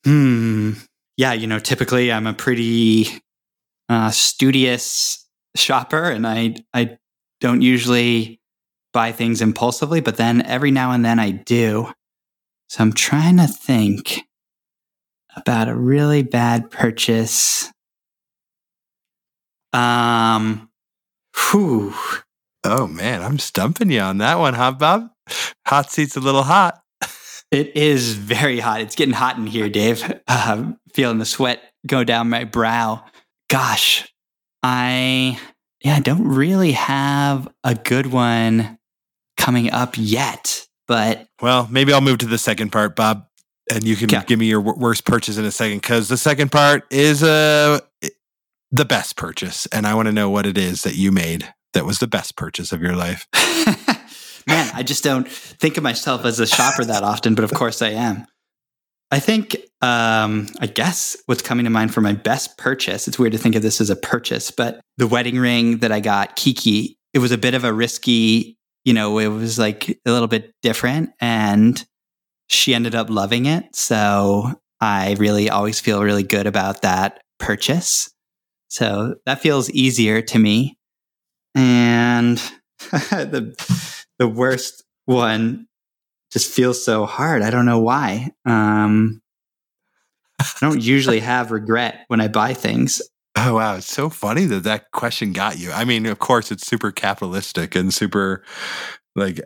Hmm. 0.05 0.73
Yeah, 1.17 1.33
you 1.33 1.47
know, 1.47 1.59
typically 1.59 2.11
I'm 2.13 2.27
a 2.27 2.35
pretty 2.35 3.09
uh, 3.89 4.11
studious 4.11 5.27
shopper, 5.55 6.11
and 6.11 6.27
I 6.27 6.57
I 6.73 6.99
don't 7.41 7.63
usually 7.63 8.41
buy 8.95 9.13
things 9.13 9.43
impulsively, 9.43 10.01
but 10.01 10.17
then 10.17 10.41
every 10.47 10.71
now 10.71 10.93
and 10.93 11.05
then 11.05 11.19
I 11.19 11.31
do. 11.33 11.93
So 12.71 12.83
I'm 12.83 12.95
trying 12.95 13.37
to 13.37 13.47
think 13.47 14.23
about 15.37 15.69
a 15.69 15.75
really 15.77 16.23
bad 16.23 16.71
purchase. 16.71 17.71
Um. 19.75 20.71
Whew. 21.51 21.93
oh 22.63 22.87
man 22.87 23.21
i'm 23.21 23.41
stumping 23.41 23.91
you 23.91 23.99
on 24.01 24.19
that 24.19 24.39
one 24.39 24.55
huh 24.55 24.71
bob 24.71 25.11
hot 25.67 25.91
seat's 25.91 26.17
a 26.17 26.21
little 26.21 26.45
hot 26.45 26.81
It 27.55 27.77
is 27.77 28.15
very 28.15 28.59
hot. 28.59 28.81
It's 28.81 28.97
getting 28.97 29.15
hot 29.15 29.37
in 29.37 29.47
here, 29.47 29.69
Dave. 29.69 30.03
Uh, 30.27 30.73
feeling 30.93 31.19
the 31.19 31.25
sweat 31.25 31.63
go 31.87 32.03
down 32.03 32.31
my 32.31 32.43
brow. 32.43 33.05
Gosh, 33.49 34.13
I 34.65 35.39
yeah, 35.81 35.95
I 35.95 36.01
don't 36.01 36.27
really 36.27 36.73
have 36.73 37.47
a 37.63 37.77
good 37.77 38.07
one 38.07 38.77
coming 39.37 39.71
up 39.71 39.95
yet. 39.97 40.67
But 40.87 41.27
Well, 41.41 41.69
maybe 41.71 41.93
I'll 41.93 42.01
move 42.01 42.19
to 42.19 42.27
the 42.27 42.39
second 42.39 42.71
part, 42.71 42.95
Bob, 42.95 43.27
and 43.73 43.85
you 43.85 43.97
can 43.97 44.09
give 44.27 44.39
me 44.39 44.47
your 44.47 44.61
wor- 44.61 44.77
worst 44.77 45.05
purchase 45.05 45.39
in 45.39 45.45
a 45.45 45.51
second 45.51 45.79
because 45.79 46.09
the 46.09 46.17
second 46.17 46.53
part 46.53 46.85
is 46.91 47.23
uh, 47.23 47.81
the 48.71 48.85
best 48.85 49.17
purchase, 49.17 49.67
and 49.67 49.87
I 49.87 49.95
want 49.95 50.07
to 50.07 50.13
know 50.13 50.29
what 50.29 50.47
it 50.47 50.59
is 50.59 50.83
that 50.83 50.97
you 50.97 51.13
made 51.13 51.55
that 51.73 51.85
was 51.85 51.99
the 51.99 52.07
best 52.07 52.37
purchase 52.37 52.73
of 52.73 52.81
your 52.81 52.97
life. 52.97 53.27
man, 54.47 54.71
I 54.75 54.83
just 54.83 55.05
don't 55.05 55.29
think 55.29 55.77
of 55.77 55.83
myself 55.83 56.25
as 56.25 56.41
a 56.41 56.47
shopper 56.47 56.85
that 56.85 57.03
often, 57.03 57.35
but 57.35 57.45
of 57.45 57.53
course 57.53 57.83
I 57.83 57.91
am. 57.91 58.27
I 59.11 59.21
think, 59.21 59.57
um, 59.81 60.49
I 60.61 60.67
guess 60.67 61.17
what's 61.27 61.43
coming 61.43 61.65
to 61.65 61.71
mind 61.71 61.95
for 61.95 62.01
my 62.01 62.15
best 62.15 62.59
purchase, 62.59 63.07
it's 63.07 63.19
weird 63.19 63.33
to 63.33 63.39
think 63.39 63.55
of 63.55 63.63
this 63.63 63.81
as 63.81 63.91
a 63.91 63.97
purchase, 63.97 64.51
but 64.51 64.81
the 64.97 65.07
wedding 65.07 65.39
ring 65.39 65.79
that 65.79 65.93
I 65.93 66.01
got, 66.01 66.37
Kiki, 66.37 66.99
it 67.13 67.19
was 67.19 67.31
a 67.31 67.39
bit 67.39 67.55
of 67.55 67.65
a 67.65 67.73
risky, 67.73 68.59
you 68.85 68.93
know, 68.93 69.19
it 69.19 69.29
was 69.29 69.59
like 69.59 69.99
a 70.05 70.11
little 70.11 70.29
bit 70.29 70.53
different 70.63 71.11
and 71.21 71.85
she 72.49 72.75
ended 72.75 72.95
up 72.95 73.11
loving 73.11 73.47
it. 73.47 73.75
So 73.75 74.53
I 74.81 75.15
really 75.19 75.49
always 75.49 75.81
feel 75.81 76.03
really 76.03 76.23
good 76.23 76.47
about 76.47 76.83
that 76.83 77.23
purchase. 77.39 78.11
So 78.69 79.17
that 79.27 79.41
feels 79.41 79.71
easier 79.71 80.21
to 80.23 80.39
me. 80.39 80.77
And 81.55 82.39
the 82.91 83.55
the 84.19 84.29
worst 84.29 84.85
one 85.07 85.67
just 86.33 86.51
feels 86.51 86.85
so 86.85 87.07
hard. 87.07 87.43
I 87.43 87.51
don't 87.51 87.67
know 87.67 87.79
why. 87.79 88.31
Um, 88.45 89.23
I 90.41 90.47
don't 90.61 90.83
usually 90.83 91.21
have 91.21 91.53
regret 91.53 92.05
when 92.09 92.21
I 92.21 92.29
buy 92.29 92.55
things. 92.55 93.01
Oh 93.37 93.55
wow, 93.57 93.77
it's 93.77 93.93
so 93.93 94.09
funny 94.11 94.45
that 94.47 94.63
that 94.63 94.91
question 94.93 95.33
got 95.33 95.59
you. 95.59 95.73
I 95.73 95.85
mean, 95.85 96.07
of 96.07 96.19
course, 96.21 96.53
it's 96.53 96.67
super 96.67 96.93
capitalistic 96.93 97.75
and 97.75 97.93
super 97.93 98.45
like 99.17 99.41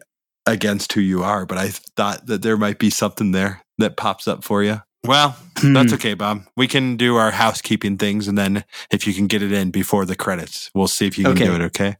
against 0.46 0.92
who 0.92 1.00
you 1.00 1.22
are, 1.22 1.46
but 1.46 1.58
I 1.58 1.68
thought 1.68 2.26
that 2.26 2.42
there 2.42 2.56
might 2.56 2.78
be 2.78 2.90
something 2.90 3.32
there 3.32 3.62
that 3.78 3.96
pops 3.96 4.28
up 4.28 4.44
for 4.44 4.62
you. 4.62 4.82
Well, 5.06 5.36
that's 5.62 5.90
Hmm. 5.90 5.94
okay, 5.94 6.14
Bob. 6.14 6.42
We 6.56 6.66
can 6.66 6.96
do 6.96 7.16
our 7.16 7.30
housekeeping 7.30 7.96
things, 7.98 8.28
and 8.28 8.36
then 8.36 8.64
if 8.90 9.06
you 9.06 9.14
can 9.14 9.26
get 9.26 9.42
it 9.42 9.52
in 9.52 9.70
before 9.70 10.04
the 10.04 10.16
credits, 10.16 10.70
we'll 10.74 10.88
see 10.88 11.06
if 11.06 11.16
you 11.18 11.24
can 11.24 11.32
Okay. 11.32 11.44
do 11.46 11.54
it. 11.54 11.62
Okay. 11.62 11.96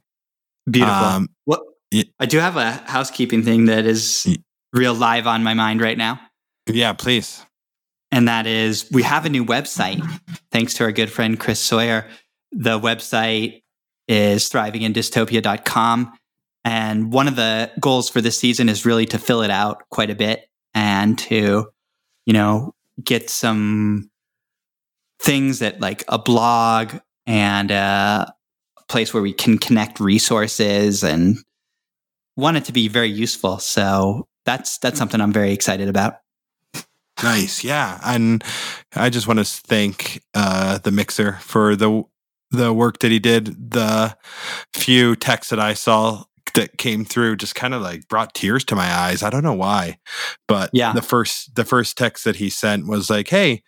Beautiful. 0.71 1.07
Um, 1.07 1.29
well, 1.47 1.63
I 2.21 2.27
do 2.27 2.39
have 2.39 2.57
a 2.57 2.73
housekeeping 2.91 3.43
thing 3.43 3.65
that 3.67 3.87
is 3.87 4.27
real 4.75 4.95
live 4.95 5.27
on 5.27 5.43
my 5.43 5.55
mind 5.55 5.81
right 5.81 5.97
now. 5.97 6.21
yeah, 6.67 6.93
please. 6.93 7.45
And 8.11 8.29
that 8.29 8.47
is 8.47 8.89
we 8.91 9.03
have 9.03 9.27
a 9.27 9.31
new 9.31 9.45
website 9.45 10.03
thanks 10.51 10.75
to 10.75 10.85
our 10.85 10.93
good 10.93 11.11
friend 11.11 11.39
Chris 11.39 11.61
Sawyer. 11.61 12.09
The 12.53 12.79
website 12.79 13.63
is 14.07 14.49
thrivingindystopia.com. 14.49 16.13
And 16.65 17.13
one 17.13 17.29
of 17.29 17.37
the 17.37 17.71
goals 17.81 18.09
for 18.09 18.21
this 18.21 18.39
season 18.39 18.69
is 18.69 18.85
really 18.85 19.07
to 19.07 19.19
fill 19.19 19.43
it 19.43 19.51
out 19.51 19.83
quite 19.91 20.11
a 20.11 20.15
bit 20.15 20.49
and 20.75 21.19
to, 21.21 21.67
you 22.27 22.33
know, 22.33 22.75
get 23.03 23.31
some 23.31 24.11
things 25.21 25.61
that 25.61 25.81
like 25.81 26.05
a 26.09 26.19
blog 26.19 26.95
and 27.27 27.71
a 27.71 28.33
place 28.89 29.13
where 29.13 29.23
we 29.23 29.33
can 29.33 29.59
connect 29.59 30.01
resources 30.01 31.05
and 31.05 31.37
want 32.37 32.57
it 32.57 32.65
to 32.65 32.73
be 32.73 32.89
very 32.89 33.11
useful. 33.11 33.59
So 33.59 34.27
that's 34.45 34.79
that's 34.79 34.99
something 34.99 35.21
I'm 35.21 35.33
very 35.33 35.53
excited 35.53 35.89
about. 35.89 36.15
Nice, 37.23 37.65
yeah, 37.65 37.99
and 38.05 38.45
I 38.95 39.11
just 39.11 39.27
want 39.27 39.41
to 39.41 39.45
thank 39.45 40.23
uh, 40.35 40.79
the 40.79 40.93
mixer 40.93 41.35
for 41.41 41.75
the 41.75 42.05
the 42.51 42.73
work 42.73 43.01
that 43.01 43.11
he 43.11 43.19
did. 43.19 43.71
The 43.73 44.17
few 44.75 45.17
texts 45.17 45.51
that 45.51 45.59
I 45.61 45.75
saw 45.75 46.25
that 46.55 46.79
came 46.79 47.05
through 47.05 47.37
just 47.37 47.55
kind 47.55 47.75
of 47.75 47.83
like 47.83 48.09
brought 48.09 48.35
tears 48.35 48.65
to 48.67 48.77
my 48.77 48.87
eyes. 48.91 49.23
I 49.23 49.31
don't 49.31 49.43
know 49.43 49.53
why, 49.53 49.99
but 50.47 50.71
Yeah. 50.73 50.93
the 50.93 51.03
first 51.03 51.55
the 51.57 51.65
first 51.65 51.99
text 51.99 52.25
that 52.25 52.37
he 52.37 52.49
sent 52.51 52.87
was 52.87 53.11
like, 53.11 53.29
"Hey, 53.29 53.63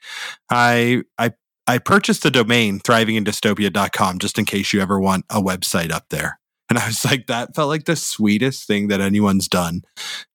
I 0.51 1.03
I 1.19 1.33
I 1.67 1.79
purchased 1.79 2.23
the 2.23 2.31
domain 2.31 2.79
thrivingindystopia.com 2.81 4.19
just 4.21 4.39
in 4.39 4.45
case 4.45 4.73
you 4.73 4.81
ever 4.81 4.99
want 5.01 5.25
a 5.29 5.43
website 5.43 5.91
up 5.91 6.07
there." 6.11 6.39
And 6.69 6.79
I 6.79 6.87
was 6.87 7.05
like, 7.05 7.27
that 7.27 7.57
felt 7.57 7.69
like 7.69 7.85
the 7.87 7.97
sweetest 7.97 8.65
thing 8.65 8.87
that 8.89 9.01
anyone's 9.01 9.49
done. 9.49 9.83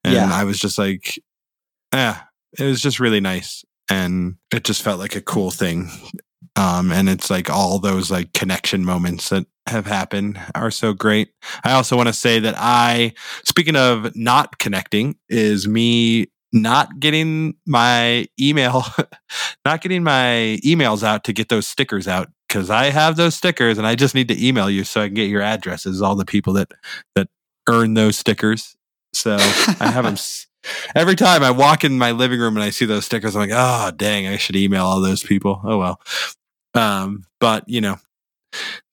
And 0.04 0.16
Yeah. 0.16 0.36
I 0.36 0.44
was 0.44 0.60
just 0.60 0.78
like, 0.78 1.18
yeah, 1.94 2.24
it 2.58 2.64
was 2.66 2.82
just 2.82 3.00
really 3.00 3.22
nice. 3.22 3.64
And 3.90 4.36
it 4.52 4.64
just 4.64 4.82
felt 4.82 5.00
like 5.00 5.16
a 5.16 5.22
cool 5.22 5.52
thing. 5.52 5.90
Um, 6.56 6.92
and 6.92 7.10
it's 7.10 7.30
like 7.30 7.50
all 7.50 7.80
those 7.80 8.10
like 8.10 8.34
connection 8.34 8.86
moments 8.86 9.30
that 9.30 9.46
have 9.68 9.86
happened 9.86 10.40
are 10.54 10.72
so 10.72 10.94
great. 10.94 11.30
I 11.64 11.74
also 11.74 11.98
want 11.98 12.08
to 12.08 12.14
say 12.14 12.40
that 12.40 12.56
I, 12.58 13.14
speaking 13.44 13.76
of 13.76 14.16
not 14.16 14.58
connecting, 14.58 15.18
is 15.28 15.68
me 15.68 16.28
not 16.54 17.00
getting 17.00 17.56
my 17.66 18.28
email, 18.40 18.84
not 19.66 19.82
getting 19.82 20.04
my 20.04 20.60
emails 20.64 21.04
out 21.04 21.26
to 21.26 21.34
get 21.34 21.50
those 21.50 21.68
stickers 21.68 22.08
out 22.08 22.30
because 22.48 22.70
I 22.70 22.86
have 22.86 23.18
those 23.18 23.36
stickers 23.36 23.78
and 23.78 23.86
I 23.86 23.96
just 23.96 24.16
need 24.16 24.30
to 24.30 24.48
email 24.48 24.70
you 24.70 24.84
so 24.84 25.02
I 25.02 25.08
can 25.08 25.16
get 25.16 25.30
your 25.30 25.42
addresses, 25.42 26.02
all 26.02 26.16
the 26.16 26.26
people 26.26 26.54
that 26.54 26.72
that 27.16 27.28
earn 27.68 27.96
those 27.96 28.18
stickers. 28.18 28.76
So 29.14 29.36
I 29.40 29.92
have 29.92 30.06
them. 30.06 30.18
Every 30.96 31.16
time 31.16 31.44
I 31.44 31.52
walk 31.52 31.84
in 31.84 31.98
my 31.98 32.12
living 32.12 32.40
room 32.40 32.56
and 32.56 32.64
I 32.64 32.70
see 32.70 32.86
those 32.86 33.06
stickers, 33.06 33.36
I'm 33.36 33.42
like, 33.42 33.52
oh, 33.54 33.92
dang, 33.96 34.28
I 34.28 34.38
should 34.38 34.56
email 34.56 34.86
all 34.86 35.02
those 35.02 35.24
people. 35.24 35.62
Oh, 35.64 35.78
well. 35.78 36.02
Um, 36.74 37.24
but, 37.40 37.68
you 37.68 37.82
know, 37.82 37.98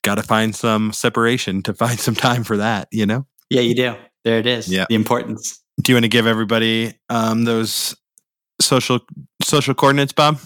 got 0.02 0.16
to 0.16 0.22
find 0.22 0.54
some 0.54 0.92
separation 0.92 1.62
to 1.62 1.74
find 1.74 1.98
some 1.98 2.14
time 2.14 2.44
for 2.44 2.56
that, 2.56 2.88
you 2.90 3.06
know? 3.06 3.26
Yeah, 3.50 3.60
you 3.60 3.74
do. 3.74 3.94
There 4.24 4.38
it 4.38 4.46
is. 4.46 4.68
Yeah. 4.68 4.86
The 4.88 4.94
importance. 4.94 5.60
Do 5.80 5.92
you 5.92 5.96
want 5.96 6.04
to 6.04 6.08
give 6.08 6.26
everybody 6.26 6.94
um, 7.08 7.44
those 7.44 7.96
social 8.60 9.00
social 9.42 9.74
coordinates, 9.74 10.12
Bob? 10.12 10.38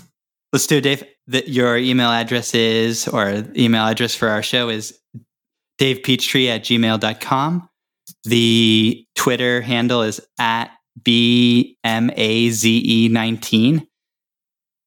Let's 0.53 0.66
do 0.66 0.79
it, 0.79 0.83
Dave. 0.83 1.05
The, 1.27 1.49
your 1.51 1.77
email 1.77 2.11
address 2.11 2.55
is, 2.55 3.09
or 3.09 3.45
email 3.57 3.85
address 3.85 4.14
for 4.14 4.29
our 4.29 4.43
show 4.43 4.68
is 4.68 4.99
davepeachtree 5.79 6.49
at 6.49 6.62
gmail.com. 6.62 7.68
The 8.24 9.07
Twitter 9.14 9.61
handle 9.61 10.03
is 10.03 10.20
at 10.39 10.70
BMAZE19. 11.03 13.87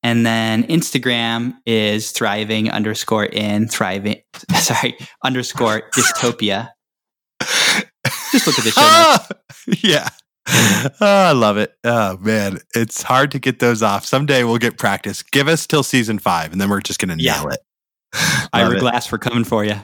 And 0.01 0.25
then 0.25 0.63
Instagram 0.63 1.55
is 1.65 2.11
thriving 2.11 2.71
underscore 2.71 3.25
in 3.25 3.67
thriving, 3.67 4.21
sorry, 4.55 4.95
underscore 5.25 5.81
dystopia. 5.95 6.69
Just 8.31 8.47
look 8.47 8.57
at 8.59 8.63
the 8.65 8.71
show. 8.71 8.81
Ah! 8.81 9.27
yeah. 9.83 10.07
Oh, 11.01 11.01
I 11.01 11.31
love 11.33 11.57
it. 11.57 11.73
Oh 11.83 12.17
man, 12.17 12.59
it's 12.73 13.03
hard 13.03 13.31
to 13.31 13.39
get 13.39 13.59
those 13.59 13.83
off. 13.83 14.05
Someday 14.05 14.43
we'll 14.43 14.57
get 14.57 14.77
practice. 14.77 15.21
Give 15.21 15.47
us 15.47 15.67
till 15.67 15.83
season 15.83 16.17
five, 16.17 16.51
and 16.53 16.59
then 16.61 16.69
we're 16.69 16.81
just 16.81 16.99
gonna 16.99 17.15
Yeah. 17.19 17.41
nail 17.41 17.49
it. 17.49 17.59
Ira. 18.53 18.79
Glass, 18.79 19.11
we're 19.11 19.17
coming 19.19 19.43
for 19.43 19.63
you. 19.65 19.75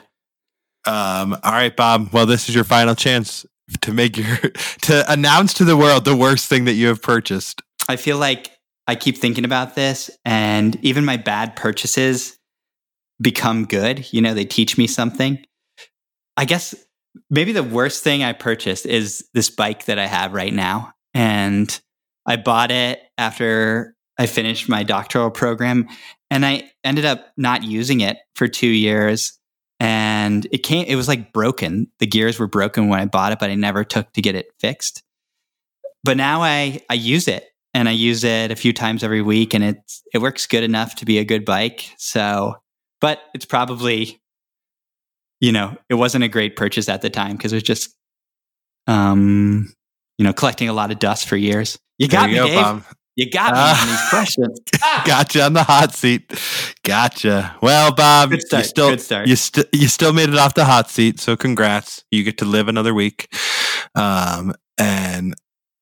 Um, 0.86 1.34
all 1.42 1.52
right, 1.52 1.76
Bob. 1.76 2.08
Well, 2.12 2.26
this 2.26 2.48
is 2.48 2.54
your 2.54 2.64
final 2.64 2.94
chance 2.94 3.44
to 3.80 3.92
make 3.92 4.16
your 4.16 4.36
to 4.82 5.10
announce 5.10 5.54
to 5.54 5.64
the 5.64 5.76
world 5.76 6.04
the 6.04 6.16
worst 6.16 6.48
thing 6.48 6.64
that 6.64 6.74
you 6.74 6.88
have 6.88 7.02
purchased. 7.02 7.62
I 7.88 7.96
feel 7.96 8.18
like 8.18 8.50
I 8.86 8.94
keep 8.94 9.18
thinking 9.18 9.44
about 9.44 9.74
this, 9.74 10.10
and 10.24 10.76
even 10.84 11.04
my 11.04 11.16
bad 11.16 11.56
purchases 11.56 12.38
become 13.20 13.64
good. 13.64 14.12
You 14.12 14.20
know, 14.22 14.34
they 14.34 14.44
teach 14.44 14.78
me 14.78 14.86
something. 14.86 15.44
I 16.36 16.44
guess 16.44 16.74
maybe 17.30 17.52
the 17.52 17.62
worst 17.62 18.04
thing 18.04 18.22
I 18.22 18.32
purchased 18.32 18.86
is 18.86 19.26
this 19.34 19.50
bike 19.50 19.86
that 19.86 19.98
I 19.98 20.06
have 20.06 20.34
right 20.34 20.52
now. 20.52 20.92
And 21.14 21.80
I 22.26 22.36
bought 22.36 22.70
it 22.70 23.00
after 23.16 23.94
I 24.18 24.26
finished 24.26 24.68
my 24.68 24.82
doctoral 24.82 25.30
program, 25.30 25.88
and 26.30 26.44
I 26.44 26.70
ended 26.84 27.04
up 27.04 27.26
not 27.36 27.62
using 27.62 28.00
it 28.00 28.16
for 28.34 28.48
two 28.48 28.68
years. 28.68 29.35
And 29.78 30.46
it 30.52 30.58
came, 30.58 30.86
it 30.86 30.96
was 30.96 31.08
like 31.08 31.32
broken. 31.32 31.88
The 31.98 32.06
gears 32.06 32.38
were 32.38 32.46
broken 32.46 32.88
when 32.88 33.00
I 33.00 33.04
bought 33.04 33.32
it, 33.32 33.38
but 33.38 33.50
I 33.50 33.54
never 33.54 33.84
took 33.84 34.12
to 34.14 34.22
get 34.22 34.34
it 34.34 34.46
fixed. 34.58 35.02
But 36.02 36.16
now 36.16 36.42
I, 36.42 36.80
I 36.88 36.94
use 36.94 37.28
it 37.28 37.48
and 37.74 37.88
I 37.88 37.92
use 37.92 38.24
it 38.24 38.50
a 38.50 38.56
few 38.56 38.72
times 38.72 39.04
every 39.04 39.20
week 39.20 39.52
and 39.52 39.62
it's 39.62 40.02
it 40.14 40.18
works 40.18 40.46
good 40.46 40.64
enough 40.64 40.94
to 40.96 41.04
be 41.04 41.18
a 41.18 41.24
good 41.24 41.44
bike. 41.44 41.90
So, 41.98 42.56
but 43.00 43.20
it's 43.34 43.44
probably 43.44 44.20
you 45.40 45.52
know, 45.52 45.76
it 45.90 45.94
wasn't 45.94 46.24
a 46.24 46.28
great 46.28 46.56
purchase 46.56 46.88
at 46.88 47.02
the 47.02 47.10
time 47.10 47.36
because 47.36 47.52
it 47.52 47.56
was 47.56 47.62
just 47.62 47.94
um 48.86 49.72
you 50.16 50.24
know, 50.24 50.32
collecting 50.32 50.68
a 50.70 50.72
lot 50.72 50.90
of 50.90 50.98
dust 50.98 51.28
for 51.28 51.36
years. 51.36 51.78
You 51.98 52.08
got 52.08 52.22
There 52.22 52.28
me, 52.30 52.36
go, 52.36 52.46
Dave. 52.46 52.56
Bob. 52.56 52.82
You 53.16 53.30
got 53.30 53.52
me 53.54 53.58
on 53.58 53.88
these 53.88 54.08
questions. 54.10 54.60
Ah. 54.82 55.02
Gotcha 55.04 55.42
on 55.42 55.54
the 55.54 55.64
hot 55.64 55.94
seat. 55.94 56.32
Gotcha. 56.84 57.56
Well, 57.60 57.92
Bob, 57.92 58.32
start, 58.40 58.62
you 58.62 58.68
still 58.68 59.26
you 59.26 59.36
still 59.36 59.64
you 59.72 59.88
still 59.88 60.12
made 60.12 60.28
it 60.28 60.36
off 60.36 60.54
the 60.54 60.64
hot 60.64 60.90
seat. 60.90 61.18
So 61.18 61.36
congrats. 61.36 62.04
You 62.12 62.22
get 62.22 62.38
to 62.38 62.44
live 62.44 62.68
another 62.68 62.94
week. 62.94 63.34
Um, 63.96 64.54
and 64.78 65.34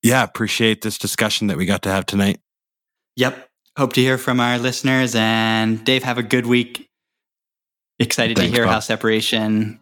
yeah, 0.03 0.23
appreciate 0.23 0.83
this 0.83 0.97
discussion 0.97 1.49
that 1.49 1.57
we 1.59 1.67
got 1.67 1.83
to 1.83 1.91
have 1.91 2.07
tonight. 2.07 2.41
Yep. 3.17 3.49
Hope 3.77 3.93
to 3.95 4.01
hear 4.01 4.17
from 4.17 4.41
our 4.41 4.59
listeners 4.59 5.15
and 5.15 5.85
Dave 5.85 6.05
have 6.05 6.17
a 6.17 6.23
good 6.23 6.47
week. 6.47 6.89
Excited 7.99 8.37
Thanks, 8.37 8.53
to 8.53 8.57
hear 8.57 8.65
Bob. 8.65 8.75
how 8.75 8.81
separation 8.81 9.79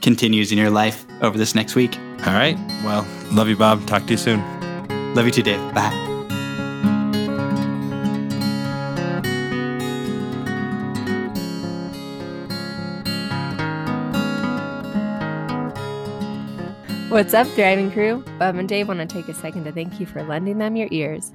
continues 0.00 0.50
in 0.50 0.58
your 0.58 0.70
life 0.70 1.06
over 1.20 1.38
this 1.38 1.54
next 1.54 1.74
week. 1.74 1.96
All 2.26 2.32
right. 2.34 2.56
Well, 2.82 3.06
love 3.30 3.48
you, 3.48 3.56
Bob. 3.56 3.86
Talk 3.86 4.06
to 4.06 4.12
you 4.12 4.16
soon. 4.16 4.40
Love 5.14 5.26
you 5.26 5.32
too, 5.32 5.42
Dave. 5.42 5.60
Bye. 5.74 6.13
What's 17.14 17.32
up, 17.32 17.46
thriving 17.46 17.92
crew? 17.92 18.24
Bob 18.40 18.56
and 18.56 18.68
Dave 18.68 18.88
want 18.88 18.98
to 18.98 19.06
take 19.06 19.28
a 19.28 19.34
second 19.34 19.62
to 19.66 19.70
thank 19.70 20.00
you 20.00 20.04
for 20.04 20.24
lending 20.24 20.58
them 20.58 20.74
your 20.74 20.88
ears. 20.90 21.32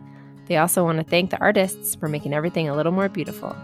They 0.47 0.57
also 0.57 0.83
want 0.83 0.97
to 0.97 1.05
thank 1.05 1.29
the 1.29 1.39
artists 1.39 1.95
for 1.95 2.09
making 2.09 2.33
everything 2.33 2.67
a 2.67 2.75
little 2.75 2.91
more 2.91 3.07
beautiful. 3.07 3.55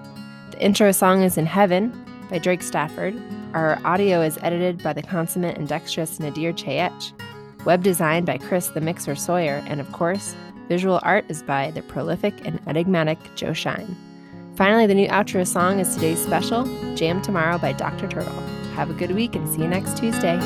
The 0.51 0.61
intro 0.61 0.93
song 0.93 1.24
is 1.24 1.38
In 1.38 1.45
Heaven 1.45 1.91
by 2.30 2.38
Drake 2.38 2.63
Stafford. 2.63 3.22
Our 3.53 3.82
audio 3.84 4.22
is 4.22 4.39
edited 4.41 4.82
by 4.82 4.93
the 4.93 5.03
consummate 5.03 5.57
and 5.57 5.68
dexterous 5.68 6.18
Nadir 6.18 6.53
Chayech. 6.53 7.11
Web 7.66 7.84
design 7.84 8.24
by 8.24 8.38
Chris 8.38 8.70
the 8.70 8.80
Mixer 8.80 9.18
Sawyer. 9.18 9.61
And 9.68 9.82
of 9.82 9.91
course, 9.91 10.38
visual 10.70 11.01
art 11.03 11.26
is 11.28 11.43
by 11.43 11.72
the 11.72 11.82
prolific 11.82 12.34
and 12.47 12.61
enigmatic 12.66 13.20
Joe 13.36 13.51
Shine. 13.51 13.93
Finally, 14.55 14.88
the 14.88 14.95
new 14.95 15.09
outro 15.09 15.45
song 15.45 15.82
is 15.82 15.93
today's 15.93 16.24
special, 16.24 16.63
Jam 16.95 17.22
Tomorrow 17.22 17.57
by 17.57 17.74
Dr. 17.74 18.07
Turtle. 18.07 18.41
Have 18.74 18.89
a 18.89 18.93
good 18.93 19.11
week 19.11 19.36
and 19.36 19.49
see 19.49 19.63
you 19.63 19.68
next 19.68 19.97
Tuesday. 19.97 20.39